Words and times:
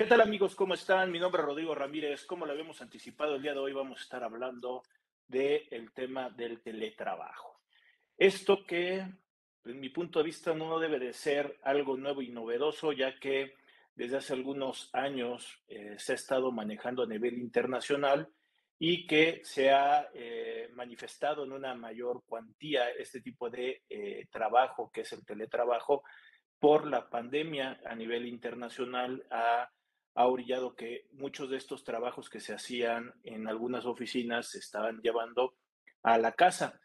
¿Qué 0.00 0.06
tal 0.06 0.22
amigos? 0.22 0.54
¿Cómo 0.54 0.72
están? 0.72 1.12
Mi 1.12 1.18
nombre 1.18 1.42
es 1.42 1.46
Rodrigo 1.46 1.74
Ramírez. 1.74 2.24
Como 2.24 2.46
lo 2.46 2.52
habíamos 2.52 2.80
anticipado, 2.80 3.34
el 3.34 3.42
día 3.42 3.52
de 3.52 3.58
hoy 3.58 3.74
vamos 3.74 3.98
a 3.98 4.02
estar 4.02 4.24
hablando 4.24 4.82
del 5.28 5.92
tema 5.92 6.30
del 6.30 6.62
teletrabajo. 6.62 7.60
Esto 8.16 8.64
que, 8.64 8.94
en 8.96 9.78
mi 9.78 9.90
punto 9.90 10.18
de 10.20 10.24
vista, 10.24 10.54
no 10.54 10.78
debe 10.78 10.98
de 10.98 11.12
ser 11.12 11.58
algo 11.64 11.98
nuevo 11.98 12.22
y 12.22 12.30
novedoso, 12.30 12.92
ya 12.92 13.18
que 13.18 13.56
desde 13.94 14.16
hace 14.16 14.32
algunos 14.32 14.88
años 14.94 15.62
eh, 15.68 15.96
se 15.98 16.12
ha 16.12 16.14
estado 16.14 16.50
manejando 16.50 17.02
a 17.02 17.06
nivel 17.06 17.34
internacional 17.34 18.26
y 18.78 19.06
que 19.06 19.42
se 19.44 19.70
ha 19.70 20.08
eh, 20.14 20.70
manifestado 20.72 21.44
en 21.44 21.52
una 21.52 21.74
mayor 21.74 22.22
cuantía 22.24 22.88
este 22.88 23.20
tipo 23.20 23.50
de 23.50 23.82
eh, 23.90 24.26
trabajo, 24.30 24.90
que 24.90 25.02
es 25.02 25.12
el 25.12 25.26
teletrabajo, 25.26 26.04
por 26.58 26.86
la 26.86 27.10
pandemia 27.10 27.82
a 27.84 27.94
nivel 27.94 28.26
internacional 28.26 29.26
ha 29.30 29.68
ha 30.14 30.26
orillado 30.26 30.74
que 30.74 31.06
muchos 31.12 31.50
de 31.50 31.56
estos 31.56 31.84
trabajos 31.84 32.28
que 32.28 32.40
se 32.40 32.54
hacían 32.54 33.14
en 33.22 33.48
algunas 33.48 33.86
oficinas 33.86 34.50
se 34.50 34.58
estaban 34.58 35.00
llevando 35.00 35.54
a 36.02 36.18
la 36.18 36.32
casa 36.32 36.80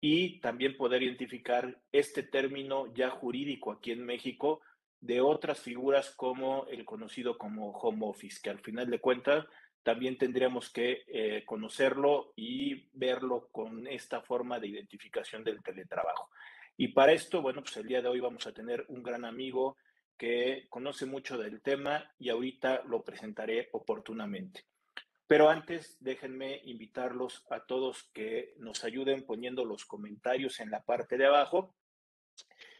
y 0.00 0.40
también 0.40 0.76
poder 0.76 1.02
identificar 1.02 1.80
este 1.92 2.22
término 2.22 2.92
ya 2.94 3.10
jurídico 3.10 3.72
aquí 3.72 3.92
en 3.92 4.04
México 4.04 4.60
de 5.00 5.20
otras 5.20 5.60
figuras 5.60 6.14
como 6.16 6.66
el 6.66 6.84
conocido 6.84 7.38
como 7.38 7.70
home 7.72 8.06
office, 8.06 8.40
que 8.42 8.50
al 8.50 8.60
final 8.60 8.90
de 8.90 9.00
cuentas 9.00 9.46
también 9.82 10.16
tendríamos 10.16 10.70
que 10.70 11.04
eh, 11.06 11.44
conocerlo 11.44 12.32
y 12.36 12.88
verlo 12.94 13.48
con 13.52 13.86
esta 13.86 14.22
forma 14.22 14.58
de 14.58 14.68
identificación 14.68 15.44
del 15.44 15.62
teletrabajo. 15.62 16.30
Y 16.76 16.88
para 16.88 17.12
esto, 17.12 17.42
bueno, 17.42 17.62
pues 17.62 17.76
el 17.76 17.86
día 17.86 18.02
de 18.02 18.08
hoy 18.08 18.18
vamos 18.18 18.46
a 18.46 18.52
tener 18.52 18.84
un 18.88 19.02
gran 19.02 19.24
amigo, 19.24 19.76
que 20.16 20.66
conoce 20.68 21.06
mucho 21.06 21.38
del 21.38 21.60
tema 21.62 22.12
y 22.18 22.30
ahorita 22.30 22.82
lo 22.84 23.02
presentaré 23.02 23.68
oportunamente. 23.72 24.64
Pero 25.26 25.48
antes, 25.48 25.96
déjenme 26.00 26.60
invitarlos 26.64 27.44
a 27.50 27.64
todos 27.64 28.10
que 28.12 28.54
nos 28.58 28.84
ayuden 28.84 29.24
poniendo 29.24 29.64
los 29.64 29.84
comentarios 29.84 30.60
en 30.60 30.70
la 30.70 30.82
parte 30.82 31.16
de 31.16 31.26
abajo 31.26 31.74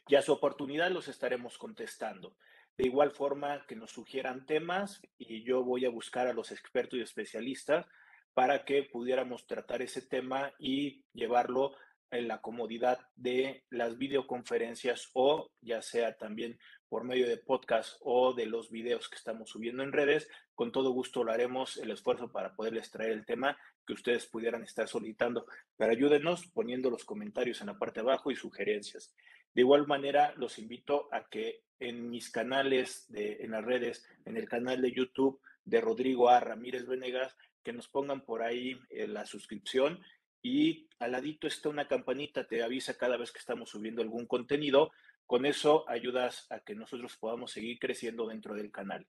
y 0.06 0.16
a 0.16 0.22
su 0.22 0.32
oportunidad 0.32 0.90
los 0.90 1.08
estaremos 1.08 1.56
contestando. 1.56 2.36
De 2.77 2.86
igual 2.86 3.12
forma 3.12 3.64
que 3.66 3.77
nos 3.77 3.92
sugieran 3.92 4.44
temas 4.46 5.00
y 5.16 5.42
yo 5.44 5.64
voy 5.64 5.86
a 5.86 5.90
buscar 5.90 6.27
a 6.27 6.32
los 6.32 6.52
expertos 6.52 6.98
y 6.98 7.02
especialistas 7.02 7.86
para 8.34 8.64
que 8.64 8.82
pudiéramos 8.82 9.46
tratar 9.46 9.80
ese 9.80 10.02
tema 10.02 10.52
y 10.58 11.05
llevarlo 11.12 11.77
en 12.14 12.28
la 12.28 12.40
comodidad 12.40 12.98
de 13.16 13.64
las 13.70 13.98
videoconferencias 13.98 15.10
o 15.14 15.50
ya 15.60 15.82
sea 15.82 16.16
también 16.16 16.58
por 16.88 17.04
medio 17.04 17.28
de 17.28 17.36
podcast 17.36 17.96
o 18.00 18.34
de 18.34 18.46
los 18.46 18.70
videos 18.70 19.08
que 19.08 19.16
estamos 19.16 19.50
subiendo 19.50 19.82
en 19.82 19.92
redes, 19.92 20.28
con 20.54 20.70
todo 20.70 20.90
gusto 20.90 21.24
lo 21.24 21.32
haremos 21.32 21.76
el 21.76 21.90
esfuerzo 21.90 22.30
para 22.30 22.54
poderles 22.54 22.90
traer 22.90 23.12
el 23.12 23.26
tema 23.26 23.58
que 23.86 23.94
ustedes 23.94 24.26
pudieran 24.26 24.62
estar 24.62 24.86
solicitando. 24.86 25.46
Pero 25.76 25.92
ayúdenos 25.92 26.46
poniendo 26.46 26.90
los 26.90 27.04
comentarios 27.04 27.60
en 27.60 27.66
la 27.66 27.78
parte 27.78 28.00
de 28.00 28.08
abajo 28.08 28.30
y 28.30 28.36
sugerencias. 28.36 29.12
De 29.54 29.62
igual 29.62 29.86
manera, 29.86 30.34
los 30.36 30.58
invito 30.58 31.08
a 31.12 31.28
que 31.28 31.62
en 31.80 32.10
mis 32.10 32.30
canales 32.30 33.06
de, 33.08 33.38
en 33.40 33.52
las 33.52 33.64
redes, 33.64 34.06
en 34.24 34.36
el 34.36 34.48
canal 34.48 34.80
de 34.80 34.92
YouTube 34.92 35.40
de 35.64 35.80
Rodrigo 35.80 36.28
A. 36.28 36.40
Ramírez 36.40 36.86
Venegas, 36.86 37.36
que 37.62 37.72
nos 37.72 37.88
pongan 37.88 38.20
por 38.20 38.42
ahí 38.42 38.78
eh, 38.90 39.08
la 39.08 39.26
suscripción 39.26 40.00
y 40.44 40.86
al 40.98 41.12
ladito 41.12 41.46
está 41.46 41.70
una 41.70 41.88
campanita, 41.88 42.46
te 42.46 42.62
avisa 42.62 42.98
cada 42.98 43.16
vez 43.16 43.32
que 43.32 43.38
estamos 43.38 43.70
subiendo 43.70 44.02
algún 44.02 44.26
contenido. 44.26 44.92
Con 45.26 45.46
eso 45.46 45.88
ayudas 45.88 46.46
a 46.50 46.60
que 46.60 46.74
nosotros 46.74 47.16
podamos 47.16 47.50
seguir 47.50 47.78
creciendo 47.78 48.28
dentro 48.28 48.54
del 48.54 48.70
canal. 48.70 49.06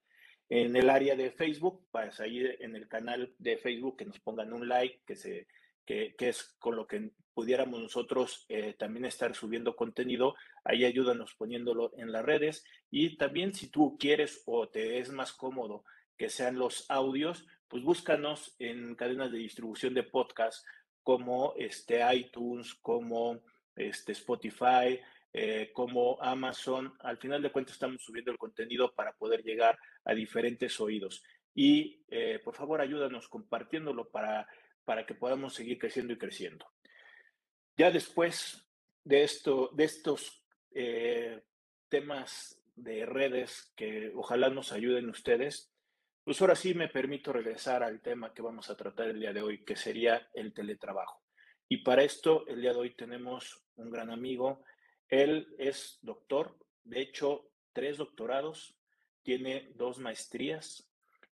En 0.48 0.74
el 0.76 0.88
área 0.88 1.14
de 1.14 1.30
Facebook, 1.30 1.86
para 1.90 2.10
ahí 2.20 2.42
en 2.60 2.74
el 2.74 2.88
canal 2.88 3.34
de 3.38 3.58
Facebook 3.58 3.98
que 3.98 4.06
nos 4.06 4.18
pongan 4.20 4.54
un 4.54 4.66
like, 4.66 5.02
que, 5.06 5.14
se, 5.14 5.46
que, 5.84 6.14
es 6.18 6.56
con 6.58 6.74
lo 6.74 6.86
que 6.86 7.10
pudiéramos 7.34 7.82
nosotros 7.82 8.46
eh, 8.48 8.74
también 8.78 9.04
estar 9.04 9.34
subiendo 9.34 9.76
contenido. 9.76 10.36
Ahí 10.64 10.86
ayúdanos 10.86 11.34
poniéndolo 11.34 11.92
en 11.98 12.12
las 12.12 12.24
redes. 12.24 12.64
Y 12.90 13.18
también 13.18 13.52
si 13.52 13.68
tú 13.68 13.98
quieres 13.98 14.42
o 14.46 14.70
te 14.70 15.00
es 15.00 15.12
más 15.12 15.34
cómodo 15.34 15.84
que 16.16 16.30
sean 16.30 16.58
los 16.58 16.90
audios, 16.90 17.46
pues 17.68 17.82
búscanos 17.82 18.56
en 18.58 18.94
cadenas 18.94 19.30
de 19.30 19.38
distribución 19.38 19.92
de 19.92 20.02
podcast 20.02 20.64
como 21.06 21.54
este, 21.56 22.00
iTunes, 22.16 22.74
como 22.74 23.40
este, 23.76 24.10
Spotify, 24.10 24.98
eh, 25.32 25.70
como 25.72 26.20
Amazon. 26.20 26.92
Al 26.98 27.16
final 27.16 27.40
de 27.40 27.52
cuentas 27.52 27.74
estamos 27.74 28.02
subiendo 28.02 28.32
el 28.32 28.38
contenido 28.38 28.92
para 28.92 29.12
poder 29.12 29.44
llegar 29.44 29.78
a 30.04 30.14
diferentes 30.14 30.80
oídos. 30.80 31.22
Y 31.54 32.02
eh, 32.08 32.40
por 32.42 32.56
favor 32.56 32.80
ayúdanos 32.80 33.28
compartiéndolo 33.28 34.08
para, 34.10 34.48
para 34.84 35.06
que 35.06 35.14
podamos 35.14 35.54
seguir 35.54 35.78
creciendo 35.78 36.12
y 36.12 36.18
creciendo. 36.18 36.66
Ya 37.76 37.92
después 37.92 38.68
de, 39.04 39.22
esto, 39.22 39.70
de 39.74 39.84
estos 39.84 40.44
eh, 40.72 41.40
temas 41.88 42.60
de 42.74 43.06
redes 43.06 43.72
que 43.76 44.10
ojalá 44.12 44.50
nos 44.50 44.72
ayuden 44.72 45.08
ustedes, 45.08 45.72
pues 46.26 46.40
ahora 46.40 46.56
sí 46.56 46.74
me 46.74 46.88
permito 46.88 47.32
regresar 47.32 47.84
al 47.84 48.00
tema 48.00 48.34
que 48.34 48.42
vamos 48.42 48.68
a 48.68 48.76
tratar 48.76 49.10
el 49.10 49.20
día 49.20 49.32
de 49.32 49.42
hoy, 49.42 49.64
que 49.64 49.76
sería 49.76 50.28
el 50.34 50.52
teletrabajo. 50.52 51.22
Y 51.68 51.84
para 51.84 52.02
esto, 52.02 52.44
el 52.48 52.60
día 52.62 52.72
de 52.72 52.80
hoy 52.80 52.96
tenemos 52.96 53.62
un 53.76 53.92
gran 53.92 54.10
amigo. 54.10 54.64
Él 55.08 55.54
es 55.56 56.00
doctor, 56.02 56.58
de 56.82 57.00
hecho, 57.00 57.52
tres 57.72 57.98
doctorados, 57.98 58.76
tiene 59.22 59.70
dos 59.76 60.00
maestrías 60.00 60.90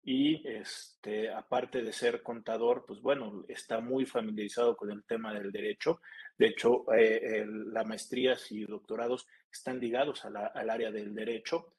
y 0.04 0.46
este, 0.46 1.30
aparte 1.32 1.82
de 1.82 1.92
ser 1.92 2.22
contador, 2.22 2.84
pues 2.86 3.00
bueno, 3.00 3.44
está 3.48 3.80
muy 3.80 4.06
familiarizado 4.06 4.76
con 4.76 4.92
el 4.92 5.02
tema 5.02 5.34
del 5.34 5.50
derecho. 5.50 6.00
De 6.38 6.46
hecho, 6.46 6.84
eh, 6.92 7.44
las 7.44 7.84
maestrías 7.84 8.52
y 8.52 8.64
doctorados 8.64 9.26
están 9.50 9.80
ligados 9.80 10.24
al 10.24 10.70
área 10.70 10.92
del 10.92 11.12
derecho. 11.12 11.75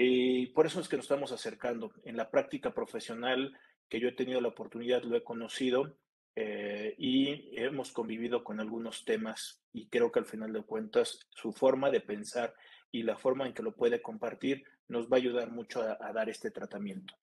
Y 0.00 0.46
por 0.50 0.64
eso 0.64 0.80
es 0.80 0.86
que 0.86 0.94
nos 0.96 1.06
estamos 1.06 1.32
acercando. 1.32 1.92
En 2.04 2.16
la 2.16 2.30
práctica 2.30 2.72
profesional 2.72 3.58
que 3.88 3.98
yo 3.98 4.08
he 4.08 4.12
tenido 4.12 4.40
la 4.40 4.46
oportunidad, 4.46 5.02
lo 5.02 5.16
he 5.16 5.24
conocido 5.24 5.98
eh, 6.36 6.94
y 6.98 7.58
hemos 7.58 7.90
convivido 7.90 8.44
con 8.44 8.60
algunos 8.60 9.04
temas 9.04 9.60
y 9.72 9.88
creo 9.88 10.12
que 10.12 10.20
al 10.20 10.24
final 10.24 10.52
de 10.52 10.62
cuentas 10.62 11.26
su 11.30 11.52
forma 11.52 11.90
de 11.90 12.00
pensar 12.00 12.54
y 12.92 13.02
la 13.02 13.16
forma 13.16 13.44
en 13.48 13.54
que 13.54 13.64
lo 13.64 13.74
puede 13.74 14.00
compartir 14.00 14.62
nos 14.86 15.08
va 15.08 15.16
a 15.16 15.20
ayudar 15.20 15.50
mucho 15.50 15.82
a, 15.82 15.98
a 16.00 16.12
dar 16.12 16.28
este 16.28 16.52
tratamiento. 16.52 17.16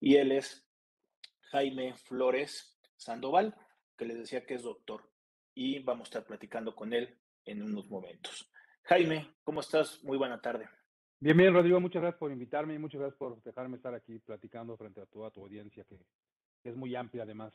Y 0.00 0.16
él 0.16 0.32
es 0.32 0.66
Jaime 1.50 1.96
Flores 1.96 2.80
Sandoval, 2.96 3.54
que 3.94 4.06
les 4.06 4.16
decía 4.16 4.46
que 4.46 4.54
es 4.54 4.62
doctor 4.62 5.06
y 5.54 5.80
vamos 5.80 6.06
a 6.06 6.08
estar 6.08 6.24
platicando 6.24 6.74
con 6.74 6.94
él 6.94 7.18
en 7.44 7.62
unos 7.62 7.90
momentos. 7.90 8.50
Jaime, 8.84 9.34
¿cómo 9.44 9.60
estás? 9.60 10.02
Muy 10.02 10.16
buena 10.16 10.40
tarde. 10.40 10.66
Bien, 11.22 11.36
bien, 11.36 11.54
Rodrigo, 11.54 11.78
muchas 11.78 12.02
gracias 12.02 12.18
por 12.18 12.32
invitarme 12.32 12.74
y 12.74 12.80
muchas 12.80 13.00
gracias 13.00 13.16
por 13.16 13.40
dejarme 13.44 13.76
estar 13.76 13.94
aquí 13.94 14.18
platicando 14.18 14.76
frente 14.76 15.02
a 15.02 15.06
toda 15.06 15.30
tu 15.30 15.42
audiencia, 15.42 15.84
que, 15.84 15.96
es 16.64 16.74
muy 16.74 16.96
amplia 16.96 17.22
además. 17.22 17.54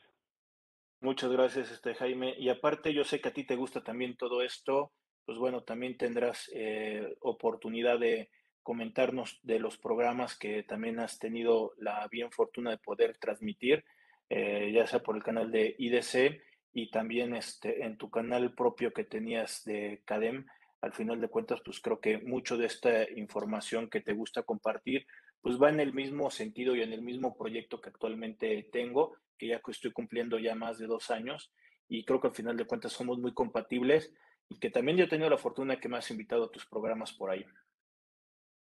Muchas 1.02 1.30
gracias, 1.30 1.70
este 1.70 1.94
Jaime. 1.94 2.34
Y 2.38 2.48
aparte, 2.48 2.94
yo 2.94 3.04
sé 3.04 3.20
que 3.20 3.28
a 3.28 3.34
ti 3.34 3.44
te 3.44 3.56
gusta 3.56 3.84
también 3.84 4.16
todo 4.16 4.40
esto, 4.40 4.92
pues 5.26 5.36
bueno, 5.36 5.64
también 5.64 5.98
tendrás 5.98 6.50
eh, 6.54 7.14
oportunidad 7.20 7.98
de 7.98 8.30
comentarnos 8.62 9.38
de 9.42 9.58
los 9.58 9.76
programas 9.76 10.38
que 10.38 10.62
también 10.62 10.98
has 10.98 11.18
tenido 11.18 11.74
la 11.76 12.08
bien 12.10 12.30
fortuna 12.30 12.70
de 12.70 12.78
poder 12.78 13.18
transmitir, 13.18 13.84
eh, 14.30 14.72
ya 14.72 14.86
sea 14.86 15.00
por 15.00 15.14
el 15.14 15.22
canal 15.22 15.52
de 15.52 15.76
IDC 15.76 16.40
y 16.72 16.90
también 16.90 17.36
este, 17.36 17.84
en 17.84 17.98
tu 17.98 18.08
canal 18.08 18.54
propio 18.54 18.94
que 18.94 19.04
tenías 19.04 19.62
de 19.66 20.00
CADEM 20.06 20.46
al 20.80 20.92
final 20.92 21.20
de 21.20 21.28
cuentas, 21.28 21.60
pues 21.64 21.80
creo 21.80 22.00
que 22.00 22.18
mucho 22.18 22.56
de 22.56 22.66
esta 22.66 23.10
información 23.10 23.88
que 23.88 24.00
te 24.00 24.12
gusta 24.12 24.42
compartir, 24.42 25.06
pues 25.40 25.60
va 25.60 25.70
en 25.70 25.80
el 25.80 25.92
mismo 25.92 26.30
sentido 26.30 26.74
y 26.76 26.82
en 26.82 26.92
el 26.92 27.02
mismo 27.02 27.36
proyecto 27.36 27.80
que 27.80 27.90
actualmente 27.90 28.68
tengo, 28.72 29.16
que 29.36 29.48
ya 29.48 29.60
estoy 29.68 29.92
cumpliendo 29.92 30.38
ya 30.38 30.54
más 30.54 30.78
de 30.78 30.86
dos 30.86 31.10
años 31.10 31.52
y 31.88 32.04
creo 32.04 32.20
que 32.20 32.28
al 32.28 32.34
final 32.34 32.56
de 32.56 32.66
cuentas 32.66 32.92
somos 32.92 33.18
muy 33.18 33.32
compatibles 33.32 34.12
y 34.48 34.58
que 34.58 34.70
también 34.70 34.96
yo 34.96 35.04
he 35.04 35.08
tenido 35.08 35.30
la 35.30 35.38
fortuna 35.38 35.80
que 35.80 35.88
me 35.88 35.96
has 35.96 36.10
invitado 36.10 36.44
a 36.44 36.50
tus 36.50 36.66
programas 36.66 37.12
por 37.12 37.30
ahí. 37.30 37.44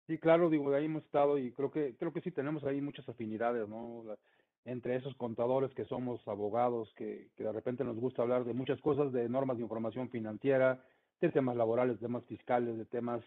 Sí, 0.07 0.17
claro, 0.17 0.49
digo, 0.49 0.71
de 0.71 0.77
ahí 0.77 0.85
hemos 0.85 1.03
estado 1.05 1.37
y 1.37 1.51
creo 1.51 1.69
que 1.69 1.95
creo 1.95 2.11
que 2.11 2.21
sí 2.21 2.31
tenemos 2.31 2.63
ahí 2.63 2.81
muchas 2.81 3.07
afinidades, 3.07 3.67
¿no? 3.67 4.03
entre 4.65 4.95
esos 4.95 5.15
contadores 5.15 5.73
que 5.73 5.85
somos 5.85 6.27
abogados, 6.27 6.93
que, 6.95 7.29
que 7.35 7.43
de 7.43 7.51
repente 7.51 7.83
nos 7.83 7.95
gusta 7.97 8.21
hablar 8.21 8.43
de 8.43 8.53
muchas 8.53 8.81
cosas, 8.81 9.11
de 9.11 9.29
normas 9.29 9.57
de 9.57 9.63
información 9.63 10.09
financiera, 10.09 10.83
de 11.27 11.33
temas 11.33 11.55
laborales, 11.55 11.99
de 11.99 12.07
temas 12.07 12.25
fiscales, 12.25 12.77
de 12.77 12.85
temas 12.85 13.23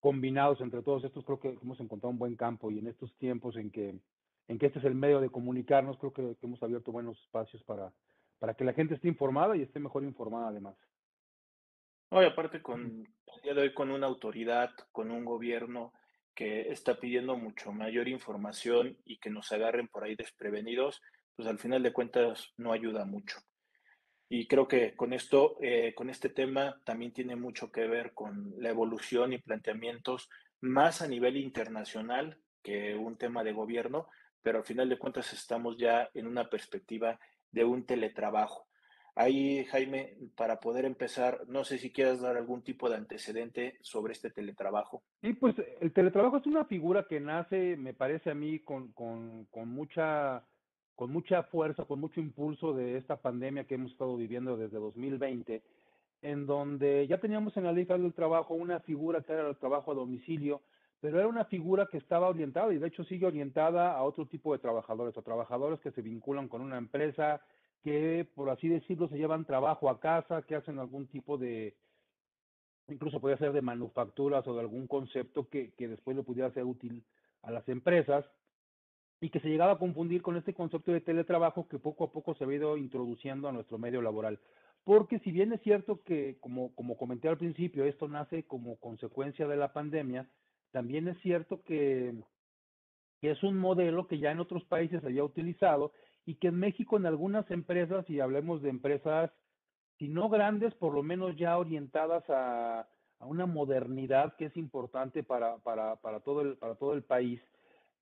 combinados 0.00 0.60
entre 0.60 0.82
todos 0.82 1.04
estos, 1.04 1.24
creo 1.24 1.40
que 1.40 1.58
hemos 1.60 1.80
encontrado 1.80 2.10
un 2.10 2.18
buen 2.18 2.36
campo 2.36 2.70
y 2.70 2.78
en 2.78 2.86
estos 2.86 3.12
tiempos 3.16 3.56
en 3.56 3.70
que, 3.70 3.98
en 4.48 4.58
que 4.58 4.66
este 4.66 4.78
es 4.78 4.84
el 4.84 4.94
medio 4.94 5.20
de 5.20 5.30
comunicarnos, 5.30 5.98
creo 5.98 6.12
que, 6.12 6.36
hemos 6.42 6.62
abierto 6.62 6.92
buenos 6.92 7.20
espacios 7.22 7.62
para, 7.64 7.92
para 8.38 8.54
que 8.54 8.64
la 8.64 8.72
gente 8.72 8.94
esté 8.94 9.08
informada 9.08 9.56
y 9.56 9.62
esté 9.62 9.80
mejor 9.80 10.04
informada 10.04 10.48
además. 10.48 10.76
No, 12.10 12.20
aparte 12.20 12.62
con 12.62 12.80
el 12.82 13.42
día 13.42 13.54
de 13.54 13.62
hoy 13.62 13.74
con 13.74 13.90
una 13.90 14.06
autoridad, 14.06 14.70
con 14.92 15.10
un 15.10 15.24
gobierno 15.24 15.92
que 16.34 16.70
está 16.70 17.00
pidiendo 17.00 17.36
mucho 17.36 17.72
mayor 17.72 18.08
información 18.08 18.96
y 19.04 19.18
que 19.18 19.30
nos 19.30 19.50
agarren 19.50 19.88
por 19.88 20.04
ahí 20.04 20.14
desprevenidos, 20.14 21.02
pues 21.34 21.48
al 21.48 21.58
final 21.58 21.82
de 21.82 21.92
cuentas 21.92 22.52
no 22.56 22.72
ayuda 22.72 23.04
mucho. 23.06 23.38
Y 24.28 24.46
creo 24.48 24.66
que 24.66 24.94
con 24.96 25.12
esto, 25.12 25.56
eh, 25.60 25.94
con 25.94 26.10
este 26.10 26.28
tema, 26.28 26.80
también 26.84 27.12
tiene 27.12 27.36
mucho 27.36 27.70
que 27.70 27.86
ver 27.86 28.12
con 28.12 28.54
la 28.58 28.70
evolución 28.70 29.32
y 29.32 29.38
planteamientos 29.38 30.28
más 30.60 31.02
a 31.02 31.08
nivel 31.08 31.36
internacional 31.36 32.38
que 32.62 32.96
un 32.96 33.16
tema 33.16 33.44
de 33.44 33.52
gobierno, 33.52 34.08
pero 34.42 34.58
al 34.58 34.64
final 34.64 34.88
de 34.88 34.98
cuentas 34.98 35.32
estamos 35.32 35.76
ya 35.76 36.10
en 36.14 36.26
una 36.26 36.50
perspectiva 36.50 37.20
de 37.52 37.64
un 37.64 37.86
teletrabajo. 37.86 38.66
Ahí, 39.14 39.64
Jaime, 39.66 40.18
para 40.36 40.60
poder 40.60 40.84
empezar, 40.84 41.40
no 41.46 41.64
sé 41.64 41.78
si 41.78 41.90
quieras 41.90 42.20
dar 42.20 42.36
algún 42.36 42.62
tipo 42.62 42.90
de 42.90 42.96
antecedente 42.96 43.78
sobre 43.80 44.12
este 44.12 44.30
teletrabajo. 44.30 45.02
Sí, 45.22 45.32
pues 45.32 45.54
el 45.80 45.92
teletrabajo 45.92 46.36
es 46.36 46.46
una 46.46 46.66
figura 46.66 47.06
que 47.08 47.18
nace, 47.18 47.76
me 47.76 47.94
parece 47.94 48.30
a 48.30 48.34
mí, 48.34 48.58
con, 48.58 48.92
con, 48.92 49.46
con 49.46 49.68
mucha 49.70 50.44
con 50.96 51.12
mucha 51.12 51.42
fuerza, 51.44 51.84
con 51.84 52.00
mucho 52.00 52.20
impulso 52.20 52.72
de 52.72 52.96
esta 52.96 53.16
pandemia 53.16 53.64
que 53.64 53.74
hemos 53.74 53.92
estado 53.92 54.16
viviendo 54.16 54.56
desde 54.56 54.78
2020, 54.78 55.62
en 56.22 56.46
donde 56.46 57.06
ya 57.06 57.20
teníamos 57.20 57.54
en 57.56 57.64
la 57.64 57.72
ley 57.72 57.84
del 57.84 58.14
trabajo 58.14 58.54
una 58.54 58.80
figura 58.80 59.20
que 59.20 59.34
era 59.34 59.46
el 59.46 59.56
trabajo 59.56 59.92
a 59.92 59.94
domicilio, 59.94 60.62
pero 61.00 61.18
era 61.18 61.28
una 61.28 61.44
figura 61.44 61.86
que 61.90 61.98
estaba 61.98 62.28
orientada 62.28 62.72
y 62.72 62.78
de 62.78 62.88
hecho 62.88 63.04
sigue 63.04 63.26
orientada 63.26 63.92
a 63.92 64.02
otro 64.02 64.26
tipo 64.26 64.54
de 64.54 64.58
trabajadores, 64.58 65.16
a 65.16 65.22
trabajadores 65.22 65.80
que 65.80 65.92
se 65.92 66.00
vinculan 66.00 66.48
con 66.48 66.62
una 66.62 66.78
empresa, 66.78 67.42
que 67.84 68.26
por 68.34 68.48
así 68.48 68.66
decirlo 68.66 69.06
se 69.08 69.18
llevan 69.18 69.44
trabajo 69.44 69.90
a 69.90 70.00
casa, 70.00 70.42
que 70.42 70.56
hacen 70.56 70.78
algún 70.78 71.06
tipo 71.08 71.36
de, 71.36 71.76
incluso 72.88 73.20
puede 73.20 73.36
ser 73.36 73.52
de 73.52 73.60
manufacturas 73.60 74.46
o 74.48 74.54
de 74.54 74.60
algún 74.60 74.86
concepto 74.86 75.46
que, 75.50 75.72
que 75.74 75.88
después 75.88 76.16
le 76.16 76.22
pudiera 76.22 76.50
ser 76.52 76.64
útil 76.64 77.04
a 77.42 77.50
las 77.50 77.68
empresas 77.68 78.24
y 79.20 79.30
que 79.30 79.40
se 79.40 79.48
llegaba 79.48 79.72
a 79.72 79.78
confundir 79.78 80.22
con 80.22 80.36
este 80.36 80.54
concepto 80.54 80.92
de 80.92 81.00
teletrabajo 81.00 81.68
que 81.68 81.78
poco 81.78 82.04
a 82.04 82.12
poco 82.12 82.34
se 82.34 82.44
ha 82.44 82.52
ido 82.52 82.76
introduciendo 82.76 83.48
a 83.48 83.52
nuestro 83.52 83.78
medio 83.78 84.02
laboral. 84.02 84.38
Porque 84.84 85.18
si 85.20 85.32
bien 85.32 85.52
es 85.52 85.60
cierto 85.62 86.02
que, 86.04 86.38
como, 86.40 86.74
como 86.74 86.96
comenté 86.96 87.28
al 87.28 87.38
principio, 87.38 87.84
esto 87.84 88.08
nace 88.08 88.44
como 88.44 88.76
consecuencia 88.76 89.48
de 89.48 89.56
la 89.56 89.72
pandemia, 89.72 90.28
también 90.70 91.08
es 91.08 91.18
cierto 91.22 91.62
que, 91.64 92.14
es 93.22 93.42
un 93.42 93.58
modelo 93.58 94.06
que 94.06 94.20
ya 94.20 94.30
en 94.30 94.38
otros 94.38 94.62
países 94.64 95.00
se 95.00 95.06
había 95.08 95.24
utilizado 95.24 95.90
y 96.24 96.36
que 96.36 96.48
en 96.48 96.60
México 96.60 96.96
en 96.96 97.06
algunas 97.06 97.50
empresas, 97.50 98.08
y 98.08 98.20
hablemos 98.20 98.62
de 98.62 98.70
empresas, 98.70 99.32
si 99.98 100.08
no 100.08 100.28
grandes, 100.28 100.74
por 100.74 100.94
lo 100.94 101.02
menos 101.02 101.36
ya 101.36 101.58
orientadas 101.58 102.22
a, 102.30 102.86
a 103.18 103.26
una 103.26 103.46
modernidad 103.46 104.36
que 104.36 104.44
es 104.44 104.56
importante 104.56 105.24
para, 105.24 105.58
para, 105.58 105.96
para, 105.96 106.20
todo 106.20 106.42
el, 106.42 106.56
para 106.56 106.76
todo 106.76 106.92
el 106.92 107.02
país, 107.02 107.40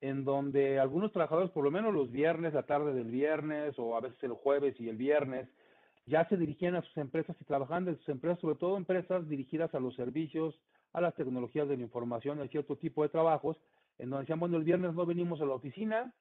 en 0.05 0.23
donde 0.23 0.79
algunos 0.79 1.13
trabajadores, 1.13 1.51
por 1.51 1.65
lo 1.65 1.71
menos 1.71 1.95
los 1.95 2.13
viernes, 2.13 2.53
la 2.53 2.65
tarde 2.65 2.93
del 2.93 3.11
viernes, 3.11 3.79
o 3.79 3.97
a 3.97 4.03
veces 4.03 4.23
el 4.23 4.33
jueves 4.33 4.79
y 4.79 4.91
el 4.91 4.99
viernes, 4.99 5.49
ya 6.05 6.29
se 6.29 6.37
dirigían 6.37 6.77
a 6.77 6.83
sus 6.83 6.95
empresas 6.99 7.35
y 7.41 7.45
trabajaban 7.47 7.89
en 7.89 7.97
sus 7.97 8.11
empresas, 8.11 8.39
sobre 8.39 8.57
todo 8.57 8.77
empresas 8.77 9.27
dirigidas 9.31 9.75
a 9.75 9.81
los 9.81 9.97
servicios, 9.97 10.61
a 10.93 11.01
las 11.01 11.15
tecnologías 11.15 11.67
de 11.71 11.79
la 11.79 11.85
información, 11.85 12.39
a 12.43 12.49
cierto 12.49 12.77
tipo 12.77 13.03
de 13.03 13.09
trabajos, 13.09 13.57
en 13.99 14.11
donde 14.11 14.25
decían, 14.25 14.41
bueno, 14.41 14.59
el 14.59 14.65
viernes 14.65 14.93
no 14.93 15.07
venimos 15.07 15.41
a 15.41 15.47
la 15.47 15.55
oficina 15.55 16.13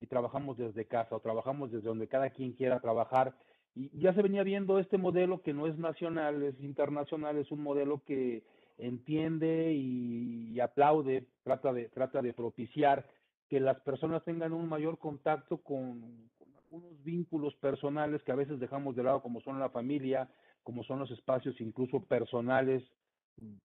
y 0.00 0.06
trabajamos 0.06 0.56
desde 0.56 0.84
casa 0.84 1.16
o 1.16 1.20
trabajamos 1.20 1.72
desde 1.72 1.88
donde 1.88 2.06
cada 2.06 2.30
quien 2.30 2.52
quiera 2.52 2.78
trabajar. 2.78 3.34
Y 3.74 3.98
ya 3.98 4.14
se 4.14 4.22
venía 4.22 4.44
viendo 4.44 4.78
este 4.78 4.96
modelo 4.96 5.42
que 5.42 5.54
no 5.54 5.66
es 5.66 5.76
nacional, 5.76 6.40
es 6.44 6.60
internacional, 6.60 7.36
es 7.38 7.50
un 7.50 7.64
modelo 7.64 8.00
que 8.06 8.44
entiende 8.78 9.72
y, 9.72 10.52
y 10.52 10.60
aplaude, 10.60 11.26
trata 11.42 11.72
de, 11.72 11.88
trata 11.88 12.22
de 12.22 12.32
propiciar 12.32 13.04
que 13.48 13.60
las 13.60 13.80
personas 13.80 14.24
tengan 14.24 14.52
un 14.52 14.68
mayor 14.68 14.98
contacto 14.98 15.58
con, 15.58 16.30
algunos 16.56 17.04
vínculos 17.04 17.54
personales 17.56 18.22
que 18.22 18.32
a 18.32 18.36
veces 18.36 18.58
dejamos 18.58 18.96
de 18.96 19.04
lado, 19.04 19.22
como 19.22 19.40
son 19.40 19.60
la 19.60 19.70
familia, 19.70 20.28
como 20.62 20.82
son 20.82 20.98
los 20.98 21.10
espacios 21.10 21.60
incluso 21.60 22.00
personales, 22.00 22.82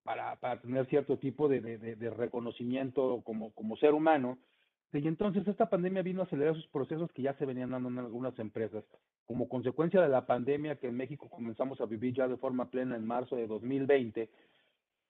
para, 0.02 0.36
para 0.36 0.60
tener 0.60 0.86
cierto 0.86 1.18
tipo 1.18 1.48
de, 1.48 1.60
de, 1.60 1.96
de 1.96 2.10
reconocimiento 2.10 3.22
como, 3.24 3.52
como 3.52 3.76
ser 3.76 3.94
humano. 3.94 4.38
Y 4.92 5.06
entonces 5.06 5.46
esta 5.46 5.70
pandemia 5.70 6.02
vino 6.02 6.20
a 6.20 6.24
acelerar 6.24 6.54
esos 6.54 6.66
procesos 6.68 7.12
que 7.12 7.22
ya 7.22 7.34
se 7.34 7.46
venían 7.46 7.70
dando 7.70 7.88
en 7.88 7.98
algunas 7.98 8.36
empresas. 8.40 8.84
Como 9.24 9.48
consecuencia 9.48 10.02
de 10.02 10.08
la 10.08 10.26
pandemia 10.26 10.76
que 10.76 10.88
en 10.88 10.96
México 10.96 11.28
comenzamos 11.30 11.80
a 11.80 11.86
vivir 11.86 12.14
ya 12.14 12.26
de 12.26 12.36
forma 12.36 12.70
plena 12.70 12.96
en 12.96 13.06
marzo 13.06 13.36
de 13.36 13.46
2020, 13.46 14.28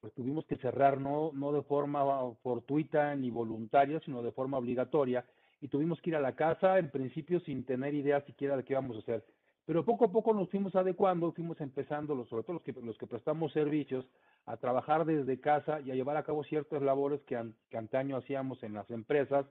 pues 0.00 0.14
tuvimos 0.14 0.46
que 0.46 0.56
cerrar 0.56 1.00
no, 1.00 1.30
no 1.34 1.52
de 1.52 1.62
forma 1.62 2.04
fortuita 2.42 3.14
ni 3.14 3.30
voluntaria, 3.30 4.00
sino 4.00 4.22
de 4.22 4.32
forma 4.32 4.58
obligatoria, 4.58 5.24
y 5.60 5.68
tuvimos 5.68 6.00
que 6.00 6.10
ir 6.10 6.16
a 6.16 6.20
la 6.20 6.34
casa 6.34 6.78
en 6.78 6.90
principio 6.90 7.40
sin 7.40 7.64
tener 7.64 7.94
idea 7.94 8.22
siquiera 8.22 8.56
de 8.56 8.64
qué 8.64 8.72
íbamos 8.72 8.96
a 8.96 9.00
hacer. 9.00 9.24
Pero 9.66 9.84
poco 9.84 10.06
a 10.06 10.10
poco 10.10 10.32
nos 10.32 10.48
fuimos 10.50 10.74
adecuando, 10.74 11.32
fuimos 11.32 11.60
empezando, 11.60 12.24
sobre 12.26 12.42
todo 12.44 12.54
los 12.54 12.62
que, 12.62 12.72
los 12.72 12.96
que 12.96 13.06
prestamos 13.06 13.52
servicios, 13.52 14.06
a 14.46 14.56
trabajar 14.56 15.04
desde 15.04 15.38
casa 15.38 15.80
y 15.80 15.90
a 15.90 15.94
llevar 15.94 16.16
a 16.16 16.24
cabo 16.24 16.42
ciertas 16.44 16.82
labores 16.82 17.20
que, 17.22 17.38
que 17.68 17.76
antaño 17.76 18.16
hacíamos 18.16 18.62
en 18.62 18.72
las 18.72 18.90
empresas, 18.90 19.46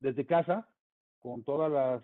desde 0.00 0.26
casa, 0.26 0.68
con 1.20 1.42
todas 1.42 1.72
las 1.72 2.02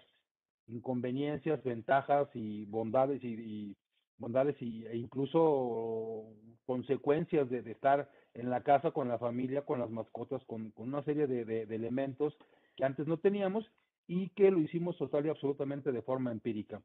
inconveniencias, 0.69 1.62
ventajas 1.62 2.28
y 2.34 2.64
bondades 2.64 3.22
y 3.22 3.76
bondades 4.23 4.57
y, 4.63 4.87
e 4.87 4.97
incluso 4.97 6.25
consecuencias 6.65 7.51
de, 7.51 7.59
estar 7.71 8.11
en 8.33 8.49
la 8.49 8.63
casa 8.63 8.93
con 8.93 9.09
la 9.09 9.19
familia, 9.19 9.67
con 9.67 9.81
las 9.81 9.91
mascotas, 9.91 10.43
con, 10.45 10.73
una 10.77 11.03
serie 11.03 11.27
de, 11.27 11.63
elementos 11.65 12.35
que 12.77 12.85
antes 12.85 13.07
no 13.07 13.19
teníamos 13.19 13.71
y 14.07 14.31
que 14.31 14.51
lo 14.51 14.61
hicimos 14.61 14.97
total 14.97 15.27
y 15.27 15.29
absolutamente 15.29 15.93
de 15.93 16.01
forma 16.01 16.33
empírica. 16.33 16.81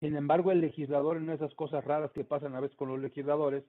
Sin 0.00 0.16
embargo, 0.16 0.52
el 0.52 0.60
legislador 0.60 1.16
en 1.16 1.30
esas 1.30 1.54
cosas 1.54 1.84
raras 1.84 2.12
que 2.12 2.24
pasan 2.24 2.54
a 2.54 2.60
veces 2.60 2.76
con 2.76 2.88
los 2.88 3.00
legisladores, 3.00 3.64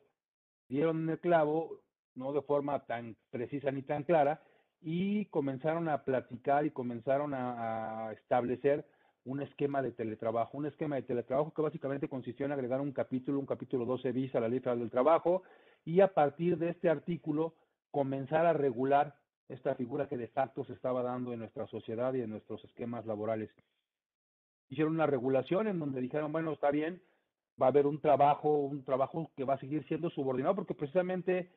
dieron 0.70 1.10
el 1.10 1.20
clavo, 1.20 1.82
no 2.16 2.32
de 2.32 2.42
forma 2.42 2.86
tan 2.86 3.16
precisa 3.32 3.72
ni 3.72 3.82
tan 3.82 4.04
clara, 4.04 4.42
y 4.82 5.26
comenzaron 5.26 5.90
a 5.90 6.04
platicar 6.04 6.66
y 6.66 6.72
comenzaron 6.72 7.34
a 7.34 8.12
establecer 8.14 8.86
un 9.28 9.42
esquema 9.42 9.82
de 9.82 9.92
teletrabajo, 9.92 10.58
un 10.58 10.68
esquema 10.68 10.96
de 10.96 11.02
teletrabajo 11.02 11.54
que 11.54 11.62
básicamente 11.62 12.08
consistió 12.08 12.46
en 12.46 12.54
agregar 12.54 12.80
un 12.80 12.94
capítulo, 12.94 13.40
un 13.40 13.46
capítulo 13.46 13.86
12 13.86 14.14
bis 14.14 14.34
a 14.36 14.40
la 14.40 14.48
ley 14.48 14.60
del 14.60 14.90
trabajo 14.90 15.44
y 15.84 16.00
a 16.00 16.14
partir 16.14 16.58
de 16.58 16.70
este 16.70 16.90
artículo 16.90 17.54
comenzar 17.92 18.46
a 18.46 18.54
regular 18.54 19.20
esta 19.50 19.76
figura 19.76 20.08
que 20.08 20.18
de 20.18 20.30
facto 20.30 20.64
se 20.64 20.74
estaba 20.74 21.04
dando 21.04 21.34
en 21.34 21.40
nuestra 21.40 21.68
sociedad 21.68 22.14
y 22.14 22.22
en 22.22 22.30
nuestros 22.30 22.64
esquemas 22.64 23.06
laborales. 23.06 23.50
Hicieron 24.70 24.94
una 24.94 25.08
regulación 25.08 25.68
en 25.68 25.80
donde 25.80 26.00
dijeron, 26.00 26.32
bueno, 26.32 26.54
está 26.54 26.72
bien, 26.72 27.02
va 27.62 27.66
a 27.66 27.70
haber 27.70 27.86
un 27.86 28.00
trabajo, 28.00 28.60
un 28.60 28.86
trabajo 28.86 29.30
que 29.36 29.44
va 29.44 29.56
a 29.56 29.60
seguir 29.60 29.86
siendo 29.88 30.10
subordinado 30.10 30.56
porque 30.56 30.74
precisamente 30.74 31.52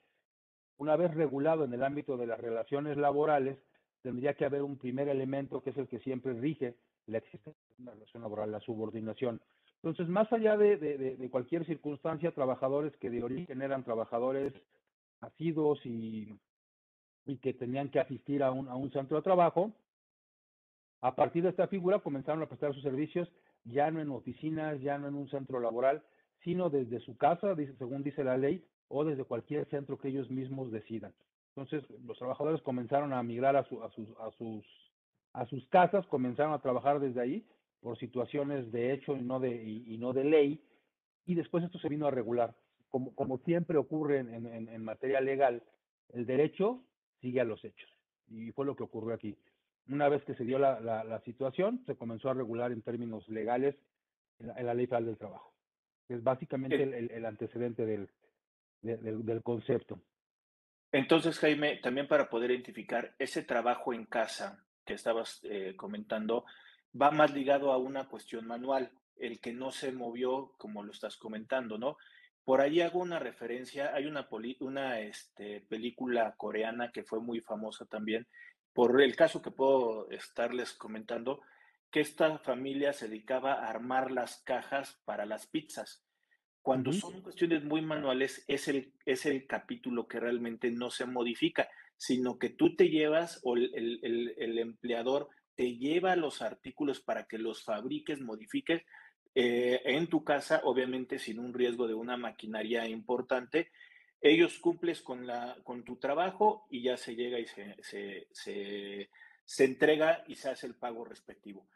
una 0.77 0.97
vez 0.97 1.15
regulado 1.15 1.65
en 1.65 1.73
el 1.73 1.85
ámbito 1.85 2.17
de 2.17 2.27
las 2.27 2.41
relaciones 2.41 2.97
laborales, 2.97 3.59
tendría 4.03 4.35
que 4.35 4.45
haber 4.45 4.62
un 4.62 4.77
primer 4.77 5.09
elemento 5.09 5.62
que 5.62 5.71
es 5.71 5.77
el 5.77 5.87
que 5.87 6.00
siempre 6.00 6.33
rige, 6.33 6.75
la 7.07 7.19
existencia 7.19 7.62
de 7.76 7.83
una 7.83 7.92
relación 7.92 8.23
laboral, 8.23 8.52
la 8.52 8.61
subordinación. 8.61 9.40
Entonces, 9.83 10.09
más 10.09 10.30
allá 10.33 10.57
de, 10.57 10.76
de, 10.76 11.16
de, 11.16 11.30
cualquier 11.30 11.64
circunstancia, 11.64 12.33
trabajadores 12.33 12.95
que 12.97 13.11
de 13.11 13.23
origen 13.23 13.62
eran 13.62 13.83
trabajadores 13.83 14.52
nacidos 15.23 15.85
y, 15.87 16.38
y 17.25 17.38
que 17.38 17.54
tenían 17.54 17.90
que 17.90 18.00
asistir 18.00 18.42
a 18.42 18.52
un, 18.52 18.69
a 18.69 18.76
un 18.76 18.90
centro 18.92 19.16
de 19.16 19.23
trabajo, 19.23 19.73
a 21.00 21.14
partir 21.14 21.42
de 21.42 21.50
esta 21.50 21.66
figura 21.66 22.00
comenzaron 22.00 22.42
a 22.42 22.47
prestar 22.47 22.75
sus 22.75 22.83
servicios 22.83 23.28
ya 23.64 23.90
no 23.90 24.00
en 24.00 24.11
oficinas, 24.11 24.80
ya 24.80 24.99
no 24.99 25.09
en 25.09 25.14
un 25.14 25.28
centro 25.28 25.61
laboral, 25.61 26.02
sino 26.42 26.71
desde 26.71 27.00
su 27.00 27.16
casa, 27.16 27.54
dice, 27.54 27.75
según 27.76 28.02
dice 28.02 28.25
la 28.25 28.37
ley, 28.37 28.64
o 28.88 29.04
desde 29.04 29.25
cualquier 29.25 29.66
centro 29.69 29.99
que 29.99 30.09
ellos 30.09 30.30
mismos 30.30 30.73
decidan. 30.73 31.12
Entonces, 31.54 31.88
los 32.04 32.19
trabajadores 32.19 32.62
comenzaron 32.62 33.12
a 33.12 33.23
migrar 33.23 33.57
a, 33.57 33.64
su, 33.64 33.83
a, 33.83 33.90
sus, 33.90 34.09
a 34.19 34.30
sus 34.33 34.64
a 35.33 35.47
sus 35.47 35.67
casas, 35.69 36.07
comenzaron 36.07 36.53
a 36.53 36.61
trabajar 36.61 37.01
desde 37.01 37.21
ahí 37.21 37.47
por 37.81 37.99
situaciones 37.99 38.71
de 38.73 38.93
hecho 38.93 39.17
y 39.17 39.23
no 39.23 39.41
de, 39.41 39.51
y, 39.51 39.95
y 39.95 39.99
no 39.99 40.13
de 40.13 40.25
ley, 40.25 40.63
y 41.27 41.35
después 41.35 41.65
esto 41.65 41.79
se 41.79 41.89
vino 41.89 42.07
a 42.07 42.11
regular. 42.11 42.55
Como, 42.89 43.15
como 43.15 43.39
siempre 43.39 43.79
ocurre 43.79 44.19
en, 44.19 44.35
en, 44.35 44.69
en, 44.69 44.85
materia 44.85 45.21
legal, 45.21 45.63
el 46.13 46.27
derecho 46.27 46.83
sigue 47.21 47.41
a 47.41 47.45
los 47.45 47.65
hechos, 47.65 47.91
y 48.29 48.51
fue 48.53 48.67
lo 48.67 48.77
que 48.77 48.83
ocurrió 48.83 49.15
aquí. 49.15 49.37
Una 49.89 50.09
vez 50.09 50.23
que 50.25 50.35
se 50.35 50.45
dio 50.45 50.59
la, 50.59 50.81
la, 50.81 51.05
la 51.05 51.21
situación, 51.21 51.83
se 51.87 51.97
comenzó 51.97 52.31
a 52.31 52.35
regular 52.35 52.73
en 52.73 52.83
términos 52.83 53.29
legales 53.29 53.77
en 54.39 54.49
la, 54.49 54.55
en 54.55 54.67
la 54.67 54.75
Ley 54.75 54.87
Federal 54.87 55.07
del 55.07 55.19
Trabajo, 55.19 55.55
que 56.07 56.15
es 56.15 56.23
básicamente 56.23 56.83
el, 56.83 56.95
el, 56.95 57.11
el 57.11 57.27
antecedente 57.27 57.87
del, 57.87 58.11
de, 58.83 58.97
del, 58.99 59.25
del 59.25 59.43
concepto. 59.43 60.01
Entonces, 60.93 61.39
Jaime, 61.39 61.77
también 61.77 62.09
para 62.09 62.29
poder 62.29 62.51
identificar 62.51 63.15
ese 63.19 63.43
trabajo 63.43 63.95
en 63.95 64.07
casa 64.07 64.65
que 64.90 64.97
estabas 64.97 65.38
eh, 65.44 65.75
comentando 65.76 66.44
va 67.00 67.12
más 67.12 67.32
ligado 67.32 67.70
a 67.70 67.78
una 67.78 68.09
cuestión 68.09 68.44
manual, 68.44 68.90
el 69.16 69.38
que 69.38 69.52
no 69.52 69.70
se 69.70 69.92
movió 69.92 70.52
como 70.59 70.82
lo 70.82 70.90
estás 70.90 71.16
comentando, 71.16 71.78
¿no? 71.78 71.97
Por 72.42 72.61
ahí 72.61 72.80
hago 72.80 72.99
una 72.99 73.20
referencia, 73.20 73.94
hay 73.94 74.06
una, 74.06 74.28
una 74.59 74.99
este, 74.99 75.61
película 75.68 76.35
coreana 76.37 76.90
que 76.90 77.04
fue 77.04 77.20
muy 77.20 77.40
famosa 77.40 77.85
también, 77.85 78.26
por 78.73 79.00
el 79.00 79.14
caso 79.14 79.40
que 79.40 79.52
puedo 79.52 80.11
estarles 80.11 80.73
comentando, 80.73 81.40
que 81.92 82.00
esta 82.00 82.38
familia 82.38 82.92
se 82.92 83.06
dedicaba 83.06 83.52
a 83.52 83.70
armar 83.70 84.11
las 84.11 84.42
cajas 84.42 85.00
para 85.04 85.25
las 85.25 85.47
pizzas. 85.47 86.04
Cuando 86.62 86.93
son 86.93 87.23
cuestiones 87.23 87.64
muy 87.64 87.81
manuales, 87.81 88.45
es 88.47 88.69
el, 88.69 88.93
es 89.07 89.25
el 89.26 89.47
capítulo 89.47 90.07
que 90.07 90.21
realmente 90.21 90.71
no 90.71 90.90
se 90.90 91.07
modifica, 91.07 91.69
sino 91.97 92.38
que 92.38 92.50
tú 92.50 92.76
te 92.76 92.88
llevas 92.90 93.40
o 93.45 93.57
el, 93.57 93.73
el, 93.75 94.35
el 94.37 94.59
empleador 94.59 95.29
te 95.55 95.76
lleva 95.76 96.17
los 96.17 96.40
artículos 96.40 97.00
para 97.00 97.26
que 97.26 97.37
los 97.37 97.64
fabriques, 97.64 98.21
modifiques 98.21 98.83
eh, 99.35 99.83
en 99.85 100.09
tu 100.09 100.25
casa, 100.25 100.62
obviamente 100.64 101.19
sin 101.19 101.38
un 101.38 101.52
riesgo 101.52 101.87
de 101.87 101.95
una 101.95 102.17
maquinaria 102.17 102.88
importante. 102.88 103.71
Ellos 104.21 104.59
cumples 104.59 105.02
con, 105.02 105.26
la, 105.26 105.57
con 105.62 105.85
tu 105.85 105.97
trabajo 105.97 106.67
y 106.71 106.83
ya 106.83 106.97
se 106.97 107.14
llega 107.14 107.38
y 107.38 107.47
se, 107.47 107.76
se, 107.83 108.29
se, 108.33 109.11
se 109.45 109.64
entrega 109.64 110.25
y 110.26 110.37
se 110.37 110.50
hace 110.50 110.67
el 110.67 110.75
pago 110.75 111.05
respectivo. 111.05 111.69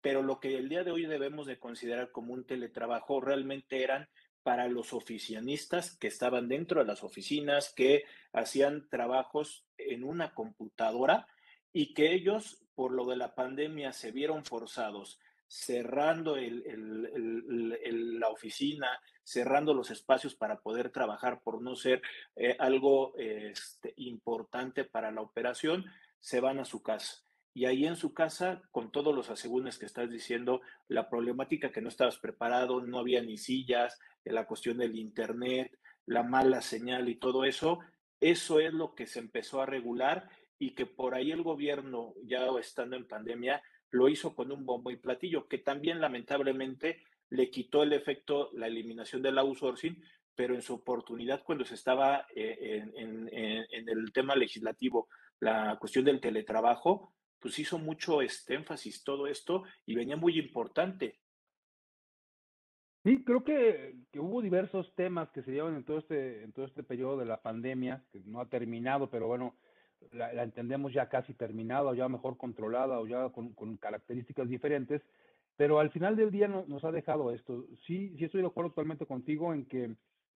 Pero 0.00 0.22
lo 0.22 0.38
que 0.38 0.56
el 0.56 0.68
día 0.68 0.84
de 0.84 0.90
hoy 0.90 1.06
debemos 1.06 1.46
de 1.46 1.58
considerar 1.58 2.10
como 2.12 2.34
un 2.34 2.44
teletrabajo 2.44 3.20
realmente 3.20 3.82
eran 3.82 4.08
para 4.42 4.68
los 4.68 4.92
oficinistas 4.92 5.96
que 5.96 6.08
estaban 6.08 6.48
dentro 6.48 6.80
de 6.80 6.86
las 6.86 7.04
oficinas, 7.04 7.72
que 7.74 8.04
hacían 8.32 8.88
trabajos 8.88 9.66
en 9.76 10.04
una 10.04 10.34
computadora 10.34 11.26
y 11.72 11.94
que 11.94 12.12
ellos, 12.12 12.64
por 12.74 12.92
lo 12.92 13.04
de 13.06 13.16
la 13.16 13.34
pandemia, 13.34 13.92
se 13.92 14.10
vieron 14.10 14.44
forzados 14.44 15.18
cerrando 15.46 16.36
la 16.36 18.28
oficina, 18.28 19.00
cerrando 19.22 19.72
los 19.72 19.90
espacios 19.90 20.34
para 20.34 20.60
poder 20.60 20.90
trabajar 20.90 21.40
por 21.42 21.62
no 21.62 21.74
ser 21.74 22.02
eh, 22.36 22.54
algo 22.58 23.14
este, 23.16 23.94
importante 23.96 24.84
para 24.84 25.10
la 25.10 25.22
operación, 25.22 25.86
se 26.20 26.40
van 26.40 26.58
a 26.58 26.64
su 26.64 26.82
casa 26.82 27.27
y 27.54 27.64
ahí 27.64 27.86
en 27.86 27.96
su 27.96 28.14
casa, 28.14 28.62
con 28.70 28.92
todos 28.92 29.14
los 29.14 29.30
asegúnes 29.30 29.78
que 29.78 29.86
estás 29.86 30.10
diciendo, 30.10 30.60
la 30.86 31.08
problemática 31.08 31.72
que 31.72 31.80
no 31.80 31.88
estabas 31.88 32.18
preparado, 32.18 32.80
no 32.80 32.98
había 32.98 33.22
ni 33.22 33.36
sillas, 33.36 33.98
la 34.24 34.46
cuestión 34.46 34.78
del 34.78 34.96
internet, 34.96 35.76
la 36.06 36.22
mala 36.22 36.60
señal 36.60 37.08
y 37.08 37.16
todo 37.16 37.44
eso, 37.44 37.80
eso 38.20 38.60
es 38.60 38.72
lo 38.72 38.94
que 38.94 39.06
se 39.06 39.18
empezó 39.18 39.60
a 39.60 39.66
regular 39.66 40.28
y 40.58 40.74
que 40.74 40.86
por 40.86 41.14
ahí 41.14 41.30
el 41.30 41.42
gobierno, 41.42 42.14
ya 42.24 42.46
estando 42.58 42.96
en 42.96 43.06
pandemia, 43.06 43.62
lo 43.90 44.08
hizo 44.08 44.34
con 44.34 44.52
un 44.52 44.66
bombo 44.66 44.90
y 44.90 44.96
platillo, 44.96 45.48
que 45.48 45.58
también 45.58 46.00
lamentablemente 46.00 47.02
le 47.30 47.50
quitó 47.50 47.82
el 47.82 47.92
efecto, 47.92 48.50
la 48.54 48.66
eliminación 48.66 49.22
del 49.22 49.38
outsourcing, 49.38 50.02
pero 50.34 50.54
en 50.54 50.62
su 50.62 50.74
oportunidad 50.74 51.42
cuando 51.42 51.64
se 51.64 51.74
estaba 51.74 52.26
eh, 52.34 52.84
en, 52.94 53.28
en 53.32 53.88
el 53.88 54.12
tema 54.12 54.36
legislativo, 54.36 55.08
la 55.40 55.76
cuestión 55.78 56.04
del 56.04 56.20
teletrabajo, 56.20 57.12
pues 57.40 57.58
hizo 57.58 57.78
mucho 57.78 58.22
este 58.22 58.54
énfasis 58.54 59.04
todo 59.04 59.26
esto 59.26 59.64
y 59.86 59.94
venía 59.94 60.16
muy 60.16 60.38
importante. 60.38 61.18
Sí, 63.04 63.22
creo 63.24 63.44
que, 63.44 63.96
que, 64.12 64.20
hubo 64.20 64.42
diversos 64.42 64.92
temas 64.94 65.30
que 65.30 65.42
se 65.42 65.52
llevan 65.52 65.76
en 65.76 65.84
todo 65.84 65.98
este 65.98 66.42
en 66.42 66.52
todo 66.52 66.66
este 66.66 66.82
periodo 66.82 67.16
de 67.16 67.26
la 67.26 67.40
pandemia, 67.40 68.04
que 68.10 68.20
no 68.24 68.40
ha 68.40 68.48
terminado, 68.48 69.08
pero 69.08 69.28
bueno, 69.28 69.54
la, 70.12 70.42
entendemos 70.42 70.92
ya 70.92 71.08
casi 71.08 71.34
terminada 71.34 71.84
o 71.84 71.94
ya 71.94 72.08
mejor 72.08 72.36
controlada 72.36 72.98
o 73.00 73.06
ya 73.06 73.30
con, 73.30 73.52
con 73.54 73.76
características 73.76 74.48
diferentes, 74.48 75.02
pero 75.56 75.78
al 75.78 75.90
final 75.90 76.16
del 76.16 76.30
día 76.30 76.48
no, 76.48 76.64
nos 76.66 76.84
ha 76.84 76.92
dejado 76.92 77.32
esto. 77.32 77.66
Sí, 77.86 78.14
sí 78.18 78.24
estoy 78.24 78.42
de 78.42 78.48
acuerdo 78.48 78.70
totalmente 78.70 79.06
contigo 79.06 79.54
en 79.54 79.66
que 79.66 79.94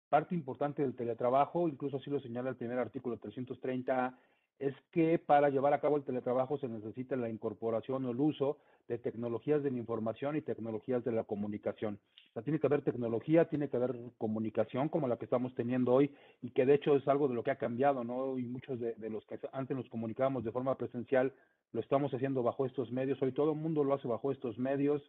parte 0.09 0.35
importante 0.35 0.82
del 0.82 0.94
teletrabajo, 0.94 1.68
incluso 1.68 1.97
así 1.97 2.11
lo 2.11 2.21
señala 2.21 2.50
el 2.50 2.56
primer 2.56 2.78
artículo 2.78 3.18
330 3.18 4.18
es 4.62 4.76
que 4.92 5.19
para 5.19 5.50
llevar 5.50 5.75
a 5.75 5.81
cabo 5.81 5.97
el 5.97 6.04
teletrabajo 6.04 6.57
se 6.57 6.69
necesita 6.69 7.16
la 7.16 7.28
incorporación 7.28 8.04
o 8.04 8.12
el 8.12 8.21
uso 8.21 8.59
de 8.87 8.97
tecnologías 8.97 9.61
de 9.64 9.73
la 9.73 9.78
información 9.78 10.37
y 10.37 10.40
tecnologías 10.40 11.02
de 11.02 11.11
la 11.11 11.25
comunicación. 11.25 11.99
O 12.35 12.42
tiene 12.42 12.61
que 12.61 12.69
haber 12.69 12.83
tecnología, 12.83 13.47
tiene 13.47 13.69
que 13.69 13.76
haber 13.76 13.99
comunicación 14.19 14.88
como 14.88 15.09
la 15.09 15.16
que 15.16 15.25
estamos 15.25 15.52
teniendo 15.57 15.92
hoy 15.92 16.14
y 16.42 16.50
que 16.50 16.64
de 16.64 16.75
hecho 16.75 16.95
es 16.95 17.09
algo 17.09 17.26
de 17.26 17.35
lo 17.35 17.42
que 17.42 17.50
ha 17.50 17.57
cambiado, 17.57 18.04
¿no? 18.04 18.38
Y 18.38 18.45
muchos 18.45 18.78
de, 18.78 18.95
los 19.11 19.26
que 19.26 19.40
antes 19.52 19.76
nos 19.76 19.88
comunicábamos 19.88 20.45
de 20.45 20.52
forma 20.52 20.76
presencial 20.76 21.33
lo 21.73 21.81
estamos 21.81 22.14
haciendo 22.14 22.45
bajo 22.45 22.64
estos 22.64 22.92
medios. 22.92 23.21
Hoy 23.21 23.33
todo 23.33 23.50
el 23.50 23.59
mundo 23.59 23.83
lo 23.83 23.95
hace 23.95 24.07
bajo 24.07 24.31
estos 24.31 24.59
medios. 24.59 25.02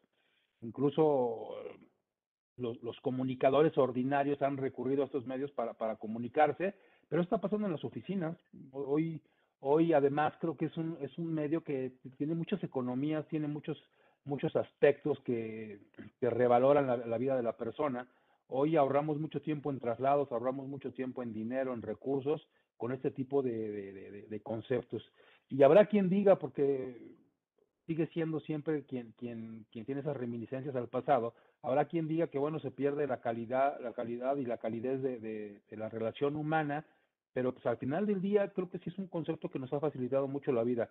Incluso 0.62 1.50
los, 2.58 2.82
los 2.82 3.00
comunicadores 3.02 3.78
ordinarios 3.78 4.42
han 4.42 4.58
recurrido 4.58 5.04
a 5.04 5.06
estos 5.06 5.28
medios 5.28 5.52
para, 5.52 5.76
para 5.76 5.98
comunicarse, 5.98 6.74
pero 7.08 7.22
está 7.22 7.38
pasando 7.38 7.68
en 7.68 7.74
las 7.74 7.86
oficinas. 7.86 8.36
Hoy 8.72 9.22
Hoy 9.66 9.94
además 9.94 10.34
creo 10.42 10.58
que 10.58 10.66
es 10.66 10.76
un, 10.76 10.98
es 11.00 11.18
un 11.18 11.34
medio 11.34 11.64
que 11.64 11.94
tiene 12.18 12.36
muchas 12.36 12.62
economías, 12.66 13.26
tiene 13.30 13.48
muchos, 13.48 13.82
muchos 14.26 14.54
aspectos 14.58 15.18
que, 15.22 15.80
que 16.20 16.30
revaloran 16.30 16.86
la, 16.86 17.18
vida 17.18 17.38
de 17.38 17.44
la 17.44 17.56
persona. 17.56 18.06
Hoy 18.50 18.76
ahorramos 18.76 19.22
mucho 19.22 19.42
tiempo 19.42 19.72
en 19.72 19.80
traslados, 19.80 20.30
ahorramos 20.34 20.68
mucho 20.68 20.92
tiempo 20.92 21.24
en 21.24 21.32
dinero, 21.32 21.74
en 21.74 21.82
recursos, 21.82 22.46
con 22.76 22.92
este 22.92 23.10
tipo 23.10 23.42
de, 23.42 24.26
de, 24.30 24.40
conceptos. 24.42 25.02
Y 25.48 25.64
habrá 25.64 25.86
quien 25.86 26.10
diga, 26.10 26.38
porque 26.38 26.98
sigue 27.88 28.08
siendo 28.08 28.42
siempre 28.42 28.84
quien, 28.84 29.14
quien, 29.18 29.66
quien 29.72 29.86
tiene 29.86 30.02
esas 30.02 30.18
reminiscencias 30.18 30.76
al 30.76 30.90
pasado, 30.90 31.36
habrá 31.62 31.86
quien 31.86 32.10
diga 32.10 32.28
que 32.28 32.38
bueno, 32.38 32.60
se 32.60 32.72
pierde 32.72 33.08
la 33.08 33.22
calidad, 33.22 33.80
la 33.80 33.94
calidad 33.94 34.36
y 34.36 34.46
la 34.46 34.58
calidez 34.58 35.02
de, 35.02 35.22
de, 35.22 35.62
de 35.70 35.78
la 35.78 35.88
relación 35.88 36.36
humana 36.36 36.86
pero 37.34 37.52
pues 37.54 37.66
al 37.66 37.78
final 37.78 38.06
del 38.06 38.22
día 38.22 38.50
creo 38.50 38.70
que 38.70 38.80
sí 38.80 38.90
es 38.90 38.98
un 38.98 39.08
concepto 39.08 39.50
que 39.50 39.60
nos 39.60 39.74
ha 39.74 39.80
facilitado 39.80 40.28
mucho 40.28 40.52
la 40.52 40.64
vida. 40.64 40.90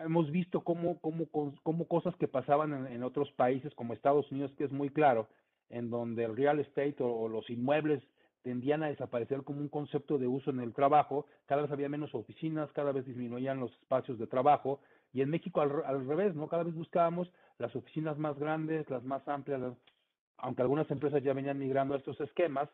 Hemos 0.00 0.30
visto 0.30 0.62
cómo, 0.62 0.98
cómo, 1.00 1.26
cómo 1.62 1.86
cosas 1.86 2.16
que 2.16 2.28
pasaban 2.28 2.86
en, 2.86 3.02
otros 3.02 3.30
países 3.32 3.74
como 3.74 3.92
Estados 3.92 4.30
Unidos, 4.32 4.52
que 4.56 4.64
es 4.64 4.72
muy 4.72 4.90
claro, 4.90 5.28
en 5.70 5.90
donde 5.90 6.24
el 6.24 6.36
real 6.36 6.60
estate 6.60 6.96
o, 7.00 7.28
los 7.28 7.48
inmuebles 7.50 8.02
tendían 8.42 8.82
a 8.82 8.88
desaparecer 8.88 9.42
como 9.42 9.60
un 9.60 9.68
concepto 9.68 10.18
de 10.18 10.26
uso 10.26 10.50
en 10.50 10.60
el 10.60 10.74
trabajo, 10.74 11.26
cada 11.46 11.62
vez 11.62 11.70
había 11.70 11.88
menos 11.88 12.14
oficinas, 12.14 12.70
cada 12.72 12.92
vez 12.92 13.06
disminuían 13.06 13.60
los 13.60 13.72
espacios 13.72 14.18
de 14.18 14.26
trabajo, 14.26 14.80
y 15.12 15.22
en 15.22 15.30
México 15.30 15.60
al, 15.60 15.84
al 15.86 16.06
revés, 16.06 16.34
¿no? 16.34 16.48
Cada 16.48 16.64
vez 16.64 16.74
buscábamos 16.74 17.30
las 17.58 17.74
oficinas 17.74 18.18
más 18.18 18.38
grandes, 18.38 18.90
las 18.90 19.04
más 19.04 19.26
amplias, 19.28 19.62
aunque 20.36 20.62
algunas 20.62 20.90
empresas 20.90 21.22
ya 21.22 21.32
venían 21.32 21.58
migrando 21.58 21.94
a 21.94 21.98
estos 21.98 22.20
esquemas, 22.20 22.68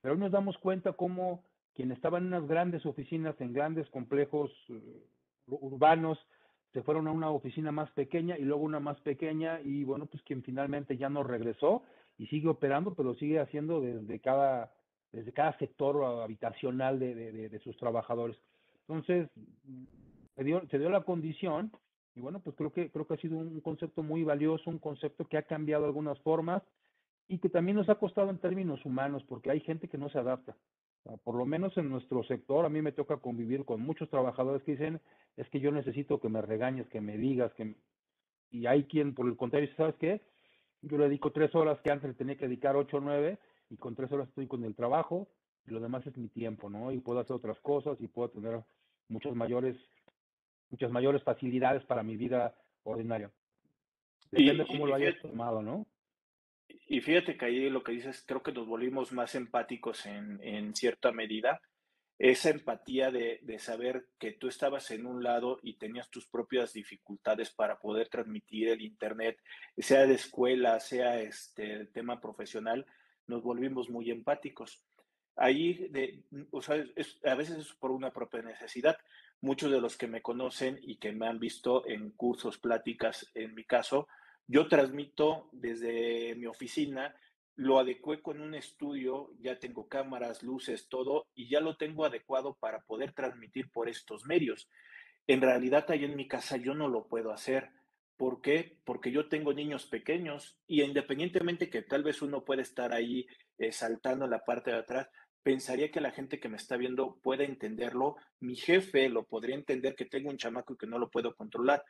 pero 0.00 0.14
hoy 0.14 0.20
nos 0.20 0.32
damos 0.32 0.58
cuenta 0.58 0.92
cómo 0.94 1.44
quienes 1.74 1.96
estaban 1.96 2.22
en 2.22 2.28
unas 2.28 2.46
grandes 2.46 2.86
oficinas, 2.86 3.38
en 3.40 3.52
grandes 3.52 3.88
complejos 3.90 4.50
eh, 4.68 5.06
urbanos, 5.48 6.18
se 6.72 6.82
fueron 6.82 7.06
a 7.06 7.12
una 7.12 7.30
oficina 7.30 7.70
más 7.70 7.90
pequeña 7.92 8.36
y 8.36 8.42
luego 8.42 8.62
una 8.62 8.80
más 8.80 9.00
pequeña 9.02 9.60
y 9.60 9.84
bueno, 9.84 10.06
pues 10.06 10.22
quien 10.24 10.42
finalmente 10.42 10.96
ya 10.96 11.08
no 11.08 11.22
regresó 11.22 11.82
y 12.18 12.26
sigue 12.26 12.48
operando, 12.48 12.94
pero 12.94 13.14
sigue 13.14 13.38
haciendo 13.38 13.80
desde 13.80 14.20
cada, 14.20 14.72
desde 15.12 15.32
cada 15.32 15.56
sector 15.58 16.04
habitacional 16.22 16.98
de, 16.98 17.14
de, 17.14 17.48
de 17.48 17.58
sus 17.60 17.76
trabajadores. 17.76 18.36
Entonces, 18.88 19.28
se 20.34 20.44
dio, 20.44 20.66
se 20.68 20.78
dio 20.78 20.90
la 20.90 21.02
condición 21.02 21.70
y 22.16 22.20
bueno, 22.20 22.40
pues 22.40 22.56
creo 22.56 22.72
que, 22.72 22.90
creo 22.90 23.06
que 23.06 23.14
ha 23.14 23.18
sido 23.18 23.36
un 23.38 23.60
concepto 23.60 24.02
muy 24.02 24.22
valioso, 24.22 24.70
un 24.70 24.78
concepto 24.78 25.24
que 25.26 25.36
ha 25.36 25.42
cambiado 25.42 25.84
algunas 25.84 26.18
formas 26.20 26.62
y 27.28 27.38
que 27.38 27.48
también 27.48 27.76
nos 27.76 27.88
ha 27.88 27.96
costado 27.96 28.30
en 28.30 28.38
términos 28.38 28.84
humanos, 28.84 29.24
porque 29.28 29.50
hay 29.50 29.60
gente 29.60 29.88
que 29.88 29.98
no 29.98 30.08
se 30.10 30.18
adapta. 30.18 30.56
Por 31.22 31.34
lo 31.34 31.44
menos 31.44 31.76
en 31.76 31.90
nuestro 31.90 32.24
sector, 32.24 32.64
a 32.64 32.70
mí 32.70 32.80
me 32.80 32.92
toca 32.92 33.18
convivir 33.18 33.64
con 33.64 33.80
muchos 33.82 34.08
trabajadores 34.08 34.62
que 34.62 34.72
dicen, 34.72 35.00
es 35.36 35.48
que 35.50 35.60
yo 35.60 35.70
necesito 35.70 36.18
que 36.18 36.30
me 36.30 36.40
regañes, 36.40 36.88
que 36.88 37.00
me 37.00 37.18
digas, 37.18 37.52
que... 37.54 37.74
Y 38.50 38.66
hay 38.66 38.84
quien, 38.84 39.14
por 39.14 39.26
el 39.26 39.36
contrario, 39.36 39.68
¿sabes 39.76 39.96
qué? 39.96 40.22
Yo 40.80 40.96
le 40.96 41.04
dedico 41.04 41.32
tres 41.32 41.54
horas 41.54 41.78
que 41.80 41.90
antes 41.90 42.08
le 42.08 42.14
tenía 42.14 42.36
que 42.36 42.46
dedicar 42.46 42.76
ocho 42.76 42.98
o 42.98 43.00
nueve, 43.00 43.38
y 43.68 43.76
con 43.76 43.94
tres 43.94 44.10
horas 44.12 44.28
estoy 44.28 44.46
con 44.46 44.64
el 44.64 44.74
trabajo, 44.74 45.28
y 45.66 45.72
lo 45.72 45.80
demás 45.80 46.06
es 46.06 46.16
mi 46.16 46.28
tiempo, 46.28 46.70
¿no? 46.70 46.92
Y 46.92 47.00
puedo 47.00 47.20
hacer 47.20 47.36
otras 47.36 47.58
cosas 47.60 48.00
y 48.00 48.06
puedo 48.06 48.30
tener 48.30 48.62
muchas 49.08 49.34
mayores, 49.34 49.76
muchas 50.70 50.90
mayores 50.90 51.22
facilidades 51.22 51.84
para 51.84 52.02
mi 52.02 52.16
vida 52.16 52.54
ordinaria. 52.84 53.30
Depende 54.30 54.66
cómo 54.66 54.86
lo 54.86 54.94
hayas 54.94 55.20
tomado, 55.20 55.62
¿no? 55.62 55.86
Y 56.68 57.00
fíjate 57.00 57.36
que 57.36 57.44
ahí 57.46 57.70
lo 57.70 57.82
que 57.82 57.92
dices, 57.92 58.24
creo 58.26 58.42
que 58.42 58.52
nos 58.52 58.66
volvimos 58.66 59.12
más 59.12 59.34
empáticos 59.34 60.06
en, 60.06 60.40
en 60.42 60.74
cierta 60.74 61.12
medida. 61.12 61.60
Esa 62.18 62.50
empatía 62.50 63.10
de, 63.10 63.40
de, 63.42 63.58
saber 63.58 64.06
que 64.18 64.32
tú 64.32 64.46
estabas 64.46 64.90
en 64.92 65.04
un 65.04 65.24
lado 65.24 65.58
y 65.62 65.76
tenías 65.76 66.10
tus 66.10 66.26
propias 66.26 66.72
dificultades 66.72 67.50
para 67.50 67.80
poder 67.80 68.08
transmitir 68.08 68.68
el 68.68 68.82
Internet, 68.82 69.38
sea 69.76 70.06
de 70.06 70.14
escuela, 70.14 70.78
sea 70.78 71.20
este 71.20 71.86
tema 71.86 72.20
profesional, 72.20 72.86
nos 73.26 73.42
volvimos 73.42 73.88
muy 73.90 74.10
empáticos. 74.10 74.82
Ahí, 75.36 75.88
de, 75.88 76.22
o 76.52 76.62
sea, 76.62 76.84
a 77.24 77.34
veces 77.34 77.58
es 77.58 77.72
por 77.72 77.90
una 77.90 78.12
propia 78.12 78.42
necesidad. 78.42 78.96
Muchos 79.40 79.70
de 79.70 79.80
los 79.80 79.96
que 79.96 80.06
me 80.06 80.22
conocen 80.22 80.78
y 80.82 80.96
que 80.96 81.12
me 81.12 81.26
han 81.26 81.40
visto 81.40 81.86
en 81.88 82.10
cursos, 82.10 82.58
pláticas, 82.58 83.30
en 83.34 83.54
mi 83.54 83.64
caso, 83.64 84.06
yo 84.46 84.68
transmito 84.68 85.48
desde 85.52 86.34
mi 86.36 86.46
oficina 86.46 87.14
lo 87.56 87.78
adecué 87.78 88.20
con 88.20 88.40
un 88.40 88.54
estudio, 88.54 89.30
ya 89.40 89.58
tengo 89.58 89.88
cámaras, 89.88 90.42
luces, 90.42 90.88
todo, 90.88 91.28
y 91.34 91.48
ya 91.48 91.60
lo 91.60 91.76
tengo 91.76 92.04
adecuado 92.04 92.56
para 92.58 92.80
poder 92.80 93.12
transmitir 93.12 93.70
por 93.70 93.88
estos 93.88 94.26
medios. 94.26 94.68
En 95.26 95.40
realidad, 95.40 95.88
ahí 95.88 96.04
en 96.04 96.16
mi 96.16 96.26
casa 96.26 96.56
yo 96.56 96.74
no 96.74 96.88
lo 96.88 97.06
puedo 97.06 97.32
hacer. 97.32 97.70
¿Por 98.16 98.40
qué? 98.40 98.78
Porque 98.84 99.10
yo 99.10 99.28
tengo 99.28 99.52
niños 99.52 99.86
pequeños 99.86 100.58
y 100.66 100.82
independientemente 100.82 101.70
que 101.70 101.82
tal 101.82 102.02
vez 102.02 102.22
uno 102.22 102.44
pueda 102.44 102.62
estar 102.62 102.92
ahí 102.92 103.26
eh, 103.58 103.72
saltando 103.72 104.24
en 104.24 104.32
la 104.32 104.44
parte 104.44 104.70
de 104.70 104.78
atrás, 104.78 105.08
pensaría 105.42 105.90
que 105.90 106.00
la 106.00 106.10
gente 106.10 106.40
que 106.40 106.48
me 106.48 106.56
está 106.56 106.76
viendo 106.76 107.18
pueda 107.22 107.44
entenderlo. 107.44 108.16
Mi 108.40 108.56
jefe 108.56 109.08
lo 109.08 109.24
podría 109.24 109.54
entender 109.54 109.94
que 109.94 110.04
tengo 110.06 110.30
un 110.30 110.38
chamaco 110.38 110.74
y 110.74 110.76
que 110.76 110.86
no 110.86 110.98
lo 110.98 111.10
puedo 111.10 111.34
controlar. 111.34 111.84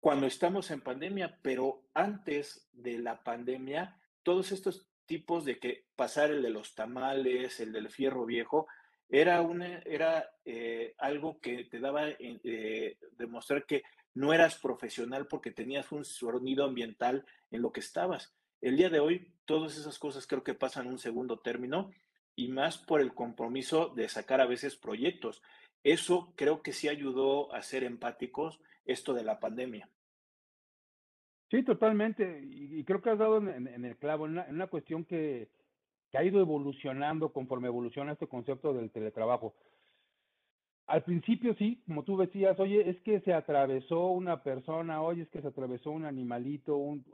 Cuando 0.00 0.26
estamos 0.26 0.70
en 0.70 0.80
pandemia, 0.80 1.38
pero 1.42 1.82
antes 1.92 2.66
de 2.72 2.98
la 2.98 3.22
pandemia, 3.22 4.00
todos 4.22 4.50
estos 4.50 4.88
tipos 5.04 5.44
de 5.44 5.58
que 5.58 5.84
pasar 5.94 6.30
el 6.30 6.42
de 6.42 6.48
los 6.48 6.74
tamales, 6.74 7.60
el 7.60 7.72
del 7.72 7.90
fierro 7.90 8.24
viejo, 8.24 8.66
era, 9.10 9.42
una, 9.42 9.80
era 9.80 10.24
eh, 10.46 10.94
algo 10.96 11.38
que 11.40 11.64
te 11.64 11.80
daba 11.80 12.08
eh, 12.08 12.96
demostrar 13.18 13.66
que 13.66 13.82
no 14.14 14.32
eras 14.32 14.56
profesional 14.56 15.26
porque 15.26 15.50
tenías 15.50 15.92
un 15.92 16.06
sonido 16.06 16.64
ambiental 16.64 17.26
en 17.50 17.60
lo 17.60 17.70
que 17.70 17.80
estabas. 17.80 18.32
El 18.62 18.78
día 18.78 18.88
de 18.88 19.00
hoy, 19.00 19.34
todas 19.44 19.76
esas 19.76 19.98
cosas 19.98 20.26
creo 20.26 20.42
que 20.42 20.54
pasan 20.54 20.86
un 20.86 20.98
segundo 20.98 21.40
término 21.40 21.90
y 22.36 22.48
más 22.48 22.78
por 22.78 23.02
el 23.02 23.12
compromiso 23.12 23.88
de 23.88 24.08
sacar 24.08 24.40
a 24.40 24.46
veces 24.46 24.76
proyectos. 24.76 25.42
Eso 25.82 26.32
creo 26.36 26.62
que 26.62 26.72
sí 26.72 26.88
ayudó 26.88 27.52
a 27.52 27.62
ser 27.62 27.84
empáticos 27.84 28.60
esto 28.84 29.14
de 29.14 29.24
la 29.24 29.38
pandemia. 29.38 29.88
Sí, 31.50 31.64
totalmente. 31.64 32.42
Y, 32.44 32.84
creo 32.84 33.02
que 33.02 33.10
has 33.10 33.18
dado 33.18 33.38
en, 33.38 33.84
el 33.84 33.96
clavo, 33.96 34.26
en 34.26 34.38
una, 34.38 34.66
cuestión 34.68 35.04
que, 35.04 35.48
que, 36.10 36.18
ha 36.18 36.24
ido 36.24 36.40
evolucionando 36.40 37.32
conforme 37.32 37.66
evoluciona 37.66 38.12
este 38.12 38.28
concepto 38.28 38.72
del 38.72 38.90
teletrabajo. 38.90 39.54
Al 40.86 41.02
principio 41.02 41.54
sí, 41.54 41.82
como 41.86 42.04
tú 42.04 42.16
decías, 42.16 42.58
oye, 42.58 42.88
es 42.88 43.00
que 43.02 43.20
se 43.20 43.32
atravesó 43.32 44.08
una 44.08 44.42
persona, 44.42 45.02
oye, 45.02 45.22
es 45.22 45.28
que 45.28 45.40
se 45.40 45.48
atravesó 45.48 45.90
un 45.90 46.04
animalito, 46.04 46.76
un, 46.76 47.04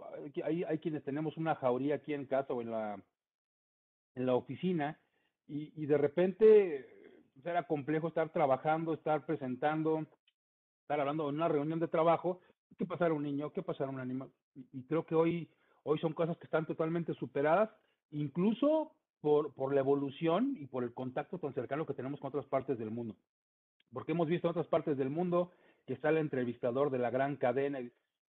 hay, 0.44 0.64
hay 0.64 0.78
quienes 0.78 1.02
tenemos 1.04 1.36
una 1.36 1.54
jauría 1.54 1.96
aquí 1.96 2.14
en 2.14 2.26
casa 2.26 2.54
o 2.54 2.62
en 2.62 2.70
la, 2.70 2.98
en 4.14 4.26
la 4.26 4.34
oficina, 4.34 4.98
y, 5.46 5.72
y 5.76 5.86
de 5.86 5.98
repente 5.98 6.96
pues, 7.34 7.46
era 7.46 7.64
complejo 7.64 8.08
estar 8.08 8.30
trabajando, 8.30 8.94
estar 8.94 9.26
presentando, 9.26 10.06
estar 10.86 11.00
hablando 11.00 11.28
en 11.28 11.34
una 11.34 11.48
reunión 11.48 11.80
de 11.80 11.88
trabajo, 11.88 12.38
qué 12.78 12.86
pasar 12.86 13.10
un 13.10 13.24
niño, 13.24 13.52
qué 13.52 13.60
pasar 13.60 13.88
un 13.88 13.98
animal. 13.98 14.30
Y, 14.54 14.84
creo 14.84 15.04
que 15.04 15.16
hoy, 15.16 15.50
hoy 15.82 15.98
son 15.98 16.12
cosas 16.12 16.38
que 16.38 16.44
están 16.44 16.64
totalmente 16.64 17.12
superadas, 17.14 17.70
incluso 18.12 18.92
por, 19.20 19.52
por 19.52 19.74
la 19.74 19.80
evolución 19.80 20.54
y 20.56 20.66
por 20.68 20.84
el 20.84 20.94
contacto 20.94 21.40
tan 21.40 21.52
cercano 21.54 21.86
que 21.86 21.94
tenemos 21.94 22.20
con 22.20 22.28
otras 22.28 22.46
partes 22.46 22.78
del 22.78 22.92
mundo. 22.92 23.16
Porque 23.92 24.12
hemos 24.12 24.28
visto 24.28 24.46
en 24.46 24.52
otras 24.52 24.68
partes 24.68 24.96
del 24.96 25.10
mundo 25.10 25.50
que 25.86 25.94
está 25.94 26.10
el 26.10 26.18
entrevistador 26.18 26.90
de 26.90 26.98
la 26.98 27.10
gran 27.10 27.34
cadena 27.34 27.80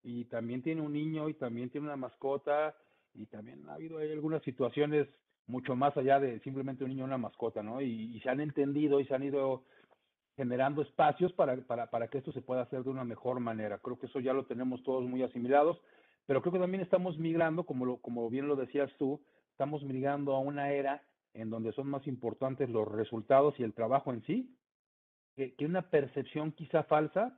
y, 0.02 0.24
también 0.24 0.62
tiene 0.62 0.80
un 0.80 0.92
niño 0.92 1.28
y 1.28 1.34
también 1.34 1.70
tiene 1.70 1.86
una 1.86 1.96
mascota 1.96 2.74
y 3.14 3.26
también 3.26 3.68
ha 3.68 3.74
habido 3.74 3.98
algunas 3.98 4.42
situaciones 4.42 5.06
mucho 5.46 5.76
más 5.76 5.96
allá 5.96 6.18
de 6.18 6.40
simplemente 6.40 6.82
un 6.82 6.90
niño 6.90 7.04
una 7.04 7.18
mascota, 7.18 7.62
¿no? 7.62 7.80
Y, 7.80 8.18
se 8.20 8.30
han 8.30 8.40
entendido 8.40 8.98
y 8.98 9.06
se 9.06 9.14
han 9.14 9.22
ido 9.22 9.64
generando 10.38 10.82
espacios 10.82 11.32
para, 11.32 11.56
para, 11.56 11.90
para 11.90 12.06
que 12.06 12.18
esto 12.18 12.30
se 12.30 12.40
pueda 12.40 12.62
hacer 12.62 12.84
de 12.84 12.90
una 12.90 13.02
mejor 13.02 13.40
manera. 13.40 13.78
Creo 13.78 13.98
que 13.98 14.06
eso 14.06 14.20
ya 14.20 14.32
lo 14.32 14.46
tenemos 14.46 14.84
todos 14.84 15.04
muy 15.04 15.20
asimilados, 15.24 15.80
pero 16.26 16.40
creo 16.40 16.52
que 16.52 16.60
también 16.60 16.80
estamos 16.80 17.18
migrando, 17.18 17.66
como, 17.66 17.84
lo, 17.84 17.96
como 17.96 18.30
bien 18.30 18.46
lo 18.46 18.54
decías 18.54 18.88
tú, 18.98 19.20
estamos 19.50 19.82
migrando 19.82 20.36
a 20.36 20.38
una 20.38 20.70
era 20.70 21.02
en 21.34 21.50
donde 21.50 21.72
son 21.72 21.88
más 21.88 22.06
importantes 22.06 22.70
los 22.70 22.86
resultados 22.86 23.58
y 23.58 23.64
el 23.64 23.74
trabajo 23.74 24.12
en 24.12 24.22
sí, 24.26 24.56
que, 25.34 25.66
una 25.66 25.90
percepción 25.90 26.52
quizá 26.52 26.84
falsa 26.84 27.36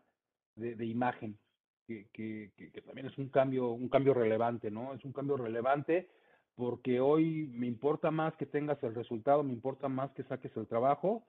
de, 0.55 0.75
de 0.75 0.85
imagen, 0.85 1.39
que, 1.87 2.07
que, 2.13 2.53
que, 2.55 2.83
también 2.83 3.07
es 3.07 3.17
un 3.17 3.31
cambio, 3.31 3.71
un 3.71 3.89
cambio 3.89 4.13
relevante, 4.13 4.71
¿no? 4.71 4.93
Es 4.93 5.03
un 5.07 5.13
cambio 5.15 5.39
relevante 5.39 6.11
porque 6.55 7.01
hoy 7.01 7.49
me 7.55 7.67
importa 7.67 8.11
más 8.11 8.37
que 8.37 8.45
tengas 8.45 8.83
el 8.83 8.95
resultado, 8.95 9.43
me 9.43 9.55
importa 9.55 9.89
más 9.89 10.11
que 10.11 10.25
saques 10.25 10.55
el 10.59 10.67
trabajo, 10.67 11.27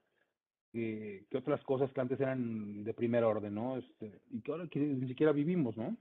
que, 0.72 1.26
otras 1.36 1.64
cosas 1.64 1.92
que 1.92 2.02
antes 2.02 2.20
eran 2.20 2.84
de 2.84 2.94
primer 2.94 3.24
orden, 3.24 3.56
¿no? 3.56 3.78
Este, 3.78 4.22
y 4.30 4.42
que 4.42 4.52
ahora 4.52 4.68
ni 4.74 5.08
siquiera 5.08 5.32
vivimos, 5.32 5.78
¿no? 5.78 5.98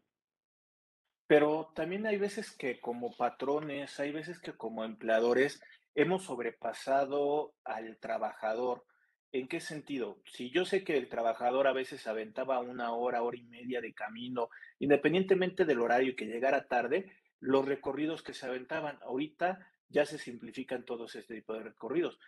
Pero 1.26 1.70
también 1.74 2.06
hay 2.06 2.18
veces 2.18 2.50
que 2.50 2.80
como 2.80 3.16
patrones, 3.16 4.00
hay 4.00 4.10
veces 4.10 4.40
que 4.40 4.52
como 4.52 4.84
empleadores 4.84 5.62
hemos 5.94 6.24
sobrepasado 6.24 7.54
al 7.64 7.98
trabajador. 7.98 8.84
¿En 9.32 9.46
qué 9.46 9.60
sentido? 9.60 10.20
Si 10.24 10.50
yo 10.50 10.64
sé 10.64 10.82
que 10.82 10.96
el 10.96 11.08
trabajador 11.08 11.68
a 11.68 11.72
veces 11.72 12.08
aventaba 12.08 12.58
una 12.58 12.92
hora, 12.92 13.22
hora 13.22 13.36
y 13.36 13.44
media 13.44 13.80
de 13.80 13.94
camino, 13.94 14.48
independientemente 14.80 15.64
del 15.64 15.80
horario 15.80 16.16
que 16.16 16.26
llegara 16.26 16.66
tarde, 16.66 17.12
los 17.38 17.64
recorridos 17.64 18.24
que 18.24 18.34
se 18.34 18.46
aventaban, 18.46 18.98
ahorita 19.02 19.70
ya 19.88 20.06
se 20.06 20.18
simplifican 20.18 20.84
todos 20.84 21.14
este 21.14 21.36
tipo 21.36 21.54
de 21.54 21.62
recorridos. 21.62 22.18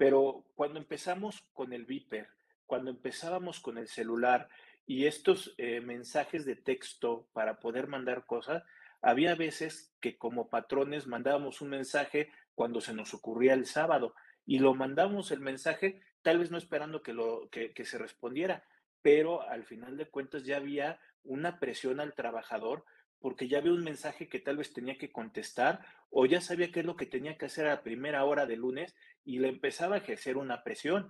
Pero 0.00 0.46
cuando 0.54 0.78
empezamos 0.78 1.44
con 1.52 1.74
el 1.74 1.84
Viper, 1.84 2.30
cuando 2.64 2.90
empezábamos 2.90 3.60
con 3.60 3.76
el 3.76 3.86
celular 3.86 4.48
y 4.86 5.04
estos 5.04 5.54
eh, 5.58 5.82
mensajes 5.82 6.46
de 6.46 6.56
texto 6.56 7.28
para 7.34 7.60
poder 7.60 7.86
mandar 7.86 8.24
cosas, 8.24 8.62
había 9.02 9.34
veces 9.34 9.92
que 10.00 10.16
como 10.16 10.48
patrones 10.48 11.06
mandábamos 11.06 11.60
un 11.60 11.68
mensaje 11.68 12.32
cuando 12.54 12.80
se 12.80 12.94
nos 12.94 13.12
ocurría 13.12 13.52
el 13.52 13.66
sábado 13.66 14.14
y 14.46 14.60
lo 14.60 14.72
mandamos 14.74 15.32
el 15.32 15.40
mensaje 15.40 16.00
tal 16.22 16.38
vez 16.38 16.50
no 16.50 16.56
esperando 16.56 17.02
que, 17.02 17.12
lo, 17.12 17.50
que, 17.50 17.74
que 17.74 17.84
se 17.84 17.98
respondiera, 17.98 18.64
pero 19.02 19.42
al 19.42 19.64
final 19.64 19.98
de 19.98 20.08
cuentas 20.08 20.46
ya 20.46 20.56
había 20.56 20.98
una 21.24 21.60
presión 21.60 22.00
al 22.00 22.14
trabajador 22.14 22.86
porque 23.20 23.48
ya 23.48 23.58
había 23.58 23.72
un 23.72 23.84
mensaje 23.84 24.28
que 24.28 24.40
tal 24.40 24.56
vez 24.56 24.72
tenía 24.72 24.96
que 24.96 25.12
contestar 25.12 25.80
o 26.10 26.26
ya 26.26 26.40
sabía 26.40 26.72
qué 26.72 26.80
es 26.80 26.86
lo 26.86 26.96
que 26.96 27.06
tenía 27.06 27.36
que 27.36 27.46
hacer 27.46 27.66
a 27.66 27.74
la 27.76 27.82
primera 27.82 28.24
hora 28.24 28.46
de 28.46 28.56
lunes 28.56 28.96
y 29.24 29.38
le 29.38 29.48
empezaba 29.48 29.96
a 29.96 29.98
ejercer 29.98 30.36
una 30.36 30.62
presión. 30.64 31.08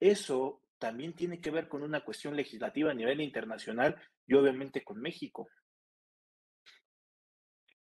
Eso 0.00 0.62
también 0.78 1.14
tiene 1.14 1.40
que 1.40 1.50
ver 1.50 1.68
con 1.68 1.82
una 1.82 2.04
cuestión 2.04 2.36
legislativa 2.36 2.92
a 2.92 2.94
nivel 2.94 3.20
internacional 3.20 3.96
y 4.26 4.34
obviamente 4.34 4.84
con 4.84 5.00
México. 5.00 5.48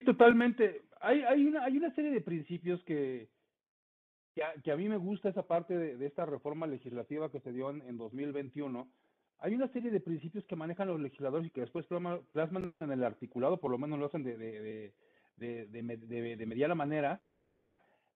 Totalmente. 0.04 0.84
Hay, 1.00 1.22
hay, 1.22 1.44
una, 1.44 1.64
hay 1.64 1.76
una 1.76 1.92
serie 1.94 2.12
de 2.12 2.20
principios 2.20 2.82
que, 2.84 3.28
que, 4.34 4.70
a, 4.70 4.76
mí 4.76 4.88
me 4.88 4.96
gusta 4.96 5.28
esa 5.28 5.46
parte 5.46 5.76
de, 5.76 6.06
esta 6.06 6.24
reforma 6.24 6.66
legislativa 6.66 7.30
que 7.30 7.40
se 7.40 7.52
dio 7.52 7.70
en, 7.70 7.82
en 7.82 7.96
2021 7.96 8.88
hay 9.38 9.54
una 9.54 9.68
serie 9.68 9.90
de 9.90 10.00
principios 10.00 10.44
que 10.44 10.56
manejan 10.56 10.88
los 10.88 11.00
legisladores 11.00 11.46
y 11.46 11.50
que 11.50 11.60
después 11.60 11.86
plasman 11.86 12.74
en 12.80 12.90
el 12.90 13.04
articulado, 13.04 13.60
por 13.60 13.70
lo 13.70 13.78
menos 13.78 13.98
lo 13.98 14.06
hacen 14.06 14.22
de, 14.22 14.36
de, 14.36 14.94
de, 15.36 16.46
mediana 16.46 16.74
manera, 16.74 17.20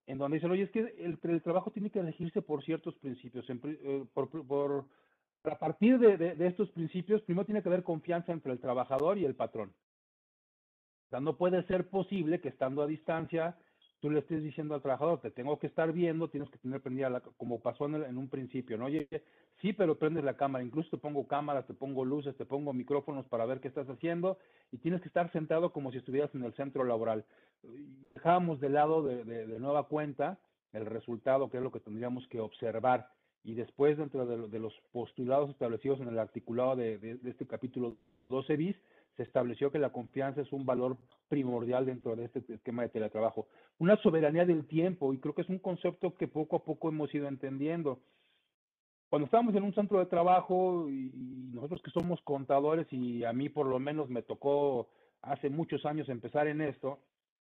en 0.07 0.19
donde 0.19 0.37
dicen, 0.37 0.51
oye, 0.51 0.63
es 0.63 0.71
que 0.71 0.95
el, 0.99 1.43
trabajo 1.43 1.71
tiene 1.71 1.91
que 1.91 2.01
elegirse 2.01 2.41
por 2.41 2.65
ciertos 2.65 2.95
principios. 2.97 3.45
Eh, 3.51 4.07
por, 4.15 4.31
por, 4.47 4.87
a 5.45 5.59
partir 5.59 5.99
de, 5.99 6.47
estos 6.47 6.71
principios, 6.71 7.23
primero 7.23 7.45
tiene 7.45 7.63
que 7.63 7.69
haber 7.69 7.83
confianza 7.83 8.33
entre 8.33 8.53
el 8.53 8.61
trabajador 8.61 9.19
y 9.19 9.25
el 9.25 9.35
patrón. 9.35 9.75
O 11.07 11.11
sea, 11.11 11.21
no 11.21 11.37
puede 11.37 11.63
ser 11.65 11.89
posible 11.89 12.41
que 12.41 12.49
estando 12.49 12.83
a 12.83 12.87
distancia 12.87 13.57
tú 14.01 14.11
le 14.11 14.21
estés 14.21 14.43
diciendo 14.43 14.75
al 14.75 14.83
trabajador, 14.83 15.21
te 15.21 15.31
tengo 15.31 15.59
que 15.59 15.67
estar 15.67 15.93
viendo, 15.93 16.29
tienes 16.29 16.49
que 16.51 16.59
tener 16.59 16.81
prendida 16.81 17.11
la, 17.11 17.21
como 17.21 17.61
pasó 17.61 17.87
en, 17.87 17.97
en, 17.97 18.17
un 18.17 18.29
principio, 18.29 18.79
¿no? 18.79 18.87
Oye, 18.87 19.09
sí, 19.61 19.73
pero 19.73 19.99
prendes 19.99 20.25
la 20.25 20.37
cámara, 20.37 20.65
incluso 20.65 20.91
te 20.91 20.99
pongo 20.99 21.27
cámaras, 21.27 21.67
te 21.67 21.75
pongo 21.75 22.05
luces, 22.05 22.37
te 22.37 22.45
pongo 22.45 22.73
micrófonos 22.73 23.27
para 23.27 23.47
ver 23.47 23.61
qué 23.61 23.69
estás 23.69 23.89
haciendo 23.89 24.39
y 24.71 24.79
tienes 24.79 25.01
que 25.01 25.09
estar 25.09 25.31
sentado 25.33 25.73
como 25.73 25.91
si 25.91 25.99
estuvieras 25.99 26.35
en 26.35 26.45
el 26.45 26.55
centro 26.55 26.85
laboral. 26.85 27.25
Dejábamos 28.15 28.61
de 28.61 28.69
lado 28.69 29.03
de, 29.03 29.25
de, 29.25 29.59
nueva 29.59 29.89
cuenta 29.89 30.39
el 30.73 30.87
resultado, 30.87 31.51
que 31.51 31.57
es 31.57 31.63
lo 31.63 31.73
que 31.73 31.81
tendríamos 31.81 32.27
que 32.29 32.41
observar. 32.41 33.09
Y 33.43 33.55
después, 33.55 33.97
dentro 33.97 34.27
de, 34.27 34.49
de 34.49 34.59
los 34.59 34.75
postulados 34.93 35.51
establecidos 35.51 36.01
en 36.01 36.09
el 36.09 36.19
articulado 36.19 36.77
de, 36.77 37.19
este 37.25 37.47
capítulo 37.47 37.97
12 38.29 38.57
bis, 38.57 38.77
se 39.17 39.23
estableció 39.25 39.73
que 39.73 39.79
la 39.79 39.91
confianza 39.91 40.41
es 40.41 40.53
un 40.53 40.65
valor 40.65 40.97
primordial 41.29 41.87
dentro 41.87 42.17
de 42.17 42.25
este 42.25 42.43
esquema 42.53 42.83
de 42.83 42.89
teletrabajo. 42.89 43.47
Una 43.79 43.97
soberanía 44.03 44.45
del 44.45 44.67
tiempo, 44.67 45.13
y 45.13 45.19
creo 45.19 45.35
que 45.35 45.43
es 45.43 45.49
un 45.49 45.59
concepto 45.59 46.15
que 46.17 46.29
poco 46.29 46.57
a 46.57 46.65
poco 46.65 46.89
hemos 46.89 47.15
ido 47.15 47.29
entendiendo. 47.29 48.01
Cuando 49.09 49.25
estábamos 49.25 49.55
en 49.55 49.63
un 49.63 49.75
centro 49.75 49.99
de 49.99 50.07
trabajo 50.07 50.89
y, 50.91 51.11
nosotros 51.55 51.81
que 51.83 51.91
somos 51.91 52.21
contadores 52.23 52.87
y 52.93 53.25
a 53.25 53.33
mí 53.33 53.49
por 53.49 53.67
lo 53.67 53.79
menos 53.79 54.09
me 54.11 54.23
tocó 54.23 54.89
hace 55.23 55.51
muchos 55.51 55.85
años 55.87 56.09
empezar 56.09 56.47
en 56.47 56.61
esto, 56.61 57.01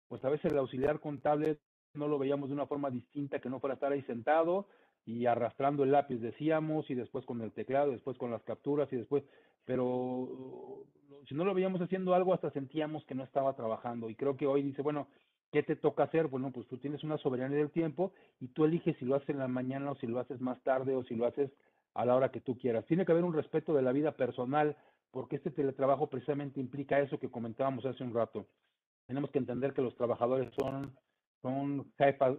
pues 0.08 0.24
a 0.24 0.28
veces 0.28 0.52
el 0.52 0.58
auxiliar 0.58 1.00
contable 1.00 1.58
no 1.94 2.06
lo 2.06 2.18
veíamos 2.18 2.50
de 2.50 2.54
una 2.54 2.66
forma 2.66 2.90
distinta 2.90 3.40
que 3.40 3.48
no 3.48 3.58
fuera 3.58 3.74
estar 3.74 3.90
ahí 3.90 4.02
sentado 4.02 4.68
y 5.06 5.26
arrastrando 5.26 5.82
el 5.82 5.92
lápiz 5.92 6.18
decíamos 6.18 6.90
y 6.90 6.94
después 6.94 7.24
con 7.24 7.40
el 7.40 7.52
teclado, 7.52 7.90
después 7.90 8.18
con 8.18 8.30
las 8.30 8.42
capturas 8.42 8.92
y 8.92 8.96
después, 8.96 9.24
pero 9.64 10.84
si 11.28 11.34
no 11.34 11.44
lo 11.44 11.54
veíamos 11.54 11.80
haciendo 11.80 12.14
algo 12.14 12.34
hasta 12.34 12.50
sentíamos 12.50 13.04
que 13.04 13.14
no 13.14 13.24
estaba 13.24 13.54
trabajando 13.54 14.10
y 14.10 14.14
creo 14.14 14.36
que 14.36 14.46
hoy 14.46 14.62
dice, 14.62 14.82
bueno, 14.82 15.08
¿qué 15.52 15.62
te 15.62 15.76
toca 15.76 16.04
hacer? 16.04 16.26
Bueno, 16.28 16.50
pues 16.52 16.66
tú 16.68 16.78
tienes 16.78 17.02
una 17.04 17.18
soberanía 17.18 17.58
del 17.58 17.70
tiempo 17.70 18.12
y 18.40 18.48
tú 18.48 18.64
eliges 18.64 18.96
si 18.98 19.04
lo 19.04 19.14
haces 19.14 19.30
en 19.30 19.38
la 19.38 19.48
mañana 19.48 19.90
o 19.90 19.96
si 19.96 20.06
lo 20.06 20.20
haces 20.20 20.40
más 20.40 20.60
tarde 20.62 20.94
o 20.94 21.04
si 21.04 21.14
lo 21.14 21.26
haces 21.26 21.50
a 21.94 22.04
la 22.04 22.14
hora 22.14 22.30
que 22.30 22.40
tú 22.40 22.58
quieras. 22.58 22.84
Tiene 22.86 23.06
que 23.06 23.12
haber 23.12 23.24
un 23.24 23.34
respeto 23.34 23.72
de 23.74 23.82
la 23.82 23.92
vida 23.92 24.12
personal, 24.12 24.76
porque 25.10 25.36
este 25.36 25.50
teletrabajo 25.50 26.08
precisamente 26.08 26.60
implica 26.60 27.00
eso 27.00 27.18
que 27.18 27.30
comentábamos 27.30 27.86
hace 27.86 28.04
un 28.04 28.14
rato. 28.14 28.46
Tenemos 29.06 29.30
que 29.30 29.38
entender 29.38 29.72
que 29.72 29.82
los 29.82 29.96
trabajadores 29.96 30.52
son, 30.58 30.94
son 31.40 31.90
jefas, 31.96 32.36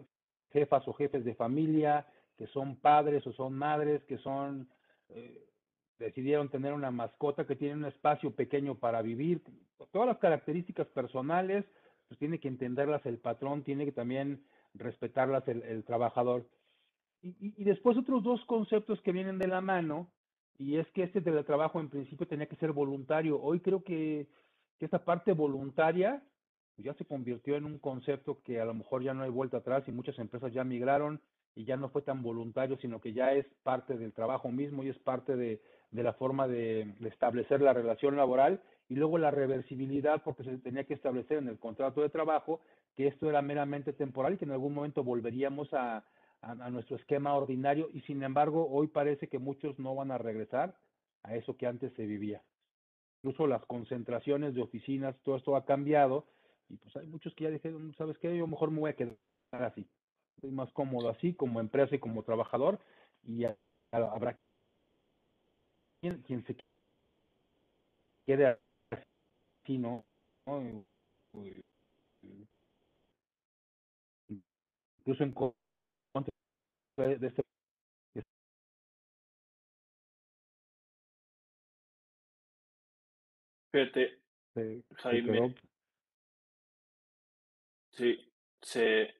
jefas 0.52 0.88
o 0.88 0.94
jefes 0.94 1.26
de 1.26 1.34
familia, 1.34 2.06
que 2.38 2.46
son 2.48 2.76
padres 2.76 3.26
o 3.26 3.34
son 3.34 3.54
madres, 3.54 4.04
que 4.04 4.20
son 4.20 4.70
eh, 5.10 5.44
decidieron 6.00 6.50
tener 6.50 6.74
una 6.74 6.92
mascota 6.92 7.46
que 7.46 7.56
tiene 7.56 7.76
un 7.76 7.86
espacio 7.86 8.32
pequeño 8.32 8.76
para 8.76 9.02
vivir, 9.02 9.42
todas 9.92 10.08
las 10.08 10.18
características 10.18 10.88
personales, 10.88 11.66
pues 12.08 12.20
tiene 12.20 12.40
que 12.40 12.48
entenderlas 12.48 13.06
el 13.06 13.18
patrón, 13.18 13.64
tiene 13.64 13.86
que 13.86 13.92
también 13.92 14.44
respetarlas 14.74 15.48
el, 15.48 15.84
trabajador. 15.84 16.46
Y, 17.22 17.64
después 17.64 17.98
otros 17.98 18.24
dos 18.24 18.44
conceptos 18.46 19.02
que 19.02 19.12
vienen 19.12 19.40
de 19.40 19.48
la 19.48 19.60
mano, 19.60 20.12
y 20.60 20.78
es 20.78 20.88
que 20.92 21.04
este 21.04 21.22
teletrabajo 21.22 21.80
en 21.80 21.90
principio 21.90 22.28
tenía 22.28 22.48
que 22.48 22.56
ser 22.56 22.72
voluntario. 22.72 23.42
Hoy 23.42 23.60
creo 23.60 23.84
que, 23.84 24.28
que 24.80 24.86
esta 24.86 25.04
parte 25.04 25.34
voluntaria 25.34 26.24
ya 26.78 26.94
se 26.94 27.06
convirtió 27.06 27.56
en 27.56 27.66
un 27.66 27.80
concepto 27.80 28.42
que 28.44 28.60
a 28.60 28.66
lo 28.66 28.74
mejor 28.74 29.04
ya 29.04 29.14
no 29.14 29.24
hay 29.24 29.30
vuelta 29.30 29.58
atrás 29.58 29.84
y 29.88 29.92
muchas 29.92 30.18
empresas 30.20 30.54
ya 30.54 30.64
migraron 30.64 31.20
y 31.56 31.66
ya 31.66 31.76
no 31.76 31.90
fue 31.90 32.04
tan 32.04 32.22
voluntario, 32.22 32.78
sino 32.78 33.02
que 33.02 33.14
ya 33.14 33.34
es 33.34 33.46
parte 33.64 33.98
del 33.98 34.14
trabajo 34.14 34.50
mismo 34.50 34.84
y 34.84 34.90
es 34.90 35.00
parte 35.00 35.36
de, 35.36 35.60
de 35.91 36.04
la 36.04 36.13
forma 36.13 36.47
de, 36.47 36.93
establecer 37.06 37.62
la 37.62 37.73
relación 37.73 38.15
laboral 38.15 38.62
y 38.89 38.95
luego 38.95 39.17
la 39.17 39.32
reversibilidad 39.32 40.21
porque 40.23 40.43
se 40.43 40.58
tenía 40.58 40.86
que 40.86 40.93
establecer 40.93 41.38
en 41.38 41.47
el 41.47 41.60
contrato 41.60 42.02
de 42.02 42.10
trabajo 42.10 42.62
que 42.95 43.08
esto 43.08 43.30
era 43.30 43.41
meramente 43.41 43.93
temporal 43.93 44.34
y 44.34 44.38
que 44.38 44.45
en 44.45 44.52
algún 44.52 44.73
momento 44.73 45.04
volveríamos 45.04 45.73
a, 45.73 45.97
a, 46.41 46.52
a, 46.52 46.69
nuestro 46.69 46.95
esquema 46.95 47.34
ordinario 47.36 47.89
y 47.93 48.02
sin 48.02 48.23
embargo 48.23 48.67
hoy 48.69 48.88
parece 48.88 49.28
que 49.28 49.39
muchos 49.39 49.78
no 49.80 49.95
van 49.95 50.12
a 50.12 50.17
regresar 50.17 50.76
a 51.23 51.36
eso 51.36 51.58
que 51.58 51.67
antes 51.67 51.93
se 51.93 52.06
vivía. 52.06 52.41
Incluso 53.21 53.47
las 53.47 53.65
concentraciones 53.65 54.54
de 54.54 54.62
oficinas, 54.62 55.15
todo 55.23 55.38
esto 55.38 55.56
ha 55.56 55.65
cambiado 55.65 56.26
y 56.69 56.78
pues 56.78 56.95
hay 56.97 57.08
muchos 57.08 57.34
que 57.36 57.45
ya 57.45 57.50
dijeron, 57.50 57.93
¿sabes 57.97 58.17
qué? 58.17 58.36
Yo 58.36 58.47
mejor 58.47 58.71
me 58.71 58.80
voy 58.80 58.91
a 58.91 58.95
quedar 58.95 59.15
así. 59.52 59.88
Estoy 60.36 60.52
más 60.52 60.71
cómodo 60.73 61.10
así 61.10 61.34
como 61.34 61.60
empresa 61.60 61.95
y 61.95 62.00
como 62.00 62.23
trabajador 62.23 62.80
y 63.23 63.45
habrá 63.91 64.38
quien, 66.00 66.22
quien 66.24 66.46
se 66.46 66.56
quede 68.26 68.58
así, 68.92 69.78
¿no? 69.78 70.06
Incluso 75.00 75.24
en 75.24 75.34
de 76.98 77.28
este 77.28 77.44
Fíjate, 83.72 84.22
se, 84.56 84.84
Jaime, 84.96 85.56
sí, 87.92 88.34
se, 88.62 89.14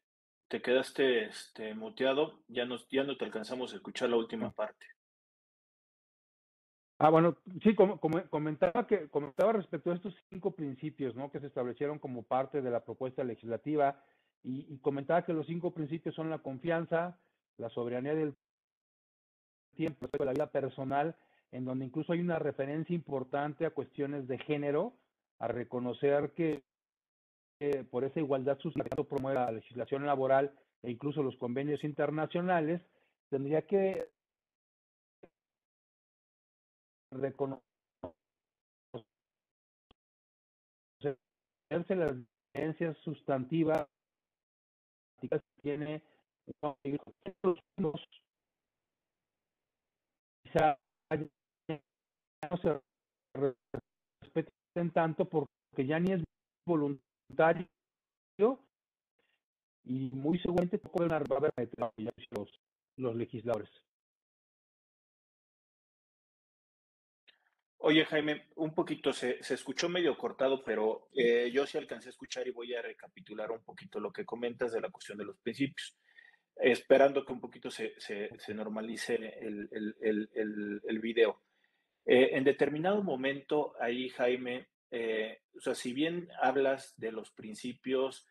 te 0.48 0.62
quedaste 0.62 1.26
este, 1.26 1.76
muteado, 1.76 2.44
ya, 2.48 2.66
nos, 2.66 2.88
ya 2.90 3.04
no 3.04 3.18
te 3.18 3.26
alcanzamos 3.26 3.74
a 3.74 3.76
escuchar 3.76 4.10
la 4.10 4.18
última 4.18 4.52
parte. 4.52 4.86
Ah, 7.00 7.10
bueno, 7.10 7.38
sí, 7.62 7.76
como, 7.76 8.00
comentaba 8.00 8.88
que 8.88 9.08
comentaba 9.10 9.54
respecto 9.54 9.92
a 9.92 9.96
estos 9.96 10.16
cinco 10.30 10.52
principios, 10.52 11.16
¿no? 11.16 11.30
Que 11.30 11.40
se 11.40 11.48
establecieron 11.48 12.00
como 12.00 12.24
parte 12.24 12.62
de 12.62 12.72
la 12.72 12.84
propuesta 12.84 13.24
legislativa 13.24 14.02
y, 14.44 14.78
comentaba 14.80 15.24
que 15.24 15.34
los 15.34 15.46
cinco 15.46 15.72
principios 15.72 16.16
son 16.16 16.30
la 16.32 16.40
confianza, 16.40 17.20
la 17.58 17.70
soberanía 17.70 18.16
del 18.16 18.34
tiempo, 19.76 20.08
la 20.24 20.32
vida 20.32 20.48
personal, 20.48 21.16
en 21.52 21.66
donde 21.66 21.86
incluso 21.86 22.14
hay 22.14 22.20
una 22.20 22.40
referencia 22.40 22.96
importante 22.96 23.66
a 23.66 23.72
cuestiones 23.72 24.28
de 24.28 24.40
género, 24.40 24.94
a 25.38 25.48
reconocer 25.48 26.32
que 26.32 26.64
por 27.92 28.06
esa 28.06 28.20
igualdad 28.20 28.58
sustantiva 28.60 29.04
promueve 29.04 29.40
la 29.40 29.52
legislación 29.52 30.06
laboral 30.06 30.52
e 30.82 30.92
incluso 30.92 31.22
los 31.22 31.36
convenios 31.38 31.84
internacionales, 31.84 32.82
tendría 33.30 33.64
que 33.64 34.10
reconocerse 37.20 37.66
las 41.96 42.16
diferencias 42.54 42.98
sustantivas 43.00 43.88
que 45.20 45.42
tiene 45.62 46.02
quizá 50.44 50.78
no 52.50 52.58
se 52.62 52.82
respeten 53.34 54.92
tanto 54.92 55.26
porque 55.26 55.86
ya 55.86 56.00
ni 56.00 56.14
es 56.14 56.24
voluntario 56.66 57.68
y 59.84 60.10
muy 60.14 60.40
seguramente 60.40 60.78
pueden 60.78 61.14
haber 61.14 61.52
los, 62.32 62.60
los 62.98 63.16
legisladores. 63.16 63.70
Oye, 67.88 68.04
Jaime, 68.04 68.48
un 68.58 68.76
poquito 68.76 69.14
se, 69.14 69.42
se 69.42 69.54
escuchó 69.54 69.88
medio 69.88 70.18
cortado, 70.18 70.62
pero 70.62 71.08
eh, 71.16 71.50
yo 71.54 71.66
sí 71.66 71.78
alcancé 71.78 72.10
a 72.10 72.12
escuchar 72.12 72.46
y 72.46 72.52
voy 72.52 72.76
a 72.76 72.82
recapitular 72.82 73.50
un 73.50 73.64
poquito 73.64 74.02
lo 74.02 74.12
que 74.12 74.26
comentas 74.26 74.74
de 74.74 74.82
la 74.82 74.90
cuestión 74.90 75.18
de 75.18 75.24
los 75.24 75.38
principios 75.38 75.98
esperando 76.58 77.24
que 77.24 77.32
un 77.32 77.40
poquito 77.40 77.72
se, 77.72 77.94
se, 77.98 78.30
se 78.40 78.54
normalice 78.54 79.16
el, 79.40 79.70
el, 79.72 79.96
el, 80.02 80.82
el 80.86 81.00
video. 81.00 81.44
Eh, 82.06 82.32
en 82.34 82.44
determinado 82.44 83.02
momento, 83.04 83.74
ahí, 83.80 84.10
Jaime, 84.10 84.68
eh, 84.92 85.44
o 85.56 85.62
sea, 85.62 85.74
si 85.74 85.94
bien 85.94 86.28
hablas 86.42 86.94
de 86.98 87.14
los 87.14 87.32
principios 87.32 88.28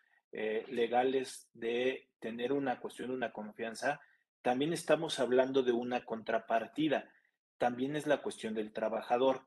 legales 0.68 1.48
de 1.54 2.10
tener 2.18 2.52
una 2.52 2.78
cuestión, 2.78 3.10
una 3.10 3.32
confianza, 3.32 4.02
también 4.42 4.74
estamos 4.74 5.18
hablando 5.18 5.62
de 5.62 5.72
una 5.72 6.04
contrapartida. 6.04 7.10
También 7.58 7.96
es 7.96 8.06
la 8.06 8.22
cuestión 8.22 8.54
del 8.54 8.72
trabajador. 8.72 9.42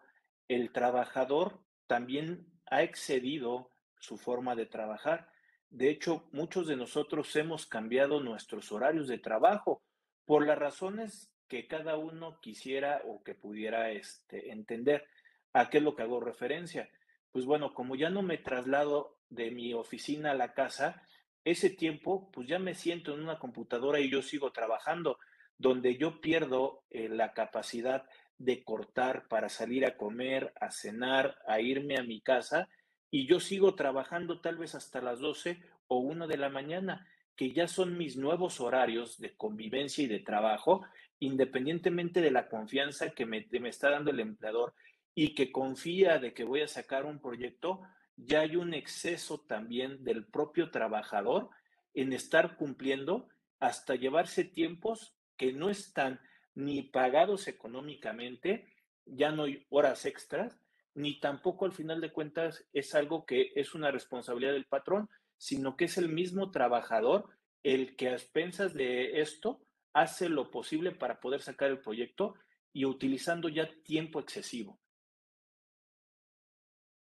El 0.47 0.71
trabajador 0.71 1.61
también 1.87 2.47
ha 2.65 2.83
excedido 2.83 3.71
su 3.99 4.17
forma 4.17 4.55
de 4.55 4.65
trabajar 4.65 5.29
de 5.69 5.89
hecho, 5.89 6.27
muchos 6.31 6.67
de 6.67 6.75
nosotros 6.75 7.35
hemos 7.35 7.67
cambiado 7.67 8.19
nuestros 8.21 8.71
horarios 8.71 9.07
de 9.07 9.19
trabajo 9.19 9.83
por 10.25 10.45
las 10.45 10.57
razones 10.57 11.31
que 11.47 11.67
cada 11.67 11.95
uno 11.95 12.39
quisiera 12.41 13.01
o 13.05 13.23
que 13.23 13.35
pudiera 13.35 13.91
este, 13.91 14.51
entender. 14.51 15.05
¿A 15.53 15.69
qué 15.69 15.77
es 15.77 15.83
lo 15.83 15.95
que 15.95 16.03
hago 16.03 16.19
referencia? 16.19 16.89
Pues 17.31 17.45
bueno, 17.45 17.73
como 17.73 17.95
ya 17.95 18.09
no 18.09 18.23
me 18.23 18.37
traslado 18.37 19.19
de 19.29 19.51
mi 19.51 19.73
oficina 19.73 20.31
a 20.31 20.35
la 20.35 20.53
casa, 20.53 21.03
ese 21.43 21.69
tiempo, 21.69 22.31
pues 22.31 22.47
ya 22.47 22.57
me 22.57 22.73
siento 22.73 23.13
en 23.13 23.21
una 23.21 23.37
computadora 23.37 23.99
y 23.99 24.09
yo 24.09 24.23
sigo 24.23 24.51
trabajando, 24.51 25.19
donde 25.59 25.97
yo 25.97 26.21
pierdo 26.21 26.83
eh, 26.89 27.09
la 27.09 27.33
capacidad 27.33 28.05
de 28.39 28.63
cortar 28.63 29.27
para 29.27 29.49
salir 29.49 29.85
a 29.85 29.97
comer, 29.97 30.53
a 30.59 30.71
cenar, 30.71 31.37
a 31.45 31.59
irme 31.59 31.97
a 31.97 32.03
mi 32.03 32.21
casa 32.21 32.69
y 33.11 33.27
yo 33.27 33.39
sigo 33.39 33.75
trabajando 33.75 34.39
tal 34.39 34.57
vez 34.57 34.73
hasta 34.73 35.01
las 35.01 35.19
12 35.19 35.59
o 35.87 35.97
1 35.97 36.27
de 36.27 36.37
la 36.37 36.49
mañana, 36.49 37.07
que 37.35 37.51
ya 37.51 37.67
son 37.67 37.97
mis 37.97 38.17
nuevos 38.17 38.59
horarios 38.59 39.17
de 39.19 39.35
convivencia 39.35 40.03
y 40.03 40.07
de 40.07 40.19
trabajo, 40.19 40.85
independientemente 41.19 42.21
de 42.21 42.31
la 42.31 42.47
confianza 42.47 43.09
que 43.11 43.25
me, 43.25 43.47
me 43.59 43.69
está 43.69 43.89
dando 43.89 44.11
el 44.11 44.19
empleador 44.19 44.73
y 45.13 45.33
que 45.33 45.51
confía 45.51 46.19
de 46.19 46.33
que 46.33 46.43
voy 46.43 46.61
a 46.61 46.67
sacar 46.67 47.05
un 47.05 47.19
proyecto, 47.19 47.81
ya 48.15 48.41
hay 48.41 48.55
un 48.55 48.73
exceso 48.73 49.41
también 49.41 50.03
del 50.03 50.25
propio 50.25 50.71
trabajador 50.71 51.49
en 51.93 52.13
estar 52.13 52.55
cumpliendo 52.55 53.27
hasta 53.59 53.95
llevarse 53.95 54.45
tiempos 54.45 55.15
que 55.39 55.53
no 55.53 55.69
están 55.69 56.19
ni 56.53 56.83
pagados 56.83 57.47
económicamente, 57.47 58.67
ya 59.05 59.31
no 59.31 59.43
hay 59.43 59.65
horas 59.69 60.05
extras, 60.05 60.59
ni 60.93 61.19
tampoco 61.19 61.65
al 61.65 61.71
final 61.71 62.01
de 62.01 62.11
cuentas 62.11 62.67
es 62.73 62.93
algo 62.93 63.25
que 63.25 63.53
es 63.55 63.73
una 63.73 63.89
responsabilidad 63.89 64.51
del 64.51 64.65
patrón, 64.65 65.09
sino 65.37 65.77
que 65.77 65.85
es 65.85 65.97
el 65.97 66.09
mismo 66.09 66.51
trabajador 66.51 67.29
el 67.63 67.95
que 67.95 68.09
a 68.09 68.13
expensas 68.13 68.73
de 68.73 69.21
esto 69.21 69.61
hace 69.93 70.27
lo 70.27 70.51
posible 70.51 70.91
para 70.91 71.19
poder 71.21 71.41
sacar 71.41 71.69
el 71.69 71.79
proyecto 71.79 72.35
y 72.73 72.85
utilizando 72.85 73.47
ya 73.47 73.69
tiempo 73.83 74.19
excesivo. 74.19 74.79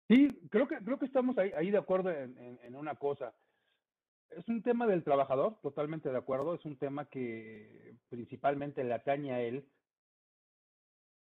Sí, 0.08 0.28
creo 0.50 0.66
que, 0.66 0.78
creo 0.78 0.98
que 0.98 1.06
estamos 1.06 1.36
ahí, 1.38 1.70
de 1.70 1.78
acuerdo 1.78 2.10
en, 2.10 2.58
en, 2.62 2.74
una 2.74 2.96
cosa. 2.96 3.34
Es 4.36 4.48
un 4.48 4.62
tema 4.62 4.86
del 4.86 5.04
trabajador, 5.04 5.56
totalmente 5.62 6.10
de 6.10 6.18
acuerdo, 6.18 6.54
es 6.54 6.64
un 6.64 6.76
tema 6.76 7.04
que 7.06 7.96
principalmente 8.08 8.84
le 8.84 8.94
atañe 8.94 9.32
a 9.32 9.40
él, 9.40 9.66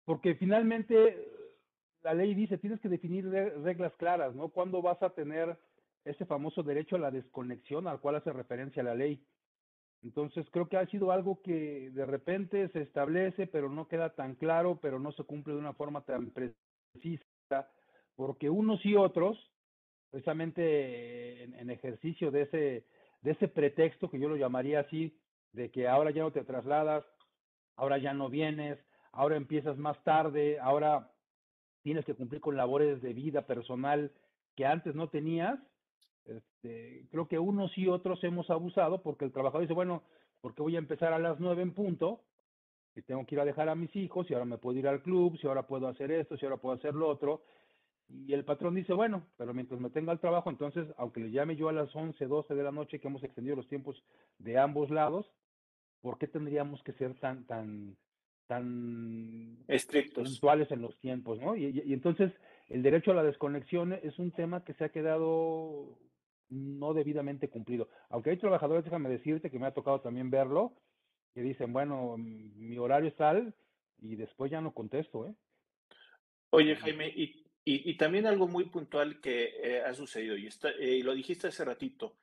porque 0.04 0.34
finalmente 0.34 1.28
la 2.02 2.14
ley 2.14 2.34
dice, 2.34 2.58
tienes 2.58 2.80
que 2.80 2.88
definir 2.88 3.28
reglas 3.28 3.94
claras, 3.96 4.34
¿no? 4.34 4.48
¿Cuándo 4.48 4.82
vas 4.82 5.02
a 5.02 5.10
tener 5.10 5.56
ese 6.04 6.26
famoso 6.26 6.62
derecho 6.62 6.96
a 6.96 7.00
la 7.00 7.10
desconexión 7.10 7.86
al 7.86 8.00
cual 8.00 8.16
hace 8.16 8.32
referencia 8.32 8.82
la 8.82 8.94
ley. 8.94 9.24
Entonces 10.02 10.46
creo 10.50 10.68
que 10.68 10.76
ha 10.76 10.86
sido 10.86 11.12
algo 11.12 11.40
que 11.42 11.90
de 11.90 12.04
repente 12.04 12.68
se 12.70 12.82
establece, 12.82 13.46
pero 13.46 13.68
no 13.68 13.86
queda 13.86 14.10
tan 14.10 14.34
claro, 14.34 14.78
pero 14.82 14.98
no 14.98 15.12
se 15.12 15.22
cumple 15.22 15.54
de 15.54 15.60
una 15.60 15.74
forma 15.74 16.00
tan 16.02 16.30
precisa, 16.30 17.70
porque 18.16 18.50
unos 18.50 18.84
y 18.84 18.96
otros, 18.96 19.38
precisamente 20.12 21.42
en, 21.42 21.70
ejercicio 21.70 22.30
de 22.30 22.42
ese, 22.42 22.86
de 23.22 23.30
ese 23.30 23.48
pretexto 23.48 24.10
que 24.10 24.20
yo 24.20 24.28
lo 24.28 24.36
llamaría 24.36 24.80
así, 24.80 25.18
de 25.52 25.70
que 25.70 25.88
ahora 25.88 26.10
ya 26.10 26.22
no 26.22 26.30
te 26.30 26.44
trasladas, 26.44 27.02
ahora 27.76 27.96
ya 27.96 28.12
no 28.12 28.28
vienes, 28.28 28.78
ahora 29.12 29.36
empiezas 29.36 29.78
más 29.78 30.02
tarde, 30.04 30.60
ahora 30.60 31.10
tienes 31.82 32.04
que 32.04 32.14
cumplir 32.14 32.42
con 32.42 32.56
labores 32.56 33.00
de 33.00 33.14
vida 33.14 33.46
personal 33.46 34.12
que 34.54 34.66
antes 34.66 34.94
no 34.94 35.08
tenías, 35.08 35.58
este, 36.26 37.08
creo 37.10 37.26
que 37.26 37.38
unos 37.38 37.76
y 37.78 37.88
otros 37.88 38.22
hemos 38.22 38.50
abusado 38.50 39.02
porque 39.02 39.24
el 39.24 39.32
trabajador 39.32 39.62
dice, 39.62 39.72
bueno, 39.72 40.02
porque 40.42 40.60
voy 40.60 40.76
a 40.76 40.80
empezar 40.80 41.14
a 41.14 41.18
las 41.18 41.40
nueve 41.40 41.62
en 41.62 41.72
punto, 41.72 42.20
y 42.94 43.00
tengo 43.00 43.24
que 43.24 43.34
ir 43.34 43.40
a 43.40 43.46
dejar 43.46 43.70
a 43.70 43.74
mis 43.74 43.96
hijos, 43.96 44.30
y 44.30 44.34
ahora 44.34 44.44
me 44.44 44.58
puedo 44.58 44.78
ir 44.78 44.86
al 44.86 45.02
club, 45.02 45.38
si 45.38 45.46
ahora 45.46 45.66
puedo 45.66 45.88
hacer 45.88 46.10
esto, 46.10 46.36
si 46.36 46.44
ahora 46.44 46.58
puedo 46.58 46.74
hacer 46.74 46.94
lo 46.94 47.08
otro. 47.08 47.42
Y 48.08 48.32
el 48.34 48.44
patrón 48.44 48.74
dice, 48.74 48.92
bueno, 48.92 49.26
pero 49.36 49.54
mientras 49.54 49.80
me 49.80 49.90
tenga 49.90 50.12
el 50.12 50.20
trabajo, 50.20 50.50
entonces, 50.50 50.86
aunque 50.98 51.20
le 51.20 51.30
llame 51.30 51.56
yo 51.56 51.68
a 51.68 51.72
las 51.72 51.94
11, 51.94 52.26
12 52.26 52.54
de 52.54 52.62
la 52.62 52.72
noche, 52.72 53.00
que 53.00 53.08
hemos 53.08 53.24
extendido 53.24 53.56
los 53.56 53.68
tiempos 53.68 54.02
de 54.38 54.58
ambos 54.58 54.90
lados, 54.90 55.32
¿por 56.00 56.18
qué 56.18 56.26
tendríamos 56.26 56.82
que 56.82 56.92
ser 56.92 57.18
tan, 57.18 57.46
tan, 57.46 57.96
tan 58.46 59.64
estrictos, 59.68 60.28
puntuales 60.28 60.70
en 60.70 60.82
los 60.82 60.98
tiempos, 60.98 61.40
¿no? 61.40 61.56
Y, 61.56 61.82
y, 61.84 61.92
entonces 61.92 62.32
el 62.68 62.82
derecho 62.82 63.12
a 63.12 63.14
la 63.14 63.22
desconexión 63.22 63.92
es 63.94 64.18
un 64.18 64.30
tema 64.32 64.64
que 64.64 64.74
se 64.74 64.84
ha 64.84 64.90
quedado 64.90 65.98
no 66.50 66.92
debidamente 66.92 67.48
cumplido. 67.48 67.88
Aunque 68.10 68.30
hay 68.30 68.36
trabajadores, 68.36 68.84
déjame 68.84 69.08
decirte 69.08 69.50
que 69.50 69.58
me 69.58 69.66
ha 69.66 69.74
tocado 69.74 70.00
también 70.00 70.30
verlo, 70.30 70.74
que 71.34 71.40
dicen, 71.40 71.72
bueno, 71.72 72.16
mi 72.18 72.76
horario 72.76 73.08
es 73.08 73.16
tal 73.16 73.54
y 74.00 74.16
después 74.16 74.50
ya 74.50 74.60
no 74.60 74.74
contesto, 74.74 75.26
¿eh? 75.28 75.34
Oye, 76.50 76.76
Jaime, 76.76 77.08
y, 77.08 77.41
y, 77.64 77.96
también 77.96 78.26
algo 78.26 78.48
muy 78.48 78.64
puntual 78.64 79.20
que 79.20 79.54
eh, 79.62 79.82
ha 79.82 79.94
sucedido, 79.94 80.36
y, 80.36 80.46
está, 80.46 80.70
eh, 80.70 81.00
lo 81.04 81.14
dijiste 81.14 81.48
hace 81.48 81.64
ratito, 81.64 82.16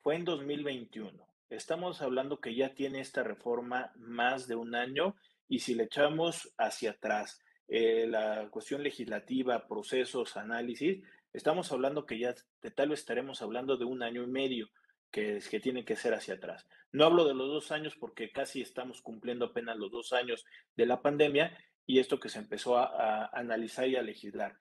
fue 0.00 0.14
en 0.16 0.24
2021. 0.24 1.26
Estamos 1.50 2.00
hablando 2.02 2.40
que 2.40 2.54
ya 2.54 2.74
tiene 2.74 3.00
esta 3.00 3.22
reforma 3.22 3.92
más 3.96 4.46
de 4.46 4.54
un 4.54 4.74
año 4.74 5.16
y 5.48 5.60
si 5.60 5.74
le 5.74 5.84
echamos 5.84 6.52
hacia 6.58 6.92
atrás 6.92 7.40
eh, 7.68 8.06
la 8.06 8.48
cuestión 8.50 8.82
legislativa, 8.82 9.66
procesos, 9.66 10.36
análisis, 10.36 11.02
estamos 11.32 11.72
hablando 11.72 12.06
que 12.06 12.18
ya 12.18 12.34
de 12.62 12.70
tal 12.70 12.90
vez 12.90 13.00
estaremos 13.00 13.42
hablando 13.42 13.76
de 13.76 13.84
un 13.84 14.02
año 14.02 14.22
y 14.22 14.26
medio 14.26 14.68
que, 15.10 15.40
que 15.50 15.60
tiene 15.60 15.84
que 15.84 15.96
ser 15.96 16.14
hacia 16.14 16.34
atrás. 16.34 16.66
No 16.92 17.04
hablo 17.04 17.24
de 17.24 17.34
los 17.34 17.48
dos 17.48 17.72
años 17.72 17.96
porque 17.98 18.30
casi 18.30 18.60
estamos 18.60 19.00
cumpliendo 19.02 19.46
apenas 19.46 19.76
los 19.76 19.90
dos 19.90 20.12
años 20.12 20.44
de 20.76 20.86
la 20.86 21.02
pandemia 21.02 21.56
y 21.86 21.98
esto 21.98 22.20
que 22.20 22.28
se 22.28 22.38
empezó 22.38 22.78
a, 22.78 22.86
a 22.86 23.30
analizar 23.32 23.88
y 23.88 23.96
a 23.96 24.02
legislar. 24.02 24.58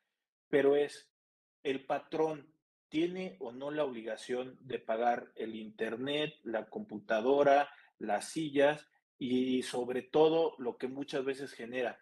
Pero 0.54 0.76
es, 0.76 1.10
el 1.63 1.84
patrón 1.84 2.48
tiene 2.88 3.38
o 3.39 3.52
no 3.52 3.72
la 3.72 3.86
obligación 3.86 4.56
de 4.60 4.78
pagar 4.78 5.32
el 5.34 5.56
internet, 5.56 6.36
la 6.44 6.70
computadora, 6.70 7.70
las 7.98 8.30
sillas 8.30 8.88
y 9.18 9.63
sobre 9.63 10.04
todo 10.04 10.54
lo 10.60 10.78
que 10.78 10.88
muchas 10.88 11.26
veces 11.26 11.54
genera 11.54 11.98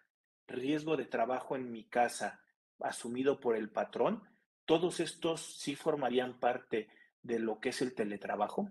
riesgo 0.46 0.98
de 0.98 1.06
trabajo 1.06 1.56
en 1.56 1.72
mi 1.72 1.84
casa 1.84 2.42
asumido 2.80 3.40
por 3.40 3.56
el 3.56 3.70
patrón, 3.70 4.22
todos 4.66 5.00
estos 5.00 5.40
sí 5.58 5.74
formarían 5.74 6.38
parte 6.38 6.90
de 7.22 7.38
lo 7.38 7.58
que 7.58 7.70
es 7.70 7.80
el 7.80 7.94
teletrabajo? 7.94 8.70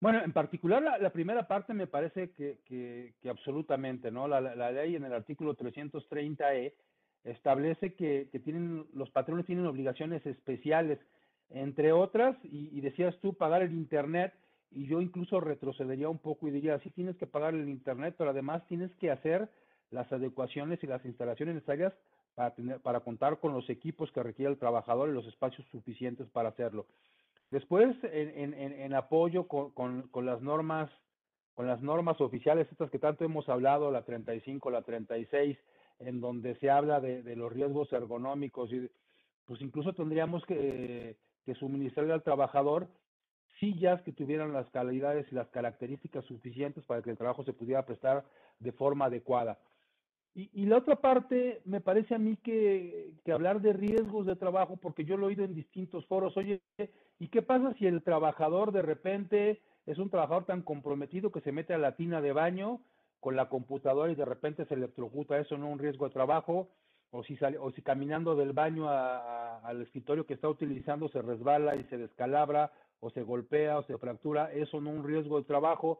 Bueno, 0.00 0.24
en 0.24 0.32
particular 0.32 0.82
la, 0.82 1.12
primera 1.12 1.46
parte 1.46 1.72
me 1.72 1.86
parece 1.86 2.32
que, 2.32 2.62
que, 2.64 3.14
absolutamente, 3.28 4.10
¿no? 4.10 4.26
La, 4.26 4.40
la, 4.40 4.72
ley 4.72 4.96
en 4.96 5.04
el 5.04 5.12
artículo 5.12 5.56
330E 5.56 6.74
establece 7.24 7.94
que, 7.94 8.28
que, 8.30 8.38
tienen, 8.38 8.86
los 8.92 9.10
patrones 9.10 9.46
tienen 9.46 9.66
obligaciones 9.66 10.24
especiales, 10.26 10.98
entre 11.50 11.92
otras, 11.92 12.36
y, 12.44 12.80
decías 12.80 13.16
tú, 13.20 13.34
pagar 13.34 13.62
el 13.62 13.72
Internet, 13.72 14.32
y 14.70 14.86
yo 14.86 15.00
incluso 15.00 15.40
retrocedería 15.40 16.08
un 16.08 16.18
poco 16.18 16.46
y 16.46 16.52
diría, 16.52 16.78
sí 16.78 16.90
tienes 16.90 17.16
que 17.16 17.26
pagar 17.26 17.54
el 17.54 17.68
Internet, 17.68 18.14
pero 18.16 18.30
además 18.30 18.66
tienes 18.68 18.94
que 18.96 19.10
hacer 19.10 19.48
las 19.90 20.10
adecuaciones 20.12 20.82
y 20.84 20.86
las 20.86 21.04
instalaciones 21.04 21.56
necesarias 21.56 21.92
para, 22.36 22.54
tener, 22.54 22.80
para 22.80 23.00
contar 23.00 23.40
con 23.40 23.52
los 23.52 23.68
equipos 23.68 24.12
que 24.12 24.22
requiere 24.22 24.52
el 24.52 24.58
trabajador 24.58 25.08
y 25.08 25.12
los 25.12 25.26
espacios 25.26 25.66
suficientes 25.72 26.28
para 26.28 26.50
hacerlo. 26.50 26.86
Después, 27.50 27.96
en, 28.04 28.54
en, 28.54 28.72
en 28.72 28.94
apoyo 28.94 29.48
con, 29.48 29.72
con, 29.72 30.02
con, 30.08 30.24
las 30.24 30.40
normas, 30.40 30.88
con 31.56 31.66
las 31.66 31.82
normas 31.82 32.20
oficiales, 32.20 32.68
estas 32.70 32.90
que 32.90 33.00
tanto 33.00 33.24
hemos 33.24 33.48
hablado, 33.48 33.90
la 33.90 34.04
35, 34.04 34.70
la 34.70 34.82
36, 34.82 35.58
en 36.00 36.20
donde 36.20 36.56
se 36.56 36.70
habla 36.70 37.00
de, 37.00 37.22
de 37.22 37.36
los 37.36 37.52
riesgos 37.52 37.92
ergonómicos, 37.92 38.72
y 38.72 38.90
pues 39.44 39.60
incluso 39.60 39.92
tendríamos 39.92 40.44
que, 40.46 41.16
que 41.44 41.54
suministrarle 41.54 42.12
al 42.12 42.22
trabajador 42.22 42.88
sillas 43.58 44.00
que 44.02 44.12
tuvieran 44.12 44.52
las 44.52 44.68
calidades 44.70 45.26
y 45.30 45.34
las 45.34 45.48
características 45.48 46.24
suficientes 46.24 46.84
para 46.84 47.02
que 47.02 47.10
el 47.10 47.18
trabajo 47.18 47.44
se 47.44 47.52
pudiera 47.52 47.84
prestar 47.84 48.24
de 48.58 48.72
forma 48.72 49.06
adecuada. 49.06 49.58
Y, 50.34 50.48
y, 50.54 50.66
la 50.66 50.78
otra 50.78 50.96
parte, 50.96 51.60
me 51.64 51.80
parece 51.80 52.14
a 52.14 52.18
mí 52.18 52.36
que, 52.36 53.14
que, 53.24 53.32
hablar 53.32 53.60
de 53.60 53.72
riesgos 53.72 54.26
de 54.26 54.36
trabajo, 54.36 54.76
porque 54.76 55.04
yo 55.04 55.16
lo 55.16 55.24
he 55.26 55.30
oído 55.30 55.44
en 55.44 55.54
distintos 55.54 56.06
foros, 56.06 56.36
oye, 56.36 56.62
¿y 57.18 57.28
qué 57.28 57.42
pasa 57.42 57.74
si 57.74 57.86
el 57.86 58.02
trabajador 58.02 58.70
de 58.70 58.82
repente 58.82 59.60
es 59.86 59.98
un 59.98 60.08
trabajador 60.08 60.44
tan 60.44 60.62
comprometido 60.62 61.32
que 61.32 61.40
se 61.40 61.50
mete 61.50 61.74
a 61.74 61.78
la 61.78 61.96
tina 61.96 62.20
de 62.20 62.32
baño 62.32 62.80
con 63.20 63.36
la 63.36 63.48
computadora 63.48 64.10
y 64.10 64.16
de 64.16 64.24
repente 64.24 64.64
se 64.66 64.74
electrocuta? 64.74 65.38
¿Eso 65.38 65.56
no 65.56 65.68
un 65.68 65.78
riesgo 65.78 66.06
de 66.06 66.14
trabajo? 66.14 66.70
O 67.10 67.22
si, 67.24 67.36
sale, 67.36 67.58
o 67.58 67.70
si 67.72 67.82
caminando 67.82 68.36
del 68.36 68.52
baño 68.52 68.88
a, 68.88 69.58
al 69.60 69.82
escritorio 69.82 70.26
que 70.26 70.34
está 70.34 70.48
utilizando 70.48 71.08
se 71.08 71.20
resbala 71.20 71.76
y 71.76 71.84
se 71.84 71.98
descalabra, 71.98 72.72
o 73.00 73.10
se 73.10 73.22
golpea 73.22 73.78
o 73.78 73.82
se 73.84 73.98
fractura, 73.98 74.52
¿eso 74.52 74.80
no 74.80 74.90
un 74.90 75.04
riesgo 75.04 75.38
de 75.38 75.46
trabajo? 75.46 75.98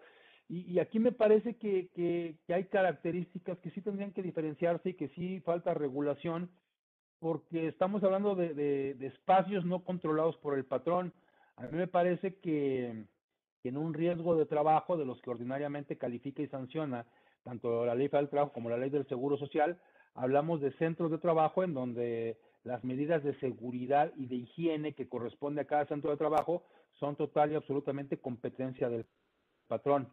Y, 0.48 0.60
y 0.72 0.78
aquí 0.78 0.98
me 0.98 1.12
parece 1.12 1.56
que, 1.56 1.88
que, 1.88 2.36
que, 2.46 2.54
hay 2.54 2.64
características 2.64 3.58
que 3.58 3.70
sí 3.70 3.80
tendrían 3.80 4.12
que 4.12 4.22
diferenciarse 4.22 4.90
y 4.90 4.94
que 4.94 5.08
sí 5.08 5.40
falta 5.40 5.74
regulación, 5.74 6.50
porque 7.18 7.68
estamos 7.68 8.02
hablando 8.04 8.34
de, 8.34 8.54
de, 8.54 8.94
de 8.94 9.06
espacios 9.06 9.64
no 9.64 9.82
controlados 9.84 10.36
por 10.38 10.56
el 10.56 10.64
patrón. 10.64 11.12
A 11.56 11.62
mí 11.62 11.76
me 11.76 11.86
parece 11.86 12.36
que, 12.36 13.04
en 13.68 13.76
un 13.76 13.94
riesgo 13.94 14.36
de 14.36 14.46
trabajo 14.46 14.96
de 14.96 15.04
los 15.04 15.20
que 15.20 15.30
ordinariamente 15.30 15.98
califica 15.98 16.42
y 16.42 16.48
sanciona 16.48 17.06
tanto 17.42 17.84
la 17.86 17.94
ley 17.94 18.08
del 18.08 18.28
trabajo 18.28 18.52
como 18.52 18.70
la 18.70 18.76
ley 18.76 18.90
del 18.90 19.06
seguro 19.08 19.36
social, 19.36 19.80
hablamos 20.14 20.60
de 20.60 20.72
centros 20.72 21.10
de 21.10 21.18
trabajo 21.18 21.62
en 21.64 21.74
donde 21.74 22.38
las 22.64 22.84
medidas 22.84 23.22
de 23.24 23.38
seguridad 23.40 24.12
y 24.16 24.26
de 24.26 24.36
higiene 24.36 24.94
que 24.94 25.08
corresponde 25.08 25.62
a 25.62 25.66
cada 25.66 25.86
centro 25.86 26.10
de 26.10 26.16
trabajo 26.16 26.64
son 26.98 27.16
total 27.16 27.52
y 27.52 27.54
absolutamente 27.54 28.18
competencia 28.18 28.88
del 28.90 29.06
patrón 29.68 30.08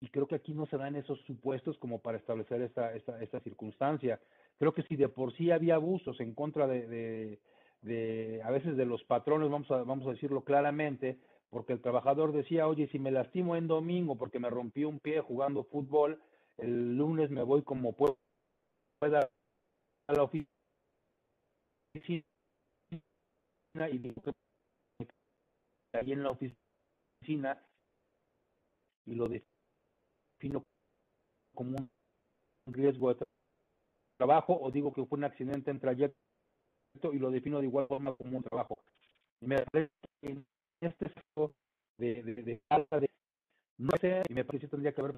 y 0.00 0.08
creo 0.08 0.26
que 0.26 0.34
aquí 0.34 0.52
no 0.52 0.66
se 0.66 0.76
dan 0.76 0.96
esos 0.96 1.18
supuestos 1.22 1.78
como 1.78 2.00
para 2.00 2.18
establecer 2.18 2.60
esta, 2.62 2.94
esta, 2.94 3.22
esta 3.22 3.40
circunstancia. 3.40 4.20
Creo 4.58 4.74
que 4.74 4.82
si 4.82 4.96
de 4.96 5.08
por 5.08 5.34
sí 5.36 5.50
había 5.50 5.76
abusos 5.76 6.20
en 6.20 6.34
contra 6.34 6.66
de, 6.66 6.86
de, 6.86 7.40
de, 7.82 8.42
a 8.42 8.50
veces 8.50 8.76
de 8.76 8.84
los 8.84 9.02
patrones, 9.04 9.50
vamos 9.50 9.70
a, 9.70 9.82
vamos 9.84 10.06
a 10.06 10.10
decirlo 10.10 10.44
claramente, 10.44 11.18
porque 11.50 11.72
el 11.72 11.80
trabajador 11.80 12.32
decía, 12.32 12.66
oye, 12.66 12.88
si 12.88 12.98
me 12.98 13.10
lastimo 13.10 13.56
en 13.56 13.66
domingo 13.68 14.16
porque 14.16 14.38
me 14.38 14.50
rompí 14.50 14.84
un 14.84 14.98
pie 15.00 15.20
jugando 15.20 15.64
fútbol, 15.64 16.22
el 16.58 16.96
lunes 16.96 17.30
me 17.30 17.42
voy 17.42 17.62
como 17.62 17.94
pueda 17.94 18.16
a 20.08 20.12
la 20.12 20.22
oficina 20.22 20.48
y 23.90 23.98
digo 23.98 24.22
que 24.22 24.32
ahí 25.92 26.12
en 26.12 26.22
la 26.22 26.30
oficina 26.30 27.62
y 29.06 29.14
lo 29.14 29.28
de 29.28 29.44
defino 30.38 30.62
como 31.54 31.76
un 31.78 32.74
riesgo 32.74 33.14
de 33.14 33.24
trabajo 34.18 34.58
o 34.60 34.70
digo 34.70 34.92
que 34.92 35.04
fue 35.06 35.18
un 35.18 35.24
accidente 35.24 35.70
en 35.70 35.80
trayecto 35.80 36.16
y 37.12 37.18
lo 37.18 37.30
defino 37.30 37.60
de 37.60 37.66
igual 37.66 37.86
forma 37.86 38.14
como 38.14 38.38
un 38.38 38.42
trabajo. 38.42 38.76
Me 39.40 39.62
parece 39.62 39.90
este 40.80 41.12
de 41.98 42.60
no 43.78 43.96
sé, 43.98 44.22
y 44.28 44.34
me 44.34 44.44
parece 44.44 44.66
que 44.66 44.70
tendría 44.70 44.92
que 44.92 45.00
haber 45.00 45.16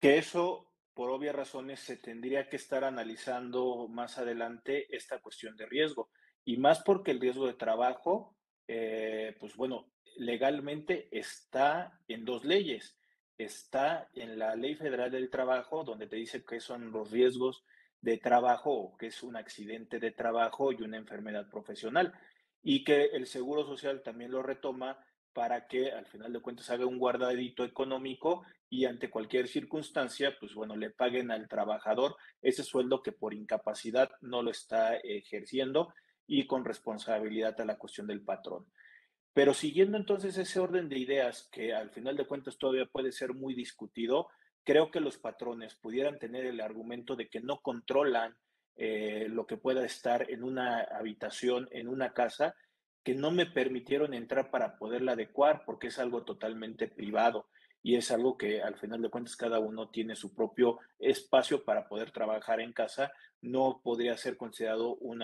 que 0.00 0.18
eso, 0.18 0.70
por 0.94 1.10
obvias 1.10 1.34
razones, 1.34 1.80
se 1.80 1.96
tendría 1.96 2.48
que 2.48 2.56
estar 2.56 2.84
analizando 2.84 3.88
más 3.88 4.18
adelante 4.18 4.94
esta 4.94 5.20
cuestión 5.20 5.56
de 5.56 5.66
riesgo. 5.66 6.10
Y 6.44 6.56
más 6.56 6.82
porque 6.82 7.10
el 7.10 7.20
riesgo 7.20 7.46
de 7.46 7.54
trabajo 7.54 8.38
eh, 8.68 9.34
pues 9.40 9.56
bueno, 9.56 9.90
legalmente 10.16 11.08
está 11.10 11.98
en 12.06 12.24
dos 12.24 12.44
leyes. 12.44 12.96
Está 13.38 14.08
en 14.14 14.38
la 14.38 14.54
Ley 14.56 14.74
Federal 14.74 15.10
del 15.10 15.30
Trabajo, 15.30 15.84
donde 15.84 16.06
te 16.06 16.16
dice 16.16 16.44
que 16.44 16.60
son 16.60 16.92
los 16.92 17.10
riesgos 17.10 17.64
de 18.00 18.18
trabajo 18.18 18.96
que 18.98 19.08
es 19.08 19.22
un 19.22 19.36
accidente 19.36 19.98
de 19.98 20.12
trabajo 20.12 20.72
y 20.72 20.82
una 20.82 20.96
enfermedad 20.96 21.48
profesional 21.48 22.12
y 22.62 22.84
que 22.84 23.06
el 23.06 23.26
Seguro 23.26 23.64
Social 23.64 24.02
también 24.02 24.30
lo 24.30 24.42
retoma 24.42 24.98
para 25.32 25.68
que 25.68 25.92
al 25.92 26.06
final 26.06 26.32
de 26.32 26.40
cuentas 26.40 26.70
haga 26.70 26.86
un 26.86 26.98
guardadito 26.98 27.64
económico 27.64 28.44
y 28.70 28.84
ante 28.84 29.08
cualquier 29.08 29.48
circunstancia, 29.48 30.36
pues 30.38 30.54
bueno, 30.54 30.76
le 30.76 30.90
paguen 30.90 31.30
al 31.30 31.48
trabajador 31.48 32.16
ese 32.42 32.64
sueldo 32.64 33.02
que 33.02 33.12
por 33.12 33.34
incapacidad 33.34 34.10
no 34.20 34.42
lo 34.42 34.50
está 34.50 34.96
ejerciendo 34.96 35.94
y 36.26 36.46
con 36.46 36.64
responsabilidad 36.64 37.58
a 37.60 37.64
la 37.64 37.78
cuestión 37.78 38.06
del 38.06 38.22
patrón. 38.22 38.66
Pero 39.32 39.54
siguiendo 39.54 39.96
entonces 39.96 40.36
ese 40.36 40.58
orden 40.58 40.88
de 40.88 40.98
ideas 40.98 41.48
que 41.52 41.72
al 41.72 41.90
final 41.90 42.16
de 42.16 42.26
cuentas 42.26 42.58
todavía 42.58 42.86
puede 42.86 43.12
ser 43.12 43.32
muy 43.32 43.54
discutido, 43.54 44.28
creo 44.68 44.90
que 44.90 45.00
los 45.00 45.16
patrones 45.16 45.74
pudieran 45.76 46.18
tener 46.18 46.44
el 46.44 46.60
argumento 46.60 47.16
de 47.16 47.30
que 47.30 47.40
no 47.40 47.62
controlan 47.62 48.36
eh, 48.76 49.24
lo 49.30 49.46
que 49.46 49.56
pueda 49.56 49.82
estar 49.82 50.30
en 50.30 50.44
una 50.44 50.82
habitación, 50.82 51.70
en 51.72 51.88
una 51.88 52.12
casa, 52.12 52.54
que 53.02 53.14
no 53.14 53.30
me 53.30 53.46
permitieron 53.46 54.12
entrar 54.12 54.50
para 54.50 54.76
poderla 54.76 55.12
adecuar 55.12 55.62
porque 55.64 55.86
es 55.86 55.98
algo 55.98 56.22
totalmente 56.24 56.86
privado 56.86 57.46
y 57.82 57.96
es 57.96 58.10
algo 58.10 58.36
que 58.36 58.60
al 58.60 58.76
final 58.76 59.00
de 59.00 59.08
cuentas 59.08 59.36
cada 59.36 59.58
uno 59.58 59.88
tiene 59.88 60.14
su 60.14 60.34
propio 60.34 60.80
espacio 60.98 61.64
para 61.64 61.88
poder 61.88 62.10
trabajar 62.10 62.60
en 62.60 62.74
casa, 62.74 63.10
no 63.40 63.80
podría 63.82 64.18
ser 64.18 64.36
considerado 64.36 64.96
un, 64.96 65.22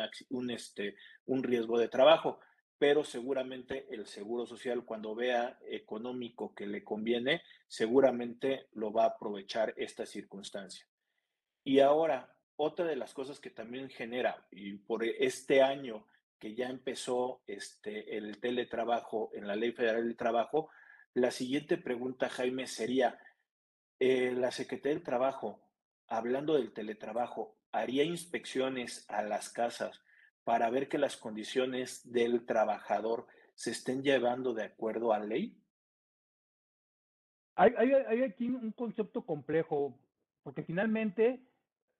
este, 0.51 0.97
un 1.27 1.43
riesgo 1.43 1.79
de 1.79 1.89
trabajo, 1.89 2.41
pero 2.79 3.05
seguramente 3.05 3.87
el 3.91 4.07
Seguro 4.07 4.47
Social 4.47 4.85
cuando 4.85 5.15
vea 5.15 5.59
económico 5.69 6.55
que 6.55 6.67
le 6.67 6.83
conviene, 6.83 7.43
seguramente 7.67 8.69
lo 8.73 8.93
va 8.93 9.05
a 9.05 9.09
aprovechar 9.09 9.75
esta 9.77 10.07
circunstancia. 10.07 10.87
Y 11.63 11.81
ahora, 11.81 12.35
otra 12.57 12.85
de 12.85 12.97
las 12.97 13.15
cosas 13.15 13.41
que 13.41 13.51
también 13.51 13.89
genera, 13.89 14.47
y 14.51 14.75
por 14.75 15.05
este 15.05 15.63
año 15.63 16.07
que 16.39 16.55
ya 16.55 16.69
empezó 16.69 17.43
este, 17.47 18.17
el 18.17 18.39
teletrabajo 18.39 19.31
en 19.33 19.47
la 19.47 19.57
Ley 19.57 19.73
Federal 19.73 20.05
del 20.05 20.17
Trabajo, 20.17 20.69
la 21.15 21.31
siguiente 21.31 21.79
pregunta, 21.79 22.29
Jaime, 22.29 22.67
sería, 22.67 23.19
eh, 23.99 24.33
¿la 24.33 24.51
Secretaría 24.51 24.97
del 24.97 25.05
Trabajo, 25.05 25.63
hablando 26.07 26.55
del 26.55 26.73
teletrabajo, 26.73 27.57
haría 27.73 28.05
inspecciones 28.05 29.07
a 29.09 29.23
las 29.23 29.49
casas 29.49 30.04
para 30.45 30.71
ver 30.71 30.89
que 30.89 30.99
las 30.99 31.17
condiciones 31.17 32.11
del 32.11 32.45
trabajador 32.47 33.27
se 33.55 33.71
estén 33.71 34.03
llevando 34.03 34.53
de 34.53 34.65
acuerdo 34.65 35.13
a 35.13 35.19
ley? 35.19 35.57
Hay, 37.57 38.23
aquí 38.23 38.49
un 38.49 38.73
concepto 38.73 39.25
complejo, 39.25 39.99
porque 40.43 40.63
finalmente 40.63 41.41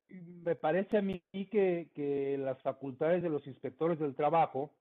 me 0.09 0.57
parece 0.57 0.99
a 0.99 1.03
mí 1.03 1.23
que, 1.33 1.91
que 1.95 2.37
las 2.39 2.61
facultades 2.63 3.23
de 3.23 3.31
los 3.31 3.47
inspectores 3.47 3.99
del 3.99 4.17
trabajo 4.17 4.75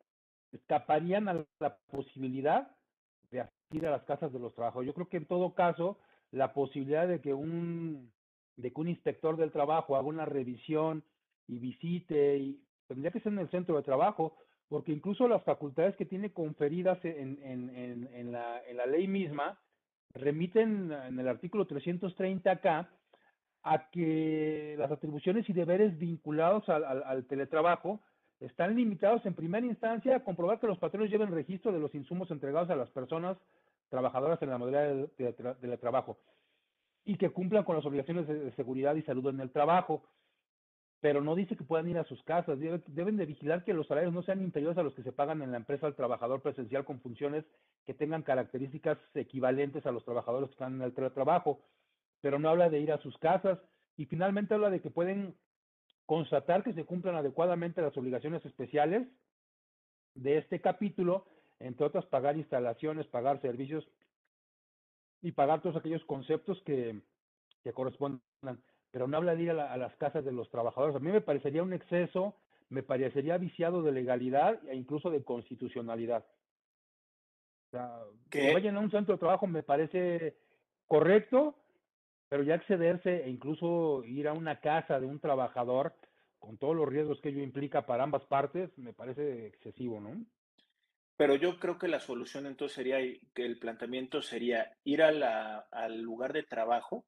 escaparían 0.51 1.29
a 1.29 1.45
la 1.59 1.77
posibilidad 1.91 2.75
de 3.31 3.41
asistir 3.41 3.85
a 3.85 3.91
las 3.91 4.03
casas 4.03 4.33
de 4.33 4.39
los 4.39 4.53
trabajos. 4.53 4.85
Yo 4.85 4.93
creo 4.93 5.09
que 5.09 5.17
en 5.17 5.25
todo 5.25 5.53
caso, 5.53 5.99
la 6.31 6.53
posibilidad 6.53 7.07
de 7.07 7.21
que 7.21 7.33
un, 7.33 8.11
de 8.55 8.71
que 8.71 8.81
un 8.81 8.89
inspector 8.89 9.37
del 9.37 9.51
trabajo 9.51 9.95
haga 9.95 10.07
una 10.07 10.25
revisión 10.25 11.03
y 11.47 11.59
visite, 11.59 12.37
y 12.37 12.63
tendría 12.87 13.11
que 13.11 13.19
ser 13.19 13.33
en 13.33 13.39
el 13.39 13.49
centro 13.49 13.75
de 13.75 13.83
trabajo, 13.83 14.35
porque 14.69 14.91
incluso 14.91 15.27
las 15.27 15.43
facultades 15.43 15.95
que 15.95 16.05
tiene 16.05 16.31
conferidas 16.31 17.03
en, 17.05 17.39
en, 17.43 17.69
en, 17.75 18.09
en 18.13 18.31
la, 18.31 18.85
ley 18.85 19.07
misma 19.07 19.59
remiten 20.13 20.91
en 20.91 21.19
el 21.19 21.27
artículo 21.27 21.65
330 21.67 22.51
acá 22.51 22.89
a 23.63 23.89
que 23.89 24.75
las 24.77 24.91
atribuciones 24.91 25.49
y 25.49 25.53
deberes 25.53 25.97
vinculados 25.97 26.67
al, 26.69 26.83
al, 27.03 27.25
teletrabajo 27.25 28.01
están 28.39 28.75
limitados 28.75 29.25
en 29.25 29.35
primera 29.35 29.65
instancia 29.65 30.17
a 30.17 30.23
comprobar 30.23 30.59
que 30.59 30.67
los 30.67 30.77
patrones 30.77 31.09
lleven 31.09 31.31
registro 31.31 31.71
de 31.71 31.79
los 31.79 31.93
insumos 31.95 32.29
entregados 32.29 32.69
a 32.69 32.75
las 32.75 32.89
personas 32.89 33.37
trabajadoras 33.89 34.41
en 34.41 34.49
la 34.49 34.57
modalidad 34.57 35.07
de, 35.17 35.55
de, 35.61 35.77
trabajo 35.77 36.17
y 37.05 37.15
que 37.15 37.29
cumplan 37.29 37.63
con 37.63 37.75
las 37.75 37.85
obligaciones 37.85 38.27
de, 38.27 38.51
seguridad 38.53 38.95
y 38.95 39.03
salud 39.03 39.27
en 39.29 39.39
el 39.39 39.51
trabajo, 39.51 40.03
pero 41.03 41.19
no 41.19 41.35
dice 41.35 41.57
que 41.57 41.65
puedan 41.65 41.89
ir 41.89 41.97
a 41.97 42.05
sus 42.05 42.23
casas, 42.23 42.57
deben 42.57 43.17
de 43.17 43.25
vigilar 43.25 43.65
que 43.65 43.73
los 43.73 43.87
salarios 43.87 44.13
no 44.13 44.23
sean 44.23 44.41
inferiores 44.41 44.77
a 44.77 44.83
los 44.83 44.93
que 44.93 45.03
se 45.03 45.11
pagan 45.11 45.41
en 45.41 45.51
la 45.51 45.57
empresa 45.57 45.85
al 45.85 45.97
trabajador 45.97 46.41
presencial 46.41 46.85
con 46.85 47.01
funciones 47.01 47.43
que 47.85 47.93
tengan 47.93 48.23
características 48.23 48.97
equivalentes 49.13 49.85
a 49.85 49.91
los 49.91 50.05
trabajadores 50.05 50.47
que 50.47 50.53
están 50.53 50.75
en 50.75 50.81
el 50.81 50.93
teletrabajo, 50.93 51.59
pero 52.21 52.39
no 52.39 52.47
habla 52.47 52.69
de 52.69 52.79
ir 52.79 52.93
a 52.93 52.99
sus 52.99 53.17
casas. 53.17 53.59
Y 53.97 54.05
finalmente 54.05 54.53
habla 54.53 54.69
de 54.69 54.79
que 54.79 54.91
pueden 54.91 55.35
constatar 56.05 56.63
que 56.63 56.71
se 56.71 56.85
cumplan 56.85 57.15
adecuadamente 57.15 57.81
las 57.81 57.97
obligaciones 57.97 58.45
especiales 58.45 59.05
de 60.15 60.37
este 60.37 60.61
capítulo, 60.61 61.25
entre 61.59 61.85
otras 61.85 62.05
pagar 62.05 62.37
instalaciones, 62.37 63.07
pagar 63.07 63.41
servicios 63.41 63.85
y 65.21 65.33
pagar 65.33 65.61
todos 65.61 65.75
aquellos 65.75 66.05
conceptos 66.05 66.61
que, 66.61 67.01
que 67.61 67.73
correspondan, 67.73 68.21
pero 68.93 69.07
no 69.07 69.17
habla 69.17 69.35
de 69.35 69.41
ir 69.41 69.49
a, 69.49 69.75
las 69.75 69.95
casas 69.95 70.23
de 70.23 70.31
los 70.31 70.51
trabajadores. 70.51 70.95
A 70.95 70.99
mí 70.99 71.11
me 71.11 71.19
parecería 71.19 71.63
un 71.63 71.73
exceso, 71.73 72.35
me 72.69 72.83
parecería 72.83 73.39
viciado 73.39 73.81
de 73.81 73.91
legalidad 73.91 74.59
e 74.69 74.75
incluso 74.75 75.09
de 75.09 75.23
constitucionalidad. 75.23 76.23
O 77.67 77.71
sea, 77.71 77.97
que 78.29 78.53
vayan 78.53 78.77
a 78.77 78.81
un 78.81 78.91
centro 78.91 79.15
de 79.15 79.19
trabajo 79.19 79.47
me 79.47 79.63
parece 79.63 80.37
correcto, 80.85 81.55
pero 82.29 82.43
ya 82.43 82.53
accederse 82.53 83.23
e 83.23 83.29
incluso 83.31 84.03
ir 84.03 84.27
a 84.27 84.33
una 84.33 84.59
casa 84.59 84.99
de 84.99 85.07
un 85.07 85.19
trabajador 85.19 85.95
con 86.37 86.59
todos 86.59 86.75
los 86.75 86.87
riesgos 86.87 87.19
que 87.19 87.29
ello 87.29 87.41
implica 87.41 87.87
para 87.87 88.03
ambas 88.03 88.23
partes, 88.25 88.77
me 88.77 88.93
parece 88.93 89.47
excesivo, 89.47 89.99
¿no? 90.01 90.23
Pero 91.17 91.35
yo 91.35 91.59
creo 91.59 91.79
que 91.79 91.87
la 91.87 91.99
solución 91.99 92.45
entonces 92.45 92.75
sería 92.75 92.97
que 93.33 93.43
el 93.43 93.57
planteamiento 93.57 94.21
sería 94.21 94.71
ir 94.83 95.01
a 95.01 95.11
la, 95.11 95.65
al 95.71 95.99
lugar 95.99 96.31
de 96.31 96.43
trabajo 96.43 97.05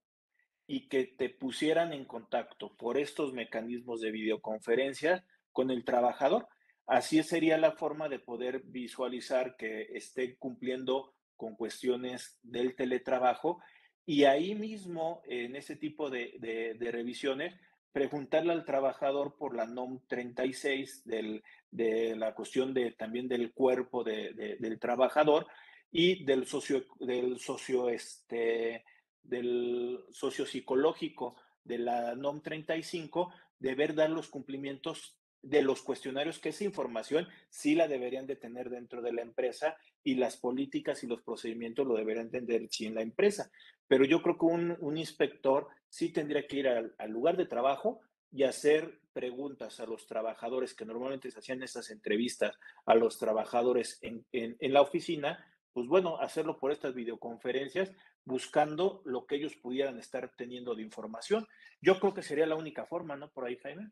y 0.67 0.87
que 0.87 1.05
te 1.05 1.29
pusieran 1.29 1.93
en 1.93 2.05
contacto 2.05 2.75
por 2.75 2.97
estos 2.97 3.33
mecanismos 3.33 4.01
de 4.01 4.11
videoconferencia 4.11 5.25
con 5.51 5.71
el 5.71 5.83
trabajador. 5.85 6.47
Así 6.87 7.21
sería 7.23 7.57
la 7.57 7.71
forma 7.71 8.09
de 8.09 8.19
poder 8.19 8.61
visualizar 8.65 9.55
que 9.57 9.89
esté 9.93 10.37
cumpliendo 10.37 11.13
con 11.35 11.55
cuestiones 11.55 12.39
del 12.43 12.75
teletrabajo 12.75 13.59
y 14.05 14.25
ahí 14.25 14.53
mismo, 14.53 15.21
en 15.25 15.55
ese 15.55 15.75
tipo 15.75 16.09
de, 16.09 16.35
de, 16.39 16.91
revisiones, 16.91 17.55
preguntarle 17.91 18.53
al 18.53 18.65
trabajador 18.65 19.35
por 19.35 19.55
la 19.55 19.65
NOM 19.65 20.01
36 20.07 21.05
del, 21.05 21.43
de 21.71 22.15
la 22.15 22.35
cuestión 22.35 22.73
de, 22.73 22.91
también 22.91 23.27
del 23.27 23.51
cuerpo 23.51 24.03
de, 24.03 24.57
del 24.59 24.79
trabajador 24.79 25.47
y 25.91 26.23
del 26.23 26.45
socio, 26.45 26.85
del 26.99 27.39
socio, 27.39 27.89
este, 27.89 28.83
del 29.27 29.99
socio 30.11 30.45
psicológico 30.45 31.35
de 31.63 31.79
la 31.79 32.15
NOM 32.15 32.41
35, 32.41 33.33
deber 33.59 33.95
dar 33.95 34.09
los 34.09 34.29
cumplimientos 34.29 35.17
de 35.41 35.61
los 35.61 35.83
cuestionarios, 35.83 36.39
que 36.39 36.49
esa 36.49 36.63
información 36.63 37.27
sí 37.49 37.75
la 37.75 37.87
deberían 37.87 38.25
de 38.25 38.35
tener 38.35 38.69
dentro 38.69 39.01
de 39.01 39.13
la 39.13 39.21
empresa 39.21 39.77
y 40.03 40.15
las 40.15 40.37
políticas 40.37 41.03
y 41.03 41.07
los 41.07 41.21
procedimientos 41.21 41.85
lo 41.85 41.95
deberían 41.95 42.31
tener 42.31 42.67
sí 42.69 42.87
en 42.87 42.95
la 42.95 43.01
empresa. 43.01 43.51
Pero 43.87 44.05
yo 44.05 44.23
creo 44.23 44.37
que 44.37 44.45
un, 44.45 44.97
inspector 44.97 45.67
sí 45.87 46.09
tendría 46.11 46.47
que 46.47 46.57
ir 46.57 46.67
al, 46.67 46.95
lugar 47.09 47.37
de 47.37 47.45
trabajo 47.45 48.01
y 48.31 48.43
hacer 48.43 48.99
preguntas 49.13 49.79
a 49.79 49.85
los 49.85 50.07
trabajadores 50.07 50.73
que 50.73 50.83
normalmente 50.83 51.29
se 51.29 51.39
hacían 51.39 51.61
esas 51.61 51.91
entrevistas 51.91 52.57
a 52.85 52.95
los 52.95 53.19
trabajadores 53.19 53.99
en, 54.01 54.25
en 54.31 54.73
la 54.73 54.81
oficina, 54.81 55.45
pues 55.75 55.89
bueno, 55.89 56.17
hacerlo 56.21 56.57
por 56.57 56.71
estas 56.71 56.95
videoconferencias, 56.95 57.91
buscando 58.23 59.01
lo 59.03 59.25
que 59.25 59.35
ellos 59.35 59.57
pudieran 59.57 59.99
estar 59.99 60.31
teniendo 60.37 60.73
de 60.73 60.81
información. 60.81 61.45
Yo 61.81 61.99
creo 61.99 62.13
que 62.13 62.23
sería 62.23 62.45
la 62.45 62.55
única 62.55 62.85
forma, 62.85 63.17
¿no? 63.17 63.29
Por 63.29 63.43
ahí, 63.43 63.57
Jaime. 63.57 63.91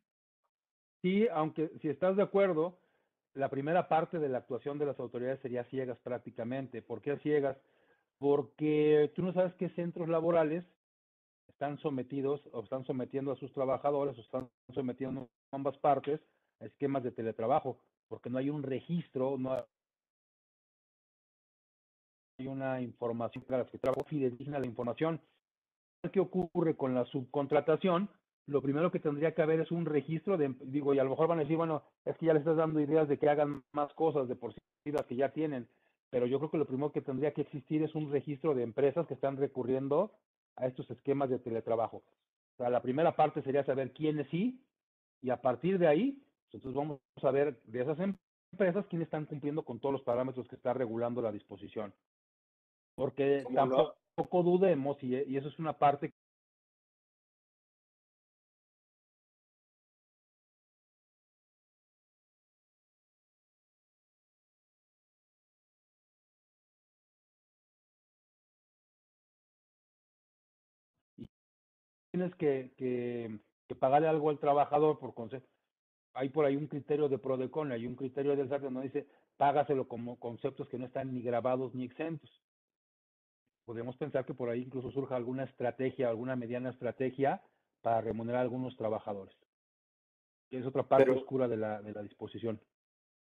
Sí, 1.02 1.28
aunque 1.30 1.72
si 1.82 1.90
estás 1.90 2.16
de 2.16 2.24
acuerdo, 2.24 2.80
la 3.34 3.50
primera 3.50 3.90
parte 3.90 4.18
de 4.18 4.30
la 4.30 4.38
actuación 4.38 4.80
de 4.80 4.86
las 4.86 4.98
autoridades 4.98 5.42
sería 5.42 5.66
ciegas 5.66 6.00
prácticamente. 6.00 6.82
¿Por 6.82 7.02
qué 7.02 7.18
ciegas? 7.18 7.58
Porque 8.18 9.12
tú 9.14 9.22
no 9.22 9.34
sabes 9.34 9.54
qué 9.56 9.68
centros 9.68 10.08
laborales 10.08 10.64
están 11.50 11.80
sometidos 11.80 12.48
o 12.54 12.64
están 12.64 12.86
sometiendo 12.86 13.34
a 13.34 13.36
sus 13.36 13.52
trabajadores 13.52 14.18
o 14.18 14.22
están 14.22 14.50
sometiendo 14.74 15.30
ambas 15.52 15.78
partes 15.80 16.22
a 16.62 16.66
esquemas 16.66 17.04
de 17.04 17.12
teletrabajo, 17.12 17.78
porque 18.08 18.30
no 18.30 18.38
hay 18.38 18.50
un 18.50 18.64
registro, 18.64 19.38
no 19.38 19.68
hay 22.40 22.48
una 22.48 22.82
información 22.82 23.44
para 23.46 23.60
las 23.60 23.70
que 23.70 23.80
fidedigna 24.08 24.60
la 24.60 24.66
información. 24.66 25.22
¿Qué 26.12 26.20
ocurre 26.20 26.76
con 26.76 26.94
la 26.94 27.06
subcontratación? 27.06 28.10
lo 28.48 28.62
primero 28.62 28.92
que 28.92 29.00
tendría 29.00 29.34
que 29.34 29.42
haber 29.42 29.62
es 29.62 29.72
un 29.72 29.86
registro 29.86 30.38
de, 30.38 30.54
digo, 30.66 30.94
y 30.94 31.00
a 31.00 31.04
lo 31.04 31.12
mejor 31.12 31.28
van 31.28 31.40
a 31.40 31.44
decir, 31.44 31.58
bueno, 31.58 31.84
es 32.06 32.18
que 32.18 32.26
ya 32.26 32.34
le 32.34 32.40
estás 32.40 32.58
dando 32.58 32.80
ideas 32.80 33.08
de 33.08 33.18
que 33.18 33.30
hagan 33.30 33.64
más 33.72 33.94
cosas 33.94 34.28
de 34.28 34.36
por 34.36 34.54
sí 34.54 34.60
las 34.92 35.06
que 35.06 35.16
ya 35.16 35.30
tienen, 35.30 35.68
pero 36.10 36.26
yo 36.26 36.40
creo 36.40 36.52
que 36.52 36.58
lo 36.58 36.66
primero 36.66 36.92
que 36.92 37.02
tendría 37.02 37.34
que 37.34 37.42
existir 37.42 37.84
es 37.84 37.96
un 37.96 38.12
registro 38.12 38.54
de 38.54 38.64
empresas 38.64 39.08
que 39.08 39.14
están 39.14 39.38
recurriendo 39.38 40.12
a 40.58 40.68
estos 40.68 40.90
esquemas 40.92 41.30
de 41.30 41.40
teletrabajo. 41.40 41.98
O 41.98 42.58
sea, 42.58 42.70
la 42.70 42.82
primera 42.82 43.16
parte 43.16 43.42
sería 43.42 43.64
saber 43.64 43.94
quiénes 43.94 44.28
sí 44.30 44.62
y 45.22 45.30
a 45.30 45.42
partir 45.42 45.80
de 45.80 45.88
ahí, 45.88 46.22
entonces 46.52 46.74
vamos 46.74 47.00
a 47.22 47.32
ver 47.32 47.62
de 47.64 47.82
esas 47.82 47.98
empresas 48.00 48.86
quiénes 48.88 49.08
están 49.08 49.26
cumpliendo 49.26 49.64
con 49.64 49.80
todos 49.80 49.94
los 49.94 50.04
parámetros 50.04 50.48
que 50.50 50.56
está 50.56 50.74
regulando 50.74 51.22
la 51.22 51.32
disposición. 51.32 51.94
Porque 52.96 53.44
tampoco 53.54 54.44
dudemos, 54.44 55.02
y, 55.04 55.16
y 55.16 55.38
eso 55.38 55.48
es 55.48 55.60
una 55.60 55.74
parte 55.74 56.14
tienes 72.14 72.36
que, 72.36 72.72
que, 72.78 73.40
pagarle 73.80 74.08
algo 74.08 74.30
al 74.30 74.38
trabajador 74.38 75.00
por 75.00 75.16
concepto. 75.16 75.50
Hay 76.14 76.30
por 76.30 76.46
ahí 76.46 76.56
un 76.56 76.68
criterio 76.68 77.10
de 77.10 77.18
Prodecon, 77.18 77.72
hay 77.72 77.88
un 77.88 77.96
criterio 77.96 78.36
del 78.36 78.50
SAT 78.50 78.62
donde 78.62 78.84
dice 78.84 79.08
págaselo 79.36 79.88
como 79.88 80.20
conceptos 80.20 80.70
que 80.70 80.78
no 80.78 80.86
están 80.86 81.12
ni 81.12 81.24
grabados 81.24 81.74
ni 81.74 81.86
exentos. 81.86 82.30
Podemos 83.66 83.96
pensar 83.98 84.26
que 84.26 84.34
por 84.34 84.50
ahí 84.50 84.62
incluso 84.62 84.92
surja 84.92 85.16
alguna 85.16 85.44
estrategia, 85.44 86.10
alguna 86.10 86.36
mediana 86.36 86.70
estrategia 86.70 87.42
para 87.82 88.02
remunerar 88.02 88.40
a 88.40 88.44
algunos 88.44 88.76
trabajadores. 88.76 89.36
Que 90.50 90.58
es 90.58 90.66
otra 90.66 90.84
parte 90.84 91.12
oscura 91.12 91.48
de 91.48 91.58
la, 91.58 91.82
de 91.82 91.94
la 91.94 92.02
disposición. 92.02 92.62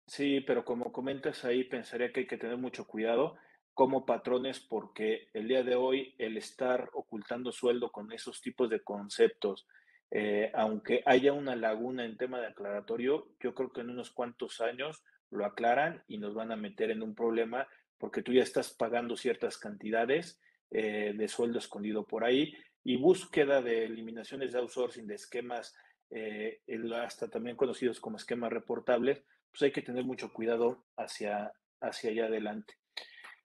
Sí, 0.06 0.40
pero 0.40 0.64
como 0.64 0.92
comentas 0.92 1.44
ahí, 1.44 1.64
pensaría 1.64 2.12
que 2.12 2.20
hay 2.20 2.26
que 2.26 2.38
tener 2.38 2.56
mucho 2.56 2.86
cuidado 2.86 3.36
como 3.74 4.06
patrones 4.06 4.60
porque 4.60 5.28
el 5.34 5.48
día 5.48 5.62
de 5.62 5.74
hoy 5.74 6.14
el 6.16 6.38
estar 6.38 6.88
ocultando 6.94 7.52
sueldo 7.52 7.90
con 7.90 8.10
esos 8.12 8.40
tipos 8.40 8.70
de 8.70 8.82
conceptos, 8.82 9.66
eh, 10.10 10.50
aunque 10.54 11.02
haya 11.04 11.32
una 11.32 11.56
laguna 11.56 12.04
en 12.04 12.16
tema 12.16 12.40
de 12.40 12.46
aclaratorio, 12.46 13.28
yo 13.38 13.54
creo 13.54 13.72
que 13.72 13.82
en 13.82 13.90
unos 13.90 14.12
cuantos 14.12 14.60
años 14.62 15.04
lo 15.30 15.44
aclaran 15.44 16.02
y 16.06 16.16
nos 16.18 16.34
van 16.34 16.52
a 16.52 16.56
meter 16.56 16.90
en 16.90 17.02
un 17.02 17.14
problema 17.14 17.68
porque 17.98 18.22
tú 18.22 18.32
ya 18.32 18.42
estás 18.42 18.72
pagando 18.72 19.16
ciertas 19.16 19.58
cantidades 19.58 20.40
eh, 20.70 21.14
de 21.16 21.28
sueldo 21.28 21.58
escondido 21.58 22.06
por 22.06 22.24
ahí 22.24 22.54
y 22.84 22.96
búsqueda 22.96 23.62
de 23.62 23.84
eliminaciones 23.84 24.52
de 24.52 24.58
outsourcing 24.58 25.06
de 25.06 25.14
esquemas, 25.14 25.74
eh, 26.10 26.60
hasta 26.94 27.28
también 27.28 27.56
conocidos 27.56 28.00
como 28.00 28.16
esquemas 28.16 28.52
reportables, 28.52 29.24
pues 29.50 29.62
hay 29.62 29.72
que 29.72 29.82
tener 29.82 30.04
mucho 30.04 30.32
cuidado 30.32 30.84
hacia, 30.96 31.52
hacia 31.80 32.10
allá 32.10 32.26
adelante. 32.26 32.74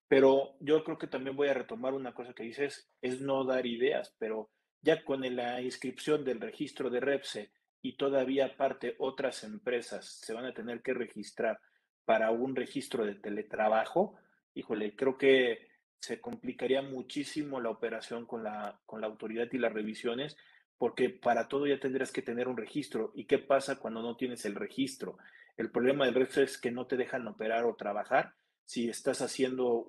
Pero 0.07 0.55
yo 0.59 0.83
creo 0.83 0.97
que 0.97 1.07
también 1.07 1.35
voy 1.35 1.47
a 1.47 1.53
retomar 1.53 1.93
una 1.93 2.13
cosa 2.13 2.33
que 2.33 2.43
dices, 2.43 2.89
es 3.01 3.21
no 3.21 3.45
dar 3.45 3.65
ideas, 3.65 4.13
pero 4.19 4.51
ya 4.81 5.03
con 5.03 5.21
la 5.35 5.61
inscripción 5.61 6.25
del 6.25 6.41
registro 6.41 6.89
de 6.89 6.99
REPSE 6.99 7.51
y 7.81 7.95
todavía 7.95 8.47
aparte 8.47 8.95
otras 8.99 9.43
empresas 9.43 10.19
se 10.21 10.33
van 10.33 10.45
a 10.45 10.53
tener 10.53 10.81
que 10.81 10.93
registrar 10.93 11.59
para 12.05 12.31
un 12.31 12.55
registro 12.55 13.05
de 13.05 13.15
teletrabajo, 13.15 14.15
híjole, 14.53 14.95
creo 14.95 15.17
que 15.17 15.69
se 15.99 16.19
complicaría 16.19 16.81
muchísimo 16.81 17.59
la 17.61 17.69
operación 17.69 18.25
con 18.25 18.43
la, 18.43 18.79
con 18.85 19.01
la 19.01 19.07
autoridad 19.07 19.47
y 19.51 19.57
las 19.57 19.73
revisiones, 19.73 20.35
porque 20.77 21.09
para 21.09 21.47
todo 21.47 21.67
ya 21.67 21.79
tendrías 21.79 22.11
que 22.11 22.23
tener 22.23 22.47
un 22.47 22.57
registro. 22.57 23.11
¿Y 23.13 23.25
qué 23.25 23.37
pasa 23.37 23.77
cuando 23.77 24.01
no 24.01 24.17
tienes 24.17 24.45
el 24.45 24.55
registro? 24.55 25.17
El 25.57 25.69
problema 25.69 26.05
del 26.05 26.15
REPSE 26.15 26.43
es 26.43 26.57
que 26.57 26.71
no 26.71 26.87
te 26.87 26.97
dejan 26.97 27.27
operar 27.27 27.65
o 27.65 27.75
trabajar 27.75 28.33
si 28.65 28.89
estás 28.89 29.21
haciendo 29.21 29.85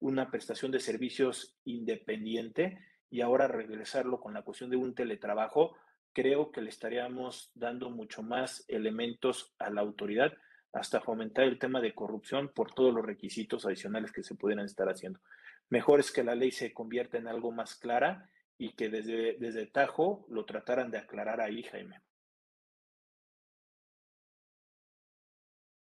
una 0.00 0.30
prestación 0.30 0.72
de 0.72 0.80
servicios 0.80 1.56
independiente 1.64 2.78
y 3.10 3.20
ahora 3.20 3.46
regresarlo 3.46 4.20
con 4.20 4.32
la 4.32 4.42
cuestión 4.42 4.70
de 4.70 4.78
un 4.78 4.94
teletrabajo, 4.94 5.76
creo 6.12 6.50
que 6.50 6.62
le 6.62 6.70
estaríamos 6.70 7.50
dando 7.54 7.90
mucho 7.90 8.22
más 8.22 8.64
elementos 8.68 9.54
a 9.58 9.68
la 9.68 9.82
autoridad 9.82 10.32
hasta 10.72 11.00
fomentar 11.00 11.44
el 11.44 11.58
tema 11.58 11.80
de 11.80 11.94
corrupción 11.94 12.50
por 12.54 12.72
todos 12.72 12.94
los 12.94 13.04
requisitos 13.04 13.66
adicionales 13.66 14.12
que 14.12 14.22
se 14.22 14.34
pudieran 14.34 14.66
estar 14.66 14.88
haciendo. 14.88 15.20
Mejor 15.68 16.00
es 16.00 16.12
que 16.12 16.24
la 16.24 16.34
ley 16.34 16.50
se 16.50 16.72
convierta 16.72 17.18
en 17.18 17.28
algo 17.28 17.52
más 17.52 17.74
clara 17.74 18.30
y 18.58 18.74
que 18.74 18.88
desde, 18.88 19.36
desde 19.38 19.66
Tajo 19.66 20.26
lo 20.28 20.44
trataran 20.44 20.90
de 20.90 20.98
aclarar 20.98 21.40
ahí, 21.40 21.62
Jaime. 21.62 22.00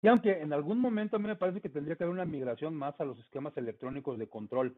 Y 0.01 0.07
aunque 0.07 0.39
en 0.39 0.53
algún 0.53 0.79
momento 0.79 1.15
a 1.15 1.19
mí 1.19 1.27
me 1.27 1.35
parece 1.35 1.61
que 1.61 1.69
tendría 1.69 1.95
que 1.95 2.03
haber 2.03 2.13
una 2.13 2.25
migración 2.25 2.75
más 2.75 2.99
a 3.01 3.05
los 3.05 3.17
esquemas 3.19 3.57
electrónicos 3.57 4.19
de 4.19 4.29
control. 4.29 4.77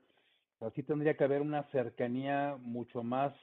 Así 0.62 0.84
tendría 0.84 1.18
que 1.18 1.24
haber 1.24 1.42
una 1.42 1.64
cercanía 1.64 2.56
mucho 2.60 3.04
más 3.04 3.34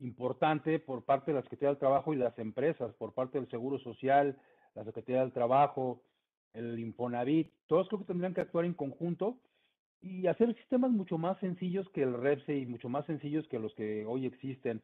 importante 0.00 0.78
por 0.78 1.04
parte 1.04 1.30
de 1.30 1.36
la 1.36 1.42
Secretaría 1.42 1.68
del 1.68 1.78
Trabajo 1.78 2.12
y 2.12 2.16
las 2.16 2.38
empresas, 2.38 2.94
por 2.94 3.12
parte 3.12 3.38
del 3.38 3.48
Seguro 3.48 3.78
Social, 3.78 4.38
la 4.74 4.84
Secretaría 4.84 5.20
del 5.20 5.32
Trabajo, 5.32 6.02
el 6.54 6.78
Infonavit, 6.78 7.50
todos 7.66 7.88
creo 7.88 8.00
que 8.00 8.06
tendrían 8.06 8.34
que 8.34 8.42
actuar 8.42 8.64
en 8.64 8.74
conjunto 8.74 9.38
y 10.00 10.26
hacer 10.26 10.54
sistemas 10.56 10.90
mucho 10.90 11.18
más 11.18 11.38
sencillos 11.38 11.88
que 11.90 12.02
el 12.02 12.14
REPSE 12.14 12.58
y 12.58 12.66
mucho 12.66 12.88
más 12.88 13.06
sencillos 13.06 13.46
que 13.48 13.58
los 13.58 13.74
que 13.74 14.04
hoy 14.04 14.26
existen. 14.26 14.82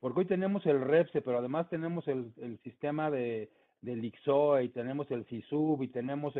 Porque 0.00 0.20
hoy 0.20 0.26
tenemos 0.26 0.64
el 0.66 0.80
REPSE, 0.80 1.22
pero 1.22 1.38
además 1.38 1.68
tenemos 1.68 2.06
el 2.08 2.58
sistema 2.62 3.10
de 3.10 3.50
del 3.82 4.04
IXOE 4.04 4.64
y 4.64 4.68
tenemos 4.70 5.10
el 5.10 5.26
CISUB 5.26 5.82
y 5.82 5.88
tenemos... 5.88 6.34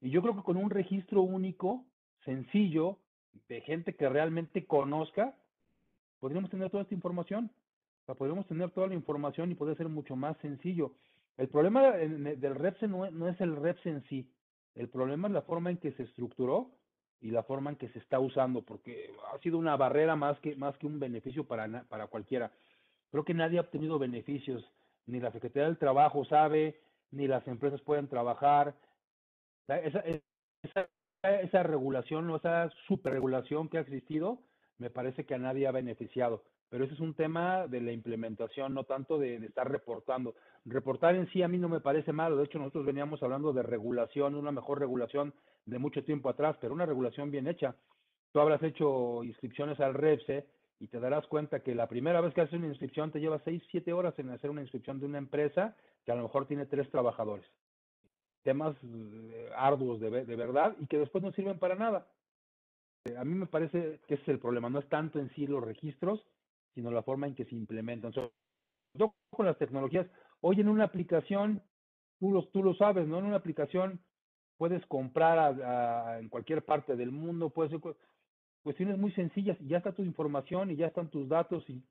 y 0.00 0.10
yo 0.10 0.20
creo 0.20 0.36
que 0.36 0.42
con 0.42 0.56
un 0.56 0.68
registro 0.68 1.22
único, 1.22 1.86
sencillo, 2.24 2.98
de 3.48 3.62
gente 3.62 3.94
que 3.94 4.08
realmente 4.08 4.66
conozca, 4.66 5.34
podríamos 6.20 6.50
tener 6.50 6.70
toda 6.70 6.82
esta 6.82 6.94
información. 6.94 7.50
O 8.06 8.14
podríamos 8.16 8.46
tener 8.46 8.70
toda 8.72 8.88
la 8.88 8.94
información 8.94 9.50
y 9.52 9.54
poder 9.54 9.76
ser 9.76 9.88
mucho 9.88 10.16
más 10.16 10.36
sencillo. 10.38 10.92
El 11.36 11.48
problema 11.48 11.92
del 11.92 12.54
REPSE 12.54 12.88
no, 12.88 13.28
es 13.28 13.40
el 13.40 13.56
REPSE 13.56 13.90
en 13.90 14.04
sí. 14.04 14.30
El 14.74 14.88
problema 14.88 15.28
es 15.28 15.34
la 15.34 15.42
forma 15.42 15.70
en 15.70 15.78
que 15.78 15.92
se 15.92 16.04
estructuró 16.04 16.70
y 17.20 17.30
la 17.30 17.42
forma 17.42 17.70
en 17.70 17.76
que 17.76 17.88
se 17.90 17.98
está 17.98 18.18
usando, 18.18 18.62
porque 18.62 19.10
ha 19.32 19.38
sido 19.38 19.58
una 19.58 19.76
barrera 19.76 20.16
más 20.16 20.38
que, 20.40 20.56
más 20.56 20.76
que 20.78 20.86
un 20.86 20.98
beneficio 20.98 21.44
para, 21.44 21.84
para 21.84 22.06
cualquiera. 22.08 22.50
Creo 23.10 23.24
que 23.24 23.34
nadie 23.34 23.58
ha 23.58 23.62
obtenido 23.62 23.98
beneficios 23.98 24.64
ni 25.06 25.20
la 25.20 25.32
Secretaría 25.32 25.66
del 25.66 25.78
Trabajo 25.78 26.24
sabe, 26.24 26.80
ni 27.10 27.26
las 27.26 27.46
empresas 27.46 27.80
pueden 27.80 28.08
trabajar. 28.08 28.74
Esa, 29.68 30.00
esa, 30.62 30.88
esa 31.22 31.62
regulación 31.62 32.28
o 32.30 32.36
esa 32.36 32.70
superregulación 32.86 33.68
que 33.68 33.78
ha 33.78 33.82
existido, 33.82 34.38
me 34.78 34.90
parece 34.90 35.24
que 35.24 35.34
a 35.34 35.38
nadie 35.38 35.66
ha 35.66 35.72
beneficiado. 35.72 36.44
Pero 36.72 36.86
ese 36.86 36.94
es 36.94 37.00
un 37.00 37.12
tema 37.12 37.68
de 37.68 37.82
la 37.82 37.92
implementación, 37.92 38.72
no 38.72 38.84
tanto 38.84 39.18
de, 39.18 39.36
estar 39.36 39.70
reportando. 39.70 40.36
Reportar 40.64 41.14
en 41.16 41.30
sí 41.30 41.42
a 41.42 41.48
mí 41.48 41.58
no 41.58 41.68
me 41.68 41.80
parece 41.80 42.14
malo. 42.14 42.34
De 42.38 42.44
hecho, 42.44 42.58
nosotros 42.58 42.86
veníamos 42.86 43.22
hablando 43.22 43.52
de 43.52 43.62
regulación, 43.62 44.34
una 44.34 44.52
mejor 44.52 44.80
regulación 44.80 45.34
de 45.66 45.78
mucho 45.78 46.02
tiempo 46.02 46.30
atrás, 46.30 46.56
pero 46.62 46.72
una 46.72 46.86
regulación 46.86 47.30
bien 47.30 47.46
hecha. 47.46 47.76
Tú 48.32 48.40
habrás 48.40 48.62
hecho 48.62 49.22
inscripciones 49.22 49.80
al 49.80 49.92
REPSE 49.92 50.46
y 50.80 50.86
te 50.86 50.98
darás 50.98 51.26
cuenta 51.26 51.60
que 51.60 51.74
la 51.74 51.88
primera 51.88 52.22
vez 52.22 52.32
que 52.32 52.40
haces 52.40 52.58
una 52.58 52.68
inscripción 52.68 53.12
te 53.12 53.20
lleva 53.20 53.42
6, 53.44 53.62
7 53.70 53.92
horas 53.92 54.18
en 54.18 54.30
hacer 54.30 54.48
una 54.48 54.62
inscripción 54.62 54.98
de 54.98 55.04
una 55.04 55.18
empresa 55.18 55.76
que 56.06 56.12
a 56.12 56.14
lo 56.14 56.22
mejor 56.22 56.46
tiene 56.46 56.64
tres 56.64 56.90
trabajadores. 56.90 57.44
Temas 58.44 58.74
eh, 58.82 59.50
arduos 59.54 60.00
de, 60.00 60.24
de 60.24 60.36
verdad 60.36 60.74
y 60.80 60.86
que 60.86 60.96
después 60.96 61.22
no 61.22 61.32
sirven 61.32 61.58
para 61.58 61.74
nada. 61.74 62.06
Eh, 63.04 63.14
a 63.18 63.24
mí 63.26 63.34
me 63.34 63.46
parece 63.46 64.00
que 64.08 64.14
ese 64.14 64.22
es 64.22 64.28
el 64.30 64.38
problema, 64.38 64.70
no 64.70 64.78
es 64.78 64.88
tanto 64.88 65.18
en 65.18 65.28
sí 65.34 65.46
los 65.46 65.62
registros, 65.62 66.24
sino 66.74 66.90
la 66.90 67.02
forma 67.02 67.26
en 67.26 67.34
que 67.34 67.44
se 67.44 67.54
implementan. 67.54 68.12
Sobre 68.12 68.30
todo 68.98 69.14
con 69.30 69.46
las 69.46 69.58
tecnologías, 69.58 70.06
hoy 70.40 70.60
en 70.60 70.68
una 70.68 70.84
aplicación, 70.84 71.62
tú 72.18 72.32
lo, 72.32 72.46
tú 72.48 72.62
lo 72.62 72.74
sabes, 72.74 73.06
¿no? 73.06 73.18
En 73.18 73.26
una 73.26 73.36
aplicación 73.36 74.00
puedes 74.58 74.84
comprar 74.86 76.20
en 76.20 76.28
cualquier 76.28 76.64
parte 76.64 76.96
del 76.96 77.10
mundo, 77.10 77.50
puedes 77.50 77.72
cuestiones 78.62 78.96
muy 78.96 79.12
sencillas 79.12 79.60
y 79.60 79.68
ya 79.68 79.78
está 79.78 79.92
tu 79.92 80.02
información 80.02 80.70
y 80.70 80.76
ya 80.76 80.86
están 80.86 81.10
tus 81.10 81.28
datos 81.28 81.68
y, 81.68 81.82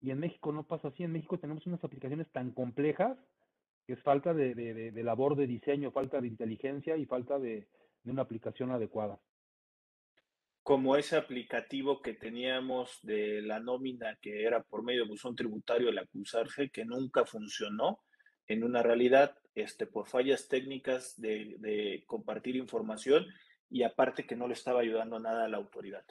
y 0.00 0.10
en 0.10 0.20
México 0.20 0.52
no 0.52 0.62
pasa 0.62 0.88
así. 0.88 1.04
En 1.04 1.12
México 1.12 1.38
tenemos 1.38 1.66
unas 1.66 1.84
aplicaciones 1.84 2.26
tan 2.32 2.52
complejas 2.52 3.18
que 3.86 3.92
es 3.92 4.02
falta 4.02 4.32
de, 4.32 4.54
de, 4.54 4.92
de 4.92 5.02
labor 5.02 5.36
de 5.36 5.46
diseño, 5.46 5.90
falta 5.90 6.20
de 6.20 6.28
inteligencia 6.28 6.96
y 6.96 7.04
falta 7.04 7.38
de, 7.38 7.68
una 8.04 8.22
aplicación 8.22 8.70
adecuada. 8.70 9.18
Como 10.64 10.96
ese 10.96 11.16
aplicativo 11.16 12.00
que 12.00 12.14
teníamos 12.14 12.98
de 13.02 13.42
la 13.42 13.60
nómina 13.60 14.16
que 14.22 14.44
era 14.44 14.62
por 14.62 14.82
medio 14.82 15.02
de 15.02 15.10
buzón 15.10 15.36
tributario 15.36 15.90
el 15.90 15.98
acusarse, 15.98 16.70
que 16.70 16.86
nunca 16.86 17.26
funcionó 17.26 18.00
en 18.46 18.64
una 18.64 18.82
realidad, 18.82 19.36
este, 19.54 19.86
por 19.86 20.08
fallas 20.08 20.48
técnicas 20.48 21.20
de, 21.20 22.02
compartir 22.06 22.56
información 22.56 23.26
y 23.68 23.82
aparte 23.82 24.26
que 24.26 24.36
no 24.36 24.48
le 24.48 24.54
estaba 24.54 24.80
ayudando 24.80 25.20
nada 25.20 25.44
a 25.44 25.48
la 25.48 25.58
autoridad. 25.58 26.06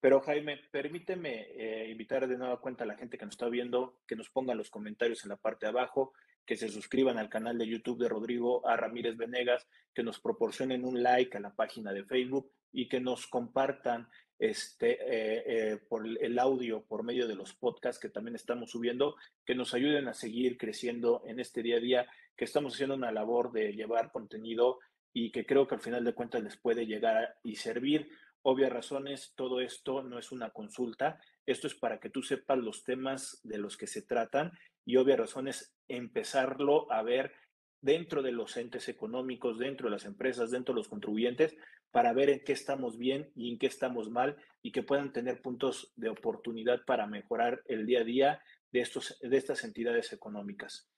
Pero 0.00 0.20
Jaime, 0.20 0.60
permíteme 0.72 1.46
eh, 1.54 1.88
invitar 1.88 2.26
de 2.26 2.36
nueva 2.36 2.60
cuenta 2.60 2.82
a 2.82 2.88
la 2.88 2.96
gente 2.96 3.16
que 3.16 3.26
nos 3.26 3.34
está 3.34 3.48
viendo, 3.48 4.00
que 4.08 4.16
nos 4.16 4.28
pongan 4.28 4.58
los 4.58 4.70
comentarios 4.70 5.22
en 5.22 5.28
la 5.28 5.36
parte 5.36 5.66
de 5.66 5.70
abajo, 5.70 6.14
que 6.46 6.56
se 6.56 6.68
suscriban 6.68 7.18
al 7.18 7.28
canal 7.28 7.58
de 7.58 7.66
YouTube 7.66 7.98
de 7.98 8.08
Rodrigo 8.08 8.66
A. 8.68 8.76
Ramírez 8.76 9.16
Venegas, 9.16 9.66
que 9.94 10.02
nos 10.02 10.20
proporcionen 10.20 10.84
un 10.84 11.02
like 11.02 11.36
a 11.36 11.40
la 11.40 11.54
página 11.54 11.92
de 11.92 12.04
Facebook 12.04 12.50
y 12.72 12.88
que 12.88 13.00
nos 13.00 13.26
compartan 13.26 14.08
este, 14.38 14.92
eh, 14.92 15.44
eh, 15.46 15.76
por 15.88 16.06
el 16.06 16.38
audio, 16.38 16.84
por 16.84 17.04
medio 17.04 17.28
de 17.28 17.36
los 17.36 17.54
podcasts 17.54 18.00
que 18.00 18.08
también 18.08 18.34
estamos 18.34 18.72
subiendo, 18.72 19.16
que 19.44 19.54
nos 19.54 19.74
ayuden 19.74 20.08
a 20.08 20.14
seguir 20.14 20.58
creciendo 20.58 21.22
en 21.26 21.40
este 21.40 21.62
día 21.62 21.76
a 21.76 21.80
día, 21.80 22.06
que 22.36 22.44
estamos 22.44 22.74
haciendo 22.74 22.96
una 22.96 23.12
labor 23.12 23.52
de 23.52 23.72
llevar 23.72 24.10
contenido 24.10 24.80
y 25.12 25.30
que 25.30 25.46
creo 25.46 25.68
que 25.68 25.76
al 25.76 25.80
final 25.80 26.04
de 26.04 26.14
cuentas 26.14 26.42
les 26.42 26.56
puede 26.56 26.86
llegar 26.86 27.36
y 27.44 27.56
servir. 27.56 28.10
Obvias 28.42 28.72
razones, 28.72 29.32
todo 29.36 29.60
esto 29.60 30.02
no 30.02 30.18
es 30.18 30.32
una 30.32 30.50
consulta, 30.50 31.18
esto 31.46 31.66
es 31.66 31.74
para 31.74 32.00
que 32.00 32.10
tú 32.10 32.22
sepas 32.22 32.58
los 32.58 32.84
temas 32.84 33.40
de 33.44 33.58
los 33.58 33.76
que 33.76 33.86
se 33.86 34.02
tratan 34.02 34.52
y 34.84 34.96
obvias 34.96 35.18
razones 35.18 35.74
empezarlo 35.88 36.90
a 36.92 37.02
ver 37.02 37.32
dentro 37.80 38.22
de 38.22 38.32
los 38.32 38.56
entes 38.56 38.88
económicos, 38.88 39.58
dentro 39.58 39.88
de 39.88 39.92
las 39.92 40.06
empresas, 40.06 40.50
dentro 40.50 40.74
de 40.74 40.80
los 40.80 40.88
contribuyentes, 40.88 41.56
para 41.90 42.12
ver 42.12 42.30
en 42.30 42.42
qué 42.42 42.52
estamos 42.52 42.98
bien 42.98 43.30
y 43.36 43.52
en 43.52 43.58
qué 43.58 43.66
estamos 43.66 44.10
mal 44.10 44.36
y 44.62 44.72
que 44.72 44.82
puedan 44.82 45.12
tener 45.12 45.42
puntos 45.42 45.92
de 45.94 46.08
oportunidad 46.08 46.84
para 46.86 47.06
mejorar 47.06 47.62
el 47.66 47.86
día 47.86 48.00
a 48.00 48.04
día 48.04 48.42
de, 48.72 48.80
estos, 48.80 49.18
de 49.20 49.36
estas 49.36 49.62
entidades 49.64 50.12
económicas. 50.12 50.90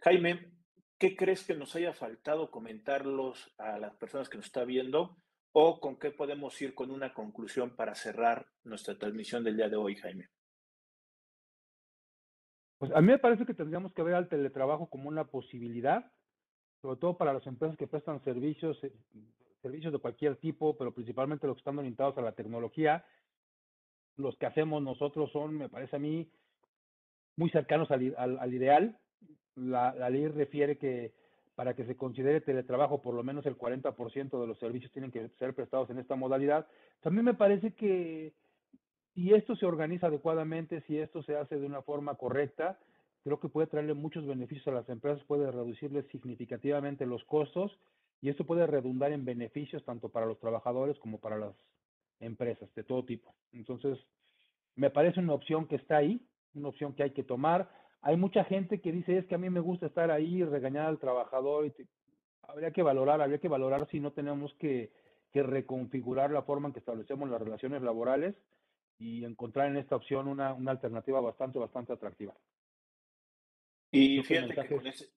Jaime, 0.00 0.52
¿qué 0.98 1.16
crees 1.16 1.44
que 1.44 1.56
nos 1.56 1.74
haya 1.76 1.92
faltado 1.92 2.50
comentarlos 2.50 3.52
a 3.58 3.78
las 3.78 3.96
personas 3.96 4.28
que 4.28 4.36
nos 4.36 4.46
están 4.46 4.66
viendo 4.66 5.16
o 5.52 5.80
con 5.80 5.98
qué 5.98 6.10
podemos 6.10 6.60
ir 6.60 6.74
con 6.74 6.90
una 6.90 7.14
conclusión 7.14 7.74
para 7.74 7.94
cerrar 7.94 8.46
nuestra 8.64 8.98
transmisión 8.98 9.42
del 9.42 9.56
día 9.56 9.68
de 9.68 9.76
hoy, 9.76 9.96
Jaime? 9.96 10.28
Pues 12.82 12.90
a 12.96 13.00
mí 13.00 13.06
me 13.06 13.18
parece 13.20 13.46
que 13.46 13.54
tendríamos 13.54 13.92
que 13.92 14.02
ver 14.02 14.16
al 14.16 14.26
teletrabajo 14.26 14.88
como 14.88 15.08
una 15.08 15.22
posibilidad, 15.22 16.10
sobre 16.80 16.98
todo 16.98 17.16
para 17.16 17.32
las 17.32 17.46
empresas 17.46 17.78
que 17.78 17.86
prestan 17.86 18.20
servicios, 18.24 18.76
eh, 18.82 18.92
servicios 19.62 19.92
de 19.92 20.00
cualquier 20.00 20.34
tipo, 20.34 20.76
pero 20.76 20.92
principalmente 20.92 21.46
los 21.46 21.54
que 21.54 21.60
están 21.60 21.78
orientados 21.78 22.18
a 22.18 22.22
la 22.22 22.32
tecnología. 22.32 23.04
Los 24.16 24.36
que 24.36 24.46
hacemos 24.46 24.82
nosotros 24.82 25.30
son, 25.30 25.56
me 25.58 25.68
parece 25.68 25.94
a 25.94 26.00
mí, 26.00 26.28
muy 27.36 27.50
cercanos 27.50 27.88
al, 27.92 28.16
al, 28.18 28.52
ideal. 28.52 28.98
La, 29.54 29.94
la, 29.94 30.10
ley 30.10 30.26
refiere 30.26 30.76
que 30.76 31.14
para 31.54 31.74
que 31.74 31.86
se 31.86 31.96
considere 31.96 32.40
teletrabajo, 32.40 33.00
por 33.00 33.14
lo 33.14 33.22
menos 33.22 33.46
el 33.46 33.56
40% 33.56 34.40
de 34.40 34.46
los 34.48 34.58
servicios 34.58 34.90
tienen 34.90 35.12
que 35.12 35.28
ser 35.38 35.54
prestados 35.54 35.88
en 35.90 36.00
esta 36.00 36.16
modalidad. 36.16 36.66
También 37.00 37.26
me 37.26 37.34
parece 37.34 37.74
que 37.74 38.32
si 39.14 39.32
esto 39.32 39.56
se 39.56 39.66
organiza 39.66 40.06
adecuadamente, 40.06 40.80
si 40.82 40.98
esto 40.98 41.22
se 41.22 41.36
hace 41.36 41.58
de 41.58 41.66
una 41.66 41.82
forma 41.82 42.14
correcta, 42.14 42.78
creo 43.24 43.38
que 43.38 43.48
puede 43.48 43.66
traerle 43.66 43.94
muchos 43.94 44.26
beneficios 44.26 44.66
a 44.68 44.72
las 44.72 44.88
empresas, 44.88 45.22
puede 45.24 45.50
reducirles 45.50 46.06
significativamente 46.08 47.06
los 47.06 47.22
costos 47.24 47.78
y 48.20 48.30
esto 48.30 48.46
puede 48.46 48.66
redundar 48.66 49.12
en 49.12 49.24
beneficios 49.24 49.84
tanto 49.84 50.08
para 50.08 50.26
los 50.26 50.38
trabajadores 50.38 50.98
como 50.98 51.18
para 51.18 51.36
las 51.38 51.54
empresas 52.20 52.72
de 52.74 52.84
todo 52.84 53.04
tipo. 53.04 53.34
Entonces, 53.52 53.98
me 54.76 54.90
parece 54.90 55.20
una 55.20 55.34
opción 55.34 55.66
que 55.66 55.76
está 55.76 55.98
ahí, 55.98 56.24
una 56.54 56.68
opción 56.68 56.94
que 56.94 57.02
hay 57.02 57.10
que 57.10 57.24
tomar. 57.24 57.68
Hay 58.00 58.16
mucha 58.16 58.44
gente 58.44 58.80
que 58.80 58.92
dice, 58.92 59.18
es 59.18 59.26
que 59.26 59.34
a 59.34 59.38
mí 59.38 59.50
me 59.50 59.60
gusta 59.60 59.86
estar 59.86 60.10
ahí 60.10 60.42
regañar 60.44 60.86
al 60.86 60.98
trabajador. 60.98 61.66
Y 61.66 61.72
habría 62.42 62.70
que 62.70 62.82
valorar, 62.82 63.20
habría 63.20 63.38
que 63.38 63.48
valorar 63.48 63.88
si 63.90 64.00
no 64.00 64.12
tenemos 64.12 64.54
que, 64.54 64.92
que 65.32 65.42
reconfigurar 65.42 66.30
la 66.30 66.42
forma 66.42 66.68
en 66.68 66.74
que 66.74 66.80
establecemos 66.80 67.28
las 67.28 67.42
relaciones 67.42 67.82
laborales 67.82 68.36
y 68.98 69.24
encontrar 69.24 69.68
en 69.68 69.76
esta 69.76 69.96
opción 69.96 70.28
una, 70.28 70.54
una 70.54 70.70
alternativa 70.70 71.20
bastante, 71.20 71.58
bastante 71.58 71.92
atractiva. 71.92 72.34
Y 73.90 74.22
fíjate 74.22 74.54
que, 74.54 74.76
con 74.76 74.86
ese, 74.86 75.10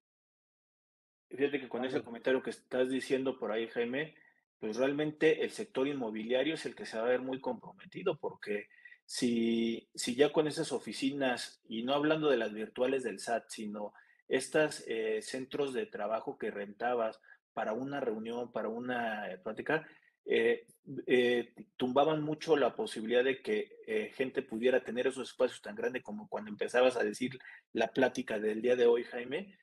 fíjate 1.29 1.59
que 1.59 1.69
con 1.69 1.85
ese 1.85 2.03
comentario 2.03 2.43
que 2.43 2.49
estás 2.49 2.89
diciendo 2.89 3.39
por 3.39 3.51
ahí, 3.51 3.67
Jaime, 3.67 4.15
pues 4.59 4.77
realmente 4.77 5.43
el 5.43 5.51
sector 5.51 5.87
inmobiliario 5.87 6.55
es 6.55 6.65
el 6.65 6.75
que 6.75 6.85
se 6.85 6.97
va 6.97 7.03
a 7.03 7.09
ver 7.09 7.21
muy 7.21 7.39
comprometido, 7.39 8.17
porque 8.17 8.67
si, 9.05 9.87
si 9.93 10.15
ya 10.15 10.33
con 10.33 10.47
esas 10.47 10.71
oficinas, 10.71 11.61
y 11.67 11.83
no 11.83 11.93
hablando 11.93 12.29
de 12.29 12.37
las 12.37 12.53
virtuales 12.53 13.03
del 13.03 13.19
SAT, 13.19 13.45
sino 13.49 13.93
estos 14.27 14.83
eh, 14.87 15.21
centros 15.21 15.73
de 15.73 15.85
trabajo 15.85 16.37
que 16.37 16.51
rentabas 16.51 17.21
para 17.53 17.73
una 17.73 17.99
reunión, 17.99 18.51
para 18.51 18.69
una 18.69 19.31
eh, 19.31 19.37
práctica, 19.37 19.87
eh, 20.25 20.65
eh, 21.07 21.53
tumbaban 21.77 22.21
mucho 22.21 22.55
la 22.57 22.75
posibilidad 22.75 23.23
de 23.23 23.41
que 23.41 23.77
eh, 23.87 24.11
gente 24.15 24.41
pudiera 24.41 24.83
tener 24.83 25.07
esos 25.07 25.29
espacios 25.29 25.61
tan 25.61 25.75
grandes 25.75 26.03
como 26.03 26.27
cuando 26.29 26.49
empezabas 26.49 26.95
a 26.97 27.03
decir 27.03 27.39
la 27.73 27.87
plática 27.87 28.39
del 28.39 28.61
día 28.61 28.75
de 28.75 28.87
hoy, 28.87 29.03
Jaime. 29.03 29.57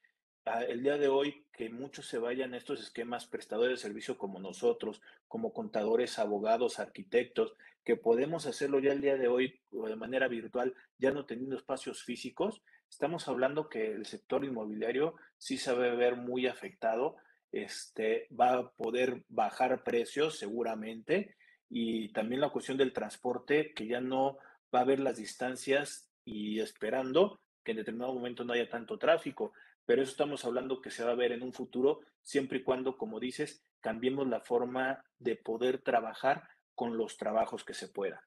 Ah, 0.44 0.64
el 0.64 0.82
día 0.82 0.98
de 0.98 1.06
hoy 1.06 1.46
que 1.52 1.70
muchos 1.70 2.06
se 2.06 2.18
vayan 2.18 2.54
a 2.54 2.56
estos 2.56 2.80
esquemas 2.80 3.26
prestadores 3.26 3.78
de 3.78 3.82
servicio 3.82 4.18
como 4.18 4.40
nosotros, 4.40 5.00
como 5.28 5.52
contadores, 5.52 6.18
abogados, 6.18 6.80
arquitectos, 6.80 7.54
que 7.84 7.96
podemos 7.96 8.46
hacerlo 8.46 8.80
ya 8.80 8.92
el 8.92 9.00
día 9.00 9.16
de 9.16 9.28
hoy 9.28 9.60
de 9.70 9.96
manera 9.96 10.26
virtual, 10.26 10.74
ya 10.98 11.12
no 11.12 11.26
teniendo 11.26 11.56
espacios 11.56 12.02
físicos, 12.02 12.62
estamos 12.90 13.28
hablando 13.28 13.68
que 13.68 13.92
el 13.92 14.04
sector 14.06 14.44
inmobiliario 14.44 15.14
sí 15.38 15.58
se 15.58 15.72
va 15.72 15.86
a 15.86 15.94
ver 15.94 16.16
muy 16.16 16.46
afectado 16.46 17.16
este, 17.52 18.26
va 18.38 18.54
a 18.54 18.70
poder 18.70 19.24
bajar 19.28 19.84
precios 19.84 20.38
seguramente 20.38 21.36
y 21.68 22.12
también 22.12 22.40
la 22.40 22.50
cuestión 22.50 22.76
del 22.76 22.92
transporte, 22.92 23.72
que 23.74 23.86
ya 23.86 24.00
no 24.00 24.38
va 24.74 24.80
a 24.80 24.82
haber 24.82 25.00
las 25.00 25.18
distancias 25.18 26.10
y 26.24 26.60
esperando 26.60 27.40
que 27.62 27.72
en 27.72 27.78
determinado 27.78 28.14
momento 28.14 28.44
no 28.44 28.52
haya 28.54 28.68
tanto 28.68 28.98
tráfico, 28.98 29.52
pero 29.84 30.02
eso 30.02 30.10
estamos 30.10 30.44
hablando 30.44 30.80
que 30.80 30.90
se 30.90 31.04
va 31.04 31.12
a 31.12 31.16
ver 31.16 31.32
en 31.32 31.42
un 31.42 31.52
futuro 31.52 32.00
siempre 32.22 32.58
y 32.58 32.62
cuando, 32.62 32.96
como 32.96 33.20
dices, 33.20 33.64
cambiemos 33.80 34.26
la 34.28 34.40
forma 34.40 35.04
de 35.18 35.36
poder 35.36 35.78
trabajar 35.78 36.48
con 36.74 36.96
los 36.96 37.16
trabajos 37.16 37.64
que 37.64 37.74
se 37.74 37.88
puedan. 37.88 38.20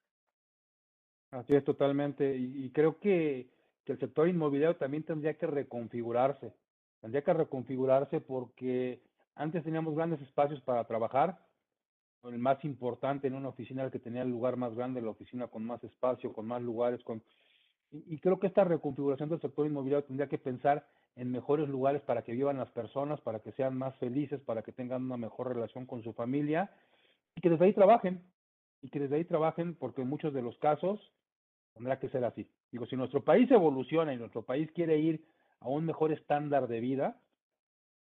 Así 1.31 1.55
es, 1.55 1.63
totalmente. 1.63 2.35
Y, 2.37 2.69
creo 2.71 2.99
que, 2.99 3.49
que, 3.83 3.93
el 3.93 3.99
sector 3.99 4.27
inmobiliario 4.27 4.77
también 4.77 5.03
tendría 5.03 5.37
que 5.37 5.47
reconfigurarse. 5.47 6.53
Tendría 7.01 7.23
que 7.23 7.33
reconfigurarse 7.33 8.21
porque 8.21 9.01
antes 9.35 9.63
teníamos 9.63 9.95
grandes 9.95 10.21
espacios 10.21 10.61
para 10.61 10.83
trabajar, 10.85 11.37
el 12.23 12.39
más 12.39 12.63
importante 12.65 13.27
en 13.27 13.35
una 13.35 13.49
oficina, 13.49 13.83
el 13.83 13.91
que 13.91 13.99
tenía 13.99 14.23
el 14.23 14.29
lugar 14.29 14.57
más 14.57 14.73
grande, 14.73 15.01
la 15.01 15.11
oficina 15.11 15.47
con 15.47 15.63
más 15.63 15.83
espacio, 15.83 16.33
con 16.33 16.47
más 16.47 16.61
lugares, 16.61 17.03
con 17.03 17.21
y, 17.91 18.17
creo 18.19 18.39
que 18.39 18.47
esta 18.47 18.63
reconfiguración 18.63 19.29
del 19.29 19.39
sector 19.39 19.65
inmobiliario 19.65 20.05
tendría 20.05 20.27
que 20.27 20.37
pensar 20.37 20.85
en 21.15 21.31
mejores 21.31 21.69
lugares 21.69 22.01
para 22.01 22.23
que 22.23 22.33
vivan 22.33 22.57
las 22.57 22.69
personas, 22.71 23.21
para 23.21 23.39
que 23.39 23.51
sean 23.53 23.77
más 23.77 23.95
felices, 23.97 24.41
para 24.41 24.63
que 24.63 24.73
tengan 24.73 25.03
una 25.03 25.17
mejor 25.17 25.49
relación 25.49 25.85
con 25.85 26.03
su 26.03 26.11
familia 26.11 26.69
y 27.35 27.41
que 27.41 27.49
desde 27.49 27.65
ahí 27.65 27.73
trabajen, 27.73 28.21
y 28.81 28.89
que 28.89 28.99
desde 28.99 29.15
ahí 29.15 29.23
trabajen 29.23 29.75
porque 29.75 30.01
en 30.01 30.09
muchos 30.09 30.33
de 30.33 30.41
los 30.41 30.57
casos 30.57 30.99
tendrá 31.73 31.99
que 31.99 32.09
ser 32.09 32.25
así. 32.25 32.49
Digo, 32.71 32.85
si 32.85 32.97
nuestro 32.97 33.23
país 33.23 33.49
evoluciona 33.51 34.13
y 34.13 34.17
nuestro 34.17 34.41
país 34.41 34.69
quiere 34.71 34.97
ir 34.97 35.25
a 35.59 35.69
un 35.69 35.85
mejor 35.85 36.11
estándar 36.11 36.67
de 36.67 36.79
vida, 36.79 37.17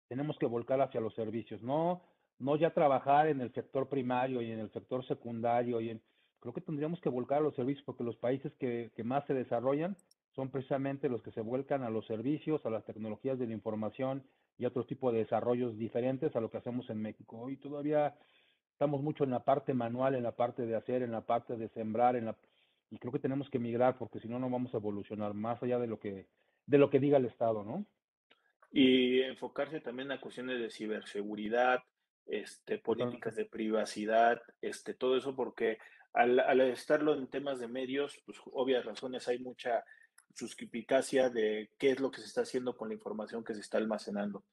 tenemos 0.09 0.39
que 0.39 0.47
volcar 0.47 0.81
hacia 0.81 1.01
los 1.01 1.15
servicios, 1.15 1.63
no, 1.63 2.03
no 2.39 2.57
ya 2.57 2.71
trabajar 2.71 3.29
en 3.29 3.41
el 3.41 3.53
sector 3.53 3.89
primario 3.89 4.43
y 4.43 4.51
en 4.51 4.59
el 4.59 4.71
sector 4.73 5.07
secundario 5.07 5.81
y 5.81 5.91
en, 5.91 6.03
creo 6.41 6.55
que 6.55 6.61
tendríamos 6.61 7.01
que 7.01 7.09
volcar 7.09 7.39
a 7.39 7.43
los 7.43 7.55
servicios 7.55 7.85
porque 7.85 8.05
los 8.05 8.17
países 8.17 8.53
que, 8.59 8.91
que 8.95 9.05
más 9.05 9.25
se 9.27 9.35
desarrollan 9.35 9.97
son 10.35 10.51
precisamente 10.51 11.09
los 11.09 11.23
que 11.23 11.33
se 11.33 11.41
vuelcan 11.41 11.83
a 11.83 11.91
los 11.91 12.07
servicios, 12.07 12.65
a 12.67 12.71
las 12.71 12.85
tecnologías 12.85 13.39
de 13.39 13.47
la 13.47 13.55
información 13.55 14.23
y 14.59 14.65
a 14.65 14.69
otro 14.69 14.85
tipo 14.85 15.11
de 15.11 15.19
desarrollos 15.21 15.77
diferentes 15.79 16.35
a 16.37 16.41
lo 16.41 16.51
que 16.51 16.59
hacemos 16.59 16.89
en 16.91 17.01
México. 17.01 17.39
Hoy 17.39 17.57
todavía 17.57 18.15
estamos 18.73 19.03
mucho 19.03 19.25
en 19.25 19.31
la 19.31 19.45
parte 19.45 19.73
manual, 19.73 20.15
en 20.15 20.23
la 20.23 20.37
parte 20.37 20.67
de 20.67 20.77
hacer, 20.77 21.03
en 21.03 21.13
la 21.13 21.23
parte 21.23 21.57
de 21.57 21.69
sembrar, 21.71 22.17
en 22.17 22.27
la 22.27 22.37
y 22.91 22.99
creo 22.99 23.13
que 23.13 23.19
tenemos 23.19 23.51
que 23.51 23.59
migrar 23.59 23.99
porque 23.99 24.21
si 24.21 24.29
no 24.29 24.39
no 24.39 24.49
vamos 24.49 24.73
a 24.73 24.77
evolucionar 24.77 25.35
más 25.35 25.61
allá 25.63 25.79
de 25.79 25.89
lo 25.89 25.99
que 25.99 26.27
de 26.67 26.79
lo 26.79 26.91
que 26.91 27.01
diga 27.01 27.17
el 27.17 27.25
Estado, 27.25 27.65
¿no? 27.65 27.85
Y 28.73 29.23
enfocarse 29.23 29.81
también 29.81 30.13
a 30.13 30.21
cuestiones 30.21 30.61
de 30.61 30.71
ciberseguridad, 30.71 31.81
este, 32.27 32.79
políticas 32.79 33.37
de 33.37 33.47
privacidad, 33.47 34.43
este, 34.61 34.95
todo 34.95 35.17
eso, 35.17 35.35
porque 35.37 35.79
al, 36.13 36.41
al, 36.41 36.61
estarlo 36.63 37.15
en 37.15 37.29
temas 37.29 37.61
de 37.61 37.69
medios, 37.69 38.21
pues 38.27 38.39
obvias 38.53 38.85
razones 38.85 39.29
hay 39.29 39.39
mucha 39.39 39.85
suspicacia 40.35 41.31
de 41.31 41.71
qué 41.79 41.91
es 41.91 42.01
lo 42.01 42.11
que 42.11 42.21
se 42.21 42.27
está 42.27 42.43
haciendo 42.43 42.77
con 42.77 42.89
la 42.89 42.95
información 42.95 43.45
que 43.45 43.55
se 43.55 43.61
está 43.61 43.79
almacenando. 43.79 44.45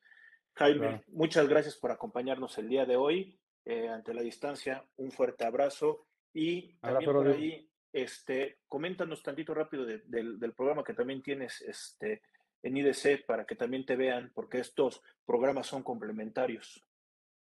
Jaime, 0.55 1.03
muchas 1.07 1.47
gracias 1.47 1.75
por 1.75 1.91
acompañarnos 1.91 2.57
el 2.57 2.69
día 2.69 2.85
de 2.85 2.95
hoy. 2.95 3.39
Eh, 3.65 3.87
ante 3.87 4.13
la 4.13 4.21
distancia, 4.21 4.85
un 4.97 5.11
fuerte 5.11 5.45
abrazo 5.45 6.05
y 6.33 6.73
también 6.75 7.11
por 7.11 7.27
ahí, 7.27 7.69
este, 7.93 8.59
coméntanos 8.67 9.23
tantito 9.23 9.53
rápido 9.53 9.85
de, 9.85 9.99
del 10.05 10.53
programa 10.53 10.83
que 10.83 10.93
también 10.93 11.23
tienes, 11.23 11.61
este, 11.61 12.21
en 12.63 12.77
IDC 12.77 13.25
para 13.25 13.45
que 13.45 13.55
también 13.55 13.85
te 13.85 13.95
vean, 13.95 14.31
porque 14.33 14.59
estos 14.59 15.03
programas 15.25 15.67
son 15.67 15.83
complementarios. 15.83 16.83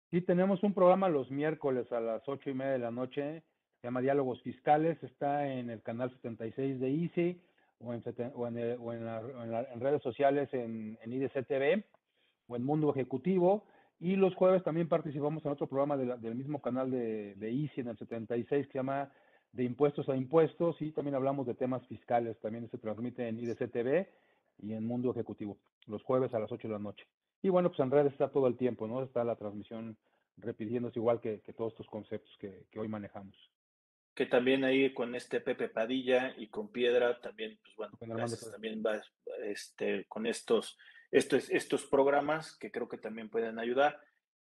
Sí, 0.09 0.21
tenemos 0.21 0.63
un 0.63 0.73
programa 0.73 1.09
los 1.09 1.29
miércoles 1.29 1.91
a 1.91 1.99
las 1.99 2.27
ocho 2.27 2.49
y 2.49 2.53
media 2.53 2.73
de 2.73 2.79
la 2.79 2.91
noche, 2.91 3.43
se 3.81 3.87
llama 3.87 4.01
Diálogos 4.01 4.41
Fiscales, 4.41 5.01
está 5.03 5.47
en 5.47 5.69
el 5.69 5.81
canal 5.81 6.09
76 6.11 6.79
de 6.79 6.89
ICI 6.89 7.41
o 7.79 7.93
en, 7.93 8.03
o 8.33 8.47
en, 8.47 8.77
o 8.79 8.93
en, 8.93 9.07
en, 9.07 9.79
redes 9.81 10.01
sociales 10.01 10.47
en, 10.53 10.97
en 11.01 11.13
IDC 11.13 11.45
TV 11.45 11.83
o 12.47 12.55
en 12.55 12.63
Mundo 12.63 12.91
Ejecutivo. 12.91 13.65
Y 13.99 14.15
los 14.15 14.35
jueves 14.35 14.63
también 14.63 14.87
participamos 14.87 15.43
en 15.45 15.51
otro 15.51 15.67
programa 15.67 15.97
del 15.97 16.35
mismo 16.35 16.61
canal 16.61 16.91
de, 16.91 17.35
de 17.35 17.51
ICI 17.51 17.81
en 17.81 17.87
el 17.89 17.97
76 17.97 18.67
que 18.67 18.71
se 18.71 18.79
llama 18.79 19.11
De 19.51 19.63
Impuestos 19.63 20.07
a 20.09 20.15
Impuestos 20.15 20.81
y 20.81 20.91
también 20.91 21.15
hablamos 21.15 21.45
de 21.45 21.55
temas 21.55 21.85
fiscales. 21.87 22.39
También 22.39 22.69
se 22.69 22.77
transmite 22.77 23.27
en 23.27 23.39
IDC 23.39 23.71
TV 23.71 24.09
y 24.59 24.73
en 24.73 24.85
Mundo 24.85 25.11
Ejecutivo, 25.11 25.57
los 25.87 26.03
jueves 26.03 26.33
a 26.33 26.39
las 26.39 26.51
8 26.51 26.67
de 26.67 26.73
la 26.73 26.79
noche. 26.79 27.05
Y 27.41 27.49
bueno, 27.49 27.69
pues 27.69 27.79
en 27.79 27.91
redes 27.91 28.13
está 28.13 28.29
todo 28.29 28.47
el 28.47 28.57
tiempo, 28.57 28.87
¿no? 28.87 29.03
Está 29.03 29.23
la 29.23 29.35
transmisión 29.35 29.97
repitiéndose 30.37 30.99
igual 30.99 31.19
que, 31.19 31.39
todos 31.55 31.73
estos 31.73 31.87
conceptos 31.87 32.35
que, 32.39 32.65
hoy 32.77 32.87
manejamos. 32.87 33.35
Que 34.15 34.25
también 34.25 34.63
ahí 34.63 34.93
con 34.93 35.15
este 35.15 35.41
Pepe 35.41 35.69
Padilla 35.69 36.33
y 36.37 36.47
con 36.47 36.69
Piedra 36.69 37.19
también, 37.19 37.59
pues 37.61 37.75
bueno, 37.75 37.97
también 38.51 38.83
va 38.85 39.01
este, 39.43 40.05
con 40.05 40.27
estos 40.27 40.77
estos, 41.13 41.49
estos 41.51 41.85
programas 41.85 42.57
que 42.57 42.71
creo 42.71 42.89
que 42.89 42.97
también 42.97 43.29
pueden 43.29 43.59
ayudar. 43.59 44.01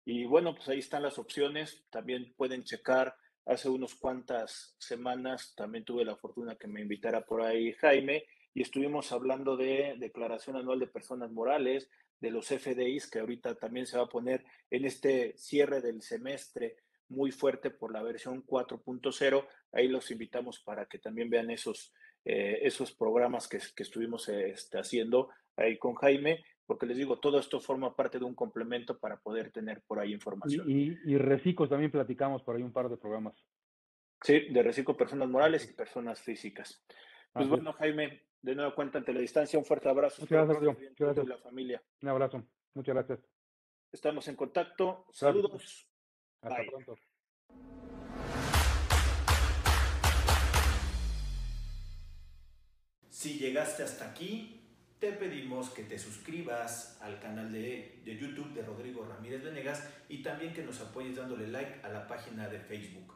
Y 0.05 0.25
bueno, 0.25 0.55
pues 0.55 0.69
ahí 0.69 0.81
están 0.81 1.03
las 1.03 1.19
opciones. 1.19 1.87
También 1.91 2.35
pueden 2.37 2.65
checar. 2.65 3.17
Hace 3.47 3.69
unos 3.69 3.95
cuantas 3.95 4.75
semanas 4.79 5.55
también 5.55 5.85
tuve 5.85 6.05
la 6.05 6.17
fortuna 6.17 6.57
que 6.57 6.67
me 6.67 6.81
invitara 6.81 7.25
por 7.25 7.43
ahí 7.43 7.73
Jaime 7.75 8.25
y 8.57 8.63
estuvimos 8.63 9.13
hablando 9.13 9.55
de 9.59 9.97
declaración 9.99 10.57
anual 10.57 10.81
de 10.81 10.87
personas 10.87 11.31
morales, 11.31 11.91
de 12.19 12.31
los 12.31 12.47
FDIs, 12.47 13.07
que 13.07 13.19
ahorita 13.19 13.57
también 13.57 13.87
se 13.87 13.99
va 13.99 14.05
a 14.05 14.09
poner 14.09 14.47
en 14.71 14.87
este 14.87 15.37
cierre 15.37 15.83
del 15.83 16.01
semestre 16.01 16.77
muy 17.11 17.33
fuerte 17.33 17.71
por 17.71 17.93
la 17.93 18.03
versión 18.03 18.47
4.0. 18.47 19.47
Ahí 19.73 19.89
los 19.89 20.11
invitamos 20.11 20.61
para 20.61 20.87
que 20.87 20.99
también 20.99 21.29
vean 21.29 21.51
esos, 21.51 21.93
eh, 22.25 22.61
esos 22.63 22.93
programas 22.93 23.47
que, 23.47 23.59
que 23.77 23.83
estuvimos 23.83 24.27
este, 24.31 24.79
haciendo 24.79 25.29
ahí 25.55 25.77
con 25.77 25.95
Jaime 25.95 26.43
porque 26.65 26.87
les 26.87 26.97
digo, 26.97 27.21
todo 27.21 27.39
esto 27.39 27.61
forma 27.61 27.95
parte 27.95 28.19
de 28.19 28.25
un 28.25 28.35
complemento 28.35 28.99
para 28.99 29.19
poder 29.19 29.53
tener 29.53 29.83
por 29.87 30.01
ahí 30.01 30.13
información. 30.13 30.69
Y, 30.69 30.97
y, 31.05 31.55
también 31.69 31.93
platicamos 31.93 32.43
por 32.43 32.57
ahí 32.57 32.63
un 32.63 32.73
par 32.73 32.89
de 32.89 32.97
programas. 32.97 33.47
Sí, 34.23 34.49
de 34.51 34.63
reciclo 34.63 34.97
personas 34.97 35.29
morales 35.29 35.69
y 35.71 35.75
personas 35.75 36.21
físicas. 36.23 36.83
Pues 37.33 37.49
bueno, 37.49 37.73
Jaime, 37.75 38.23
de 38.43 38.55
nuevo 38.55 38.75
cuenta 38.75 38.99
ante 38.99 39.13
la 39.13 39.21
distancia, 39.21 39.59
un 39.59 39.65
fuerte 39.65 39.89
abrazo. 39.89 40.23
Muchas 40.23 40.49
gracias, 40.49 40.79
Muchas 40.79 40.95
gracias. 40.99 41.27
la 41.27 41.39
familia. 41.39 41.83
Un 42.03 42.09
abrazo. 42.09 42.43
Muchas 42.75 42.95
gracias. 42.95 43.21
Estamos 43.93 44.29
en 44.29 44.37
contacto. 44.37 45.07
Saludos. 45.11 45.89
Hasta 46.43 46.63
pronto. 46.65 46.97
Si 53.09 53.39
llegaste 53.39 53.83
hasta 53.83 54.11
aquí, 54.11 54.61
te 54.99 55.13
pedimos 55.13 55.71
que 55.71 55.83
te 55.85 55.99
suscribas 55.99 56.99
al 57.01 57.19
canal 57.19 57.51
de, 57.53 58.03
YouTube 58.05 58.53
de 58.53 58.63
Rodrigo 58.63 59.05
Ramírez 59.05 59.43
Venegas 59.43 59.89
y 60.09 60.23
también 60.23 60.53
que 60.53 60.63
nos 60.63 60.81
apoyes 60.81 61.17
dándole 61.17 61.49
like 61.49 61.81
a 61.83 61.89
la 61.89 62.07
página 62.07 62.49
de 62.49 62.61
Facebook. 62.61 63.16